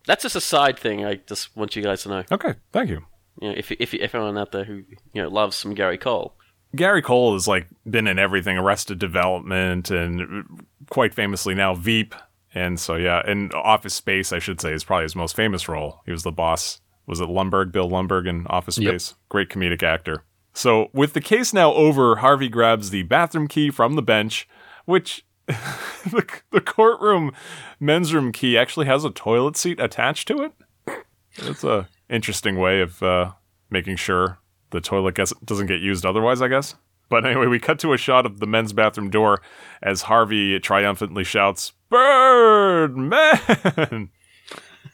[0.06, 1.04] That's just a side thing.
[1.04, 2.24] I just want you guys to know.
[2.32, 3.02] Okay, thank you.
[3.40, 4.82] You know, if if if everyone out there who
[5.12, 6.34] you know loves some Gary Cole,
[6.74, 10.44] Gary Cole has like been in everything, Arrested Development, and
[10.90, 12.14] quite famously now Veep.
[12.54, 16.00] And so yeah, and Office Space, I should say, is probably his most famous role.
[16.06, 16.80] He was the boss.
[17.06, 18.90] Was it Lumbergh, Bill Lumbergh in Office Yep.
[18.90, 19.14] Space?
[19.28, 20.24] Great comedic actor.
[20.58, 24.48] So with the case now over, Harvey grabs the bathroom key from the bench,
[24.86, 27.32] which the, the courtroom
[27.78, 30.52] men's room key actually has a toilet seat attached to it.
[31.40, 33.34] That's a interesting way of uh,
[33.70, 34.40] making sure
[34.70, 36.74] the toilet gets, doesn't get used otherwise, I guess.
[37.08, 39.40] But anyway, we cut to a shot of the men's bathroom door
[39.80, 43.30] as Harvey triumphantly shouts, Birdman!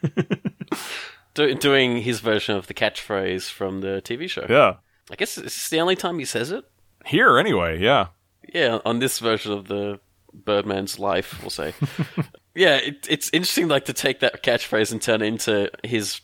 [1.33, 4.45] do, doing his version of the catchphrase from the TV show.
[4.47, 4.75] Yeah.
[5.11, 6.65] I guess it's the only time he says it.
[7.07, 8.09] Here, anyway, yeah.
[8.53, 10.01] Yeah, on this version of the
[10.33, 11.75] Birdman's life, we'll say.
[12.55, 16.21] yeah, it, it's interesting, like to take that catchphrase and turn it into his,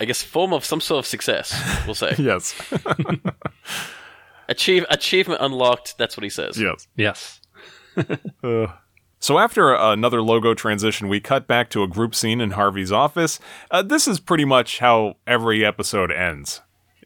[0.00, 1.52] I guess, form of some sort of success.
[1.86, 2.54] We'll say Yes.
[4.48, 5.98] achieve achievement unlocked.
[5.98, 6.58] That's what he says.
[6.58, 6.86] yes.
[6.96, 7.40] Yes.
[9.18, 13.38] So after another logo transition, we cut back to a group scene in Harvey's office.
[13.70, 16.60] Uh, this is pretty much how every episode ends.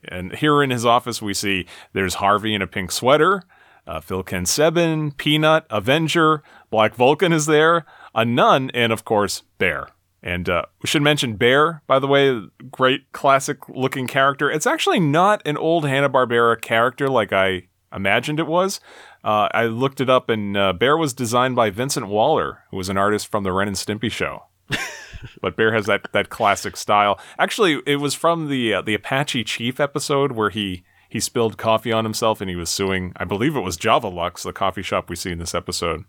[0.08, 3.42] And here in his office, we see there's Harvey in a pink sweater,
[3.86, 9.42] uh, Phil Ken Sebben, Peanut, Avenger, Black Vulcan is there, a nun, and of course,
[9.58, 9.88] Bear.
[10.22, 14.50] And uh, we should mention Bear, by the way, great classic looking character.
[14.50, 18.80] It's actually not an old Hanna-Barbera character like I imagined it was.
[19.22, 22.88] Uh, I looked it up, and uh, Bear was designed by Vincent Waller, who was
[22.88, 24.46] an artist from the Ren and Stimpy show.
[25.40, 27.18] but Bear has that that classic style.
[27.38, 31.92] Actually, it was from the uh, the Apache Chief episode where he he spilled coffee
[31.92, 33.12] on himself and he was suing.
[33.16, 36.04] I believe it was Java Lux, the coffee shop we see in this episode.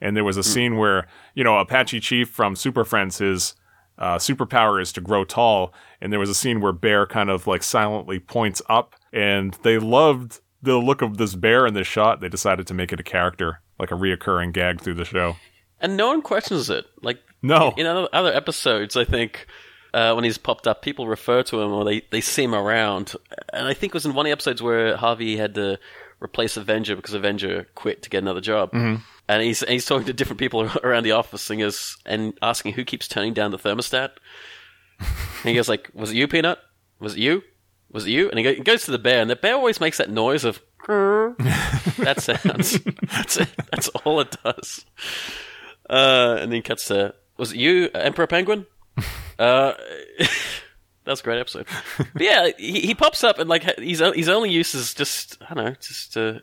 [0.00, 3.54] And there was a scene where you know Apache Chief from Super Friends, his
[3.98, 7.46] uh, superpower is to grow tall, and there was a scene where Bear kind of
[7.46, 12.20] like silently points up, and they loved the look of this bear in this shot.
[12.20, 15.36] They decided to make it a character, like a reoccurring gag through the show.
[15.80, 16.86] And no one questions it.
[17.02, 19.46] Like No, in other, other episodes, I think
[19.92, 23.14] uh, when he's popped up, people refer to him or they, they see him around.
[23.52, 25.78] And I think it was in one of the episodes where Harvey had to
[26.22, 28.70] replace Avenger because Avenger quit to get another job.
[28.72, 29.02] Mm-hmm.
[29.28, 32.84] And he's and he's talking to different people around the office singers and asking who
[32.84, 34.10] keeps turning down the thermostat.
[35.00, 35.08] and
[35.44, 36.58] he goes like, "Was it you, Peanut?
[37.00, 37.42] Was it you?
[37.90, 39.80] Was it you?" And he go- he goes to the bear, and the bear always
[39.80, 40.60] makes that noise of.
[41.98, 42.78] that sounds.
[43.10, 43.48] That's it.
[43.70, 44.84] That's all it does.
[45.88, 48.66] Uh, and then he cuts to, was it you, Emperor Penguin?
[49.40, 49.72] uh,
[51.04, 51.66] that's a great episode.
[51.98, 55.54] But yeah, he, he pops up and like he's his only use is just I
[55.54, 56.42] don't know, just to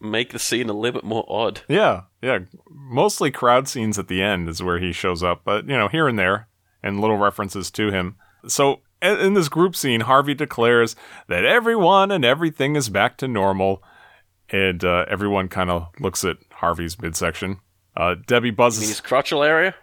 [0.00, 1.60] make the scene a little bit more odd.
[1.68, 2.40] Yeah, yeah.
[2.68, 6.08] Mostly crowd scenes at the end is where he shows up, but you know, here
[6.08, 6.48] and there,
[6.82, 8.16] and little references to him.
[8.48, 10.96] So in in this group scene, Harvey declares
[11.28, 13.84] that everyone and everything is back to normal,
[14.48, 17.60] and uh, everyone kind of looks at Harvey's midsection.
[17.96, 19.74] Uh, Debbie buzzes In buzzes his crotchal area.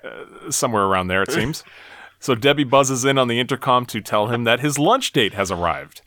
[0.49, 1.63] somewhere around there, it seems.
[2.19, 5.51] so Debbie buzzes in on the intercom to tell him that his lunch date has
[5.51, 6.01] arrived.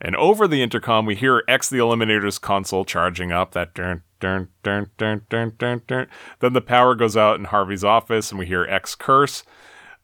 [0.00, 4.48] And over the intercom, we hear X the Eliminator's console charging up that dun dun
[4.62, 6.06] dun dun dun dun dun.
[6.40, 9.44] Then the power goes out in Harvey's office, and we hear X curse.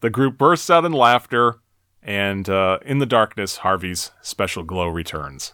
[0.01, 1.57] The group bursts out in laughter,
[2.03, 5.53] and uh, in the darkness, Harvey's special glow returns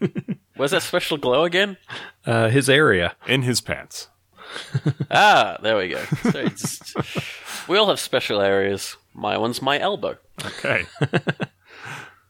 [0.56, 1.76] Was that special glow again?
[2.24, 3.14] Uh, his area.
[3.26, 4.08] in his pants.
[5.10, 6.02] Ah, there we go.
[6.30, 6.94] So just-
[7.68, 8.96] we all have special areas.
[9.14, 10.16] My one's my elbow.
[10.44, 10.84] Okay.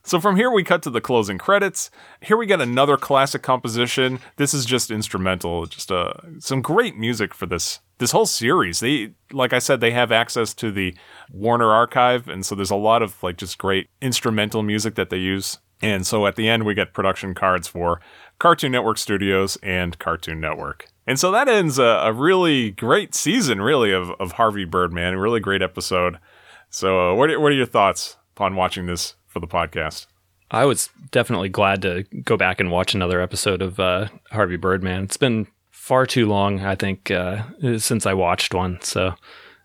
[0.02, 1.90] so from here we cut to the closing credits.
[2.22, 4.18] Here we get another classic composition.
[4.36, 8.80] This is just instrumental, just uh, some great music for this this whole series.
[8.80, 10.94] They like I said they have access to the
[11.32, 15.18] Warner archive and so there's a lot of like just great instrumental music that they
[15.18, 15.58] use.
[15.82, 18.00] And so at the end we get production cards for
[18.38, 20.86] Cartoon Network Studios and Cartoon Network.
[21.06, 25.14] And so that ends a, a really great season, really, of, of Harvey Birdman.
[25.14, 26.18] A really great episode.
[26.68, 30.06] So, uh, what, are, what are your thoughts upon watching this for the podcast?
[30.50, 35.04] I was definitely glad to go back and watch another episode of uh, Harvey Birdman.
[35.04, 37.42] It's been far too long, I think, uh,
[37.78, 38.78] since I watched one.
[38.82, 39.14] So,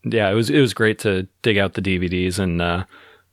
[0.03, 2.86] yeah, it was it was great to dig out the DVDs and uh,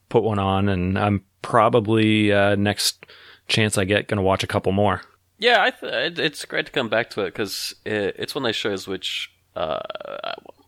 [0.08, 0.68] put one on.
[0.68, 3.06] And I'm probably uh, next
[3.48, 5.02] chance I get going to watch a couple more.
[5.42, 8.54] Yeah, I th- it's great to come back to it because it's one of those
[8.54, 9.80] shows which uh,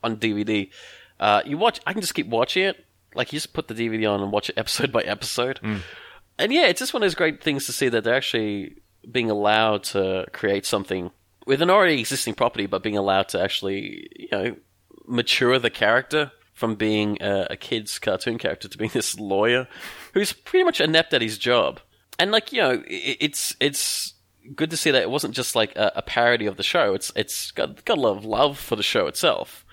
[0.03, 0.69] on DVD
[1.21, 1.79] uh, you watch.
[1.87, 2.85] I can just keep watching it.
[3.15, 5.61] Like you just put the DVD on and watch it episode by episode.
[6.41, 8.79] And yeah, it's just one of those great things to see that they're actually
[9.09, 11.13] being allowed to create something
[11.47, 14.57] with an already existing property, but being allowed to actually you know
[15.07, 19.69] mature the character from being a, a kid's cartoon character to being this lawyer
[20.15, 21.79] who's pretty much inept at his job.
[22.19, 24.14] And like you know, i it's it's
[24.55, 26.95] good to see that it wasn't just like a, a parody of the show.
[26.95, 29.65] It's it's got got a lot of love for the show itself.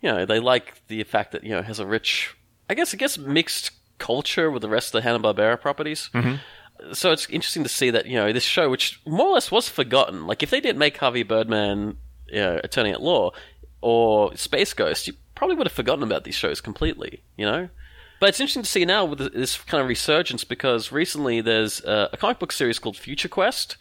[0.00, 2.34] You know, they like the fact that you know it has a rich,
[2.68, 6.10] I guess, I guess mixed culture with the rest of the Hanna Barbera properties.
[6.12, 6.92] Mm-hmm.
[6.92, 9.68] So it's interesting to see that you know this show, which more or less was
[9.68, 10.26] forgotten.
[10.26, 11.96] Like if they didn't make Harvey Birdman,
[12.28, 13.32] you know, Attorney at Law,
[13.80, 17.22] or Space Ghost, you probably would have forgotten about these shows completely.
[17.36, 17.68] You know.
[18.18, 22.08] But it's interesting to see now with this kind of resurgence because recently there's a,
[22.14, 23.76] a comic book series called Future Quest,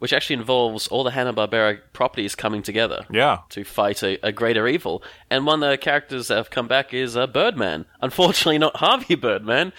[0.00, 3.38] which actually involves all the Hanna Barbera properties coming together Yeah.
[3.50, 5.02] to fight a, a greater evil.
[5.30, 7.86] And one of the characters that have come back is uh, Birdman.
[8.02, 9.72] Unfortunately, not Harvey Birdman,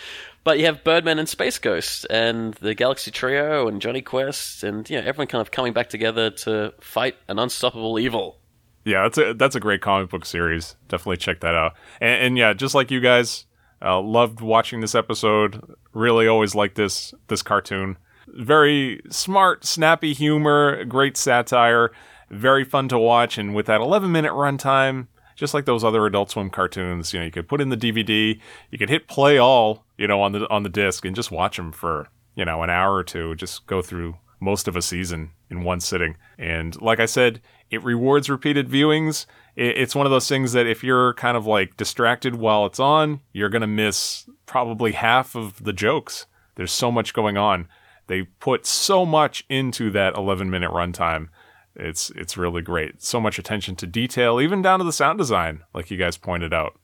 [0.44, 4.90] but you have Birdman and Space Ghost and the Galaxy Trio and Jonny Quest and
[4.90, 8.38] you know everyone kind of coming back together to fight an unstoppable evil.
[8.86, 10.76] Yeah, that's a that's a great comic book series.
[10.88, 11.74] Definitely check that out.
[12.00, 13.46] And, and yeah, just like you guys,
[13.84, 15.76] uh, loved watching this episode.
[15.94, 17.98] Really, always liked this this cartoon.
[18.32, 21.92] Very smart, snappy humor, great satire,
[22.30, 23.38] very fun to watch.
[23.38, 27.26] And with that 11 minute runtime, just like those other Adult Swim cartoons, you know,
[27.26, 28.40] you could put in the DVD,
[28.70, 31.58] you could hit play all, you know, on the on the disc, and just watch
[31.58, 33.36] them for you know an hour or two.
[33.36, 36.18] Just go through most of a season in one sitting.
[36.38, 39.26] And like I said, it rewards repeated viewings.
[39.56, 43.22] It's one of those things that if you're kind of like distracted while it's on,
[43.34, 46.26] you're to miss probably half of the jokes.
[46.56, 47.68] There's so much going on.
[48.12, 51.30] They put so much into that 11 minute runtime.
[51.78, 53.02] It's it's really great.
[53.02, 56.54] So much attention to detail, even down to the sound design, like you guys pointed
[56.54, 56.78] out.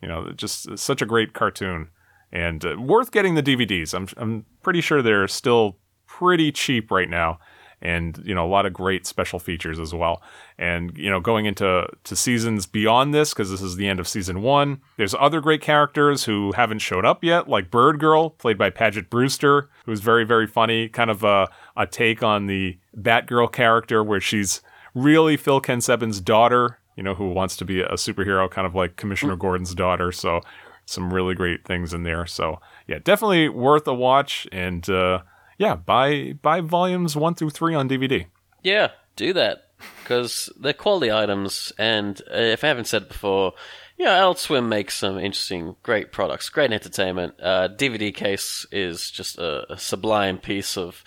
[0.00, 1.90] You know, just such a great cartoon
[2.32, 3.94] and uh, worth getting the DVDs.
[3.94, 7.38] I'm I'm pretty sure they're still pretty cheap right now
[7.82, 10.22] and you know a lot of great special features as well.
[10.58, 14.08] And you know going into to seasons beyond this because this is the end of
[14.08, 18.58] season one there's other great characters who haven't showed up yet like bird girl played
[18.58, 23.50] by paget brewster who's very very funny kind of a, a take on the batgirl
[23.50, 24.60] character where she's
[24.94, 28.74] really phil ken sebben's daughter you know who wants to be a superhero kind of
[28.74, 30.12] like commissioner gordon's daughter.
[30.12, 30.40] So
[30.84, 32.26] some really great things in there.
[32.26, 34.46] So yeah definitely worth a watch.
[34.52, 35.22] And uh
[35.62, 38.26] yeah, buy buy volumes one through three on DVD.
[38.64, 39.68] Yeah, do that
[40.02, 41.72] because they're quality items.
[41.78, 43.52] And uh, if I haven't said it before,
[43.96, 47.34] yeah, Adult Swim makes some interesting, great products, great entertainment.
[47.40, 51.04] Uh, DVD case is just a, a sublime piece of,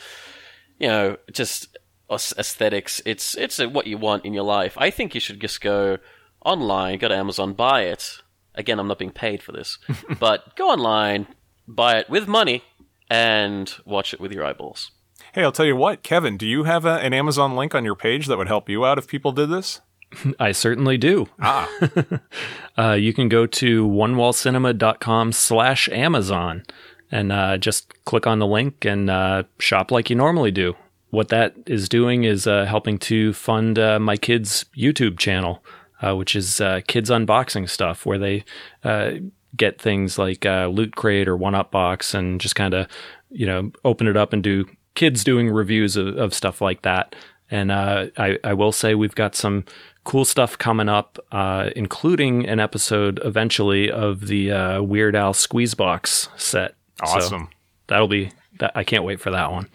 [0.80, 1.78] you know, just
[2.10, 3.02] aesthetics.
[3.06, 4.78] It's it's uh, what you want in your life.
[4.78, 5.98] I think you should just go
[6.46, 8.22] online, go to Amazon, buy it.
[8.54, 9.80] Again, I'm not being paid for this,
[10.18, 11.28] but go online,
[11.68, 12.64] buy it with money,
[13.10, 14.92] and watch it with your eyeballs.
[15.34, 17.96] Hey, I'll tell you what, Kevin, do you have a, an Amazon link on your
[17.96, 19.82] page that would help you out if people did this?
[20.40, 21.28] I certainly do.
[21.42, 21.70] Ah,
[22.78, 26.64] Uh, you can go to onewallcinema.com slash Amazon
[27.10, 30.74] and uh, just click on the link and uh, shop like you normally do.
[31.10, 35.64] What that is doing is uh, helping to fund uh, my kids' YouTube channel,
[36.02, 38.44] uh, which is uh, kids unboxing stuff, where they
[38.84, 39.12] uh,
[39.56, 42.88] get things like uh, Loot Crate or One Up Box and just kind of,
[43.30, 44.66] you know, open it up and do
[44.96, 47.16] kids doing reviews of, of stuff like that.
[47.52, 49.66] And uh, I, I will say we've got some
[50.04, 56.30] cool stuff coming up, uh, including an episode eventually of the uh, Weird Al Squeezebox
[56.40, 56.76] set.
[57.06, 57.50] So awesome.
[57.88, 58.72] that'll be that.
[58.74, 59.68] I can't wait for that one.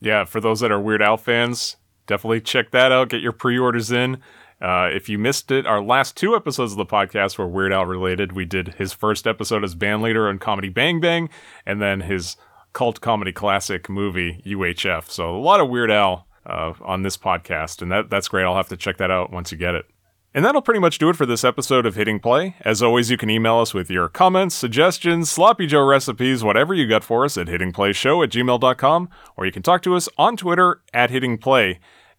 [0.00, 3.08] yeah, for those that are Weird Al fans, definitely check that out.
[3.08, 4.18] Get your pre-orders in.
[4.60, 7.86] Uh, if you missed it, our last two episodes of the podcast were Weird Al
[7.86, 8.32] related.
[8.32, 11.28] We did his first episode as band leader on Comedy Bang Bang,
[11.64, 12.36] and then his
[12.72, 15.10] cult comedy classic movie UHF.
[15.10, 18.44] So a lot of Weird Al uh, on this podcast, and that that's great.
[18.44, 19.86] I'll have to check that out once you get it.
[20.34, 22.54] And that'll pretty much do it for this episode of Hitting Play.
[22.60, 26.86] As always, you can email us with your comments, suggestions, sloppy Joe recipes, whatever you
[26.86, 30.82] got for us at hittingplayshow at gmail.com, or you can talk to us on Twitter
[30.92, 31.78] at hittingplay.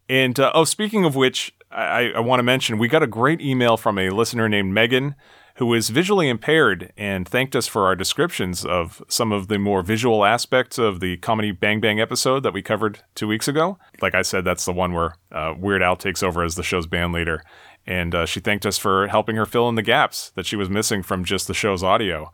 [0.10, 3.42] And uh, oh, speaking of which, I, I want to mention we got a great
[3.42, 5.16] email from a listener named Megan
[5.56, 9.82] who is visually impaired and thanked us for our descriptions of some of the more
[9.82, 13.78] visual aspects of the Comedy Bang Bang episode that we covered two weeks ago.
[14.02, 16.88] Like I said, that's the one where uh, Weird Al takes over as the show's
[16.88, 17.44] band leader.
[17.86, 20.70] And uh, she thanked us for helping her fill in the gaps that she was
[20.70, 22.32] missing from just the show's audio.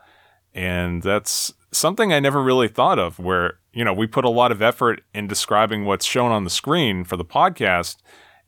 [0.53, 4.51] And that's something I never really thought of, where, you know, we put a lot
[4.51, 7.97] of effort in describing what's shown on the screen for the podcast.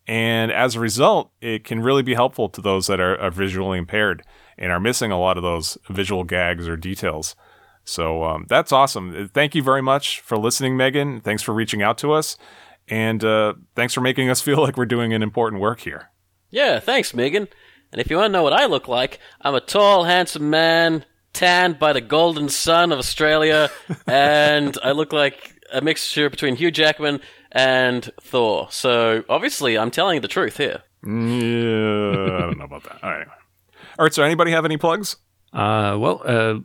[0.08, 3.78] And as a result, it can really be helpful to those that are, are visually
[3.78, 4.24] impaired
[4.58, 7.36] and are missing a lot of those visual gags or details.
[7.84, 9.30] So um, that's awesome.
[9.34, 11.22] Thank you very much for listening, Megan.
[11.22, 12.38] Thanks for reaching out to us.
[12.88, 16.10] And uh, thanks for making us feel like we're doing an important work here.
[16.50, 17.48] Yeah, thanks, Megan.
[17.92, 21.06] And if you want to know what I look like, I'm a tall, handsome man,
[21.34, 23.70] tanned by the golden sun of Australia,
[24.08, 27.22] and I look like a mixture between Hugh Jackman
[27.52, 28.68] and Thor.
[28.72, 30.84] So obviously, I'm telling you the truth here.
[31.04, 33.04] Yeah, I don't know about that.
[33.04, 33.22] All right.
[33.22, 33.36] Anyway.
[34.00, 34.14] All right.
[34.14, 35.18] So, anybody have any plugs?
[35.54, 36.56] Uh, well, uh,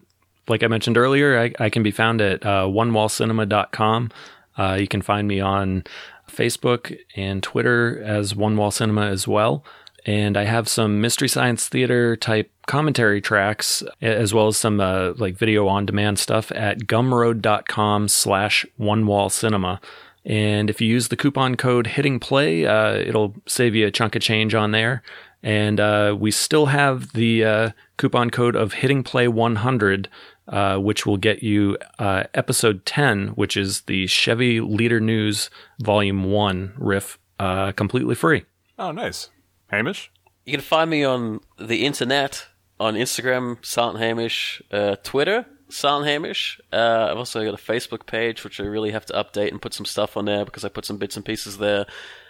[0.48, 4.10] like I mentioned earlier, I, I can be found at uh, onewallcinema.com.
[4.59, 5.84] Uh, you can find me on
[6.28, 9.64] Facebook and Twitter as One Wall Cinema as well.
[10.04, 15.12] And I have some Mystery Science Theater type commentary tracks, as well as some uh,
[15.16, 19.80] like video on demand stuff at gumroad.com slash one wall cinema.
[20.24, 24.15] And if you use the coupon code hitting play, uh, it'll save you a chunk
[24.15, 25.03] of change on there.
[25.43, 30.09] And uh, we still have the uh, coupon code of hitting play 100,
[30.47, 35.51] uh, which will get you uh, episode 10, which is the Chevy Leader News
[35.81, 38.44] Volume 1 riff, uh, completely free.
[38.78, 39.31] Oh, nice.
[39.69, 40.12] Hamish?
[40.44, 42.47] You can find me on the internet
[42.78, 45.47] on Instagram, Silent Hamish, uh, Twitter,
[45.81, 46.61] Hamish.
[46.73, 49.74] Uh, I've also got a Facebook page which I really have to update and put
[49.74, 51.86] some stuff on there because I put some bits and pieces there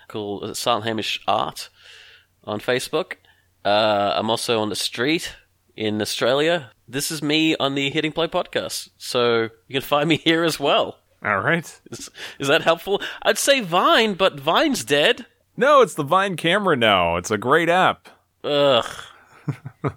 [0.08, 1.68] called Silent Hamish Art
[2.44, 3.14] on Facebook.
[3.64, 5.34] Uh, I'm also on the street
[5.76, 6.72] in Australia.
[6.88, 10.58] This is me on the Hitting Play podcast, so you can find me here as
[10.60, 10.98] well.
[11.24, 11.80] All right.
[11.90, 13.00] Is, is that helpful?
[13.22, 15.26] I'd say Vine, but Vine's dead.
[15.56, 17.16] No, it's the Vine camera now.
[17.16, 18.08] It's a great app.
[18.42, 18.84] Ugh.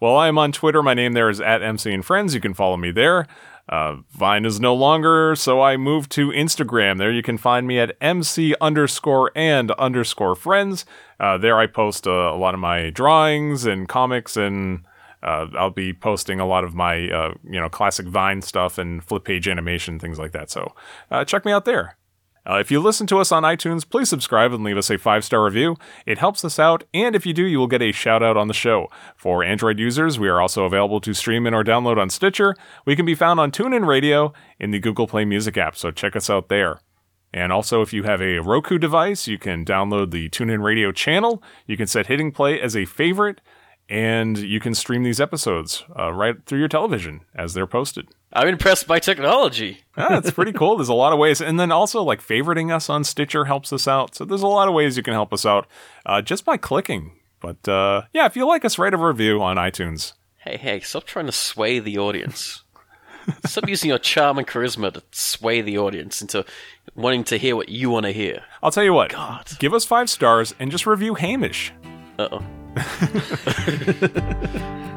[0.00, 0.82] Well, I am on Twitter.
[0.82, 2.34] My name there is at MC and Friends.
[2.34, 3.26] You can follow me there.
[3.68, 6.96] Uh, Vine is no longer, so I moved to Instagram.
[6.96, 10.86] There you can find me at MC underscore and underscore friends.
[11.20, 14.84] Uh, there I post uh, a lot of my drawings and comics, and
[15.22, 19.04] uh, I'll be posting a lot of my uh, you know classic Vine stuff and
[19.04, 20.50] flip page animation things like that.
[20.50, 20.74] So
[21.10, 21.98] uh, check me out there.
[22.50, 25.24] Uh, if you listen to us on iTunes, please subscribe and leave us a five
[25.24, 25.76] star review.
[26.04, 28.48] It helps us out, and if you do, you will get a shout out on
[28.48, 28.88] the show.
[29.16, 32.56] For Android users, we are also available to stream in or download on Stitcher.
[32.84, 36.16] We can be found on TuneIn Radio in the Google Play Music app, so check
[36.16, 36.80] us out there.
[37.32, 41.44] And also, if you have a Roku device, you can download the TuneIn Radio channel.
[41.68, 43.40] You can set Hitting Play as a favorite,
[43.88, 48.08] and you can stream these episodes uh, right through your television as they're posted.
[48.32, 49.78] I'm impressed by technology.
[49.96, 50.76] Ah, it's pretty cool.
[50.76, 51.40] There's a lot of ways.
[51.40, 54.14] And then also, like, favoriting us on Stitcher helps us out.
[54.14, 55.66] So there's a lot of ways you can help us out
[56.06, 57.12] uh, just by clicking.
[57.40, 60.12] But uh, yeah, if you like us, write a review on iTunes.
[60.36, 62.62] Hey, hey, stop trying to sway the audience.
[63.46, 66.44] stop using your charm and charisma to sway the audience into
[66.94, 68.42] wanting to hear what you want to hear.
[68.62, 69.50] I'll tell you what, God.
[69.58, 71.72] give us five stars and just review Hamish.
[72.18, 72.42] Uh oh.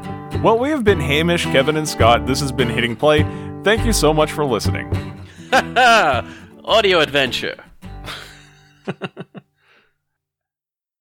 [0.42, 2.26] Well, we have been Hamish, Kevin, and Scott.
[2.26, 3.22] This has been Hitting Play.
[3.62, 4.90] Thank you so much for listening.
[5.52, 7.62] audio adventure.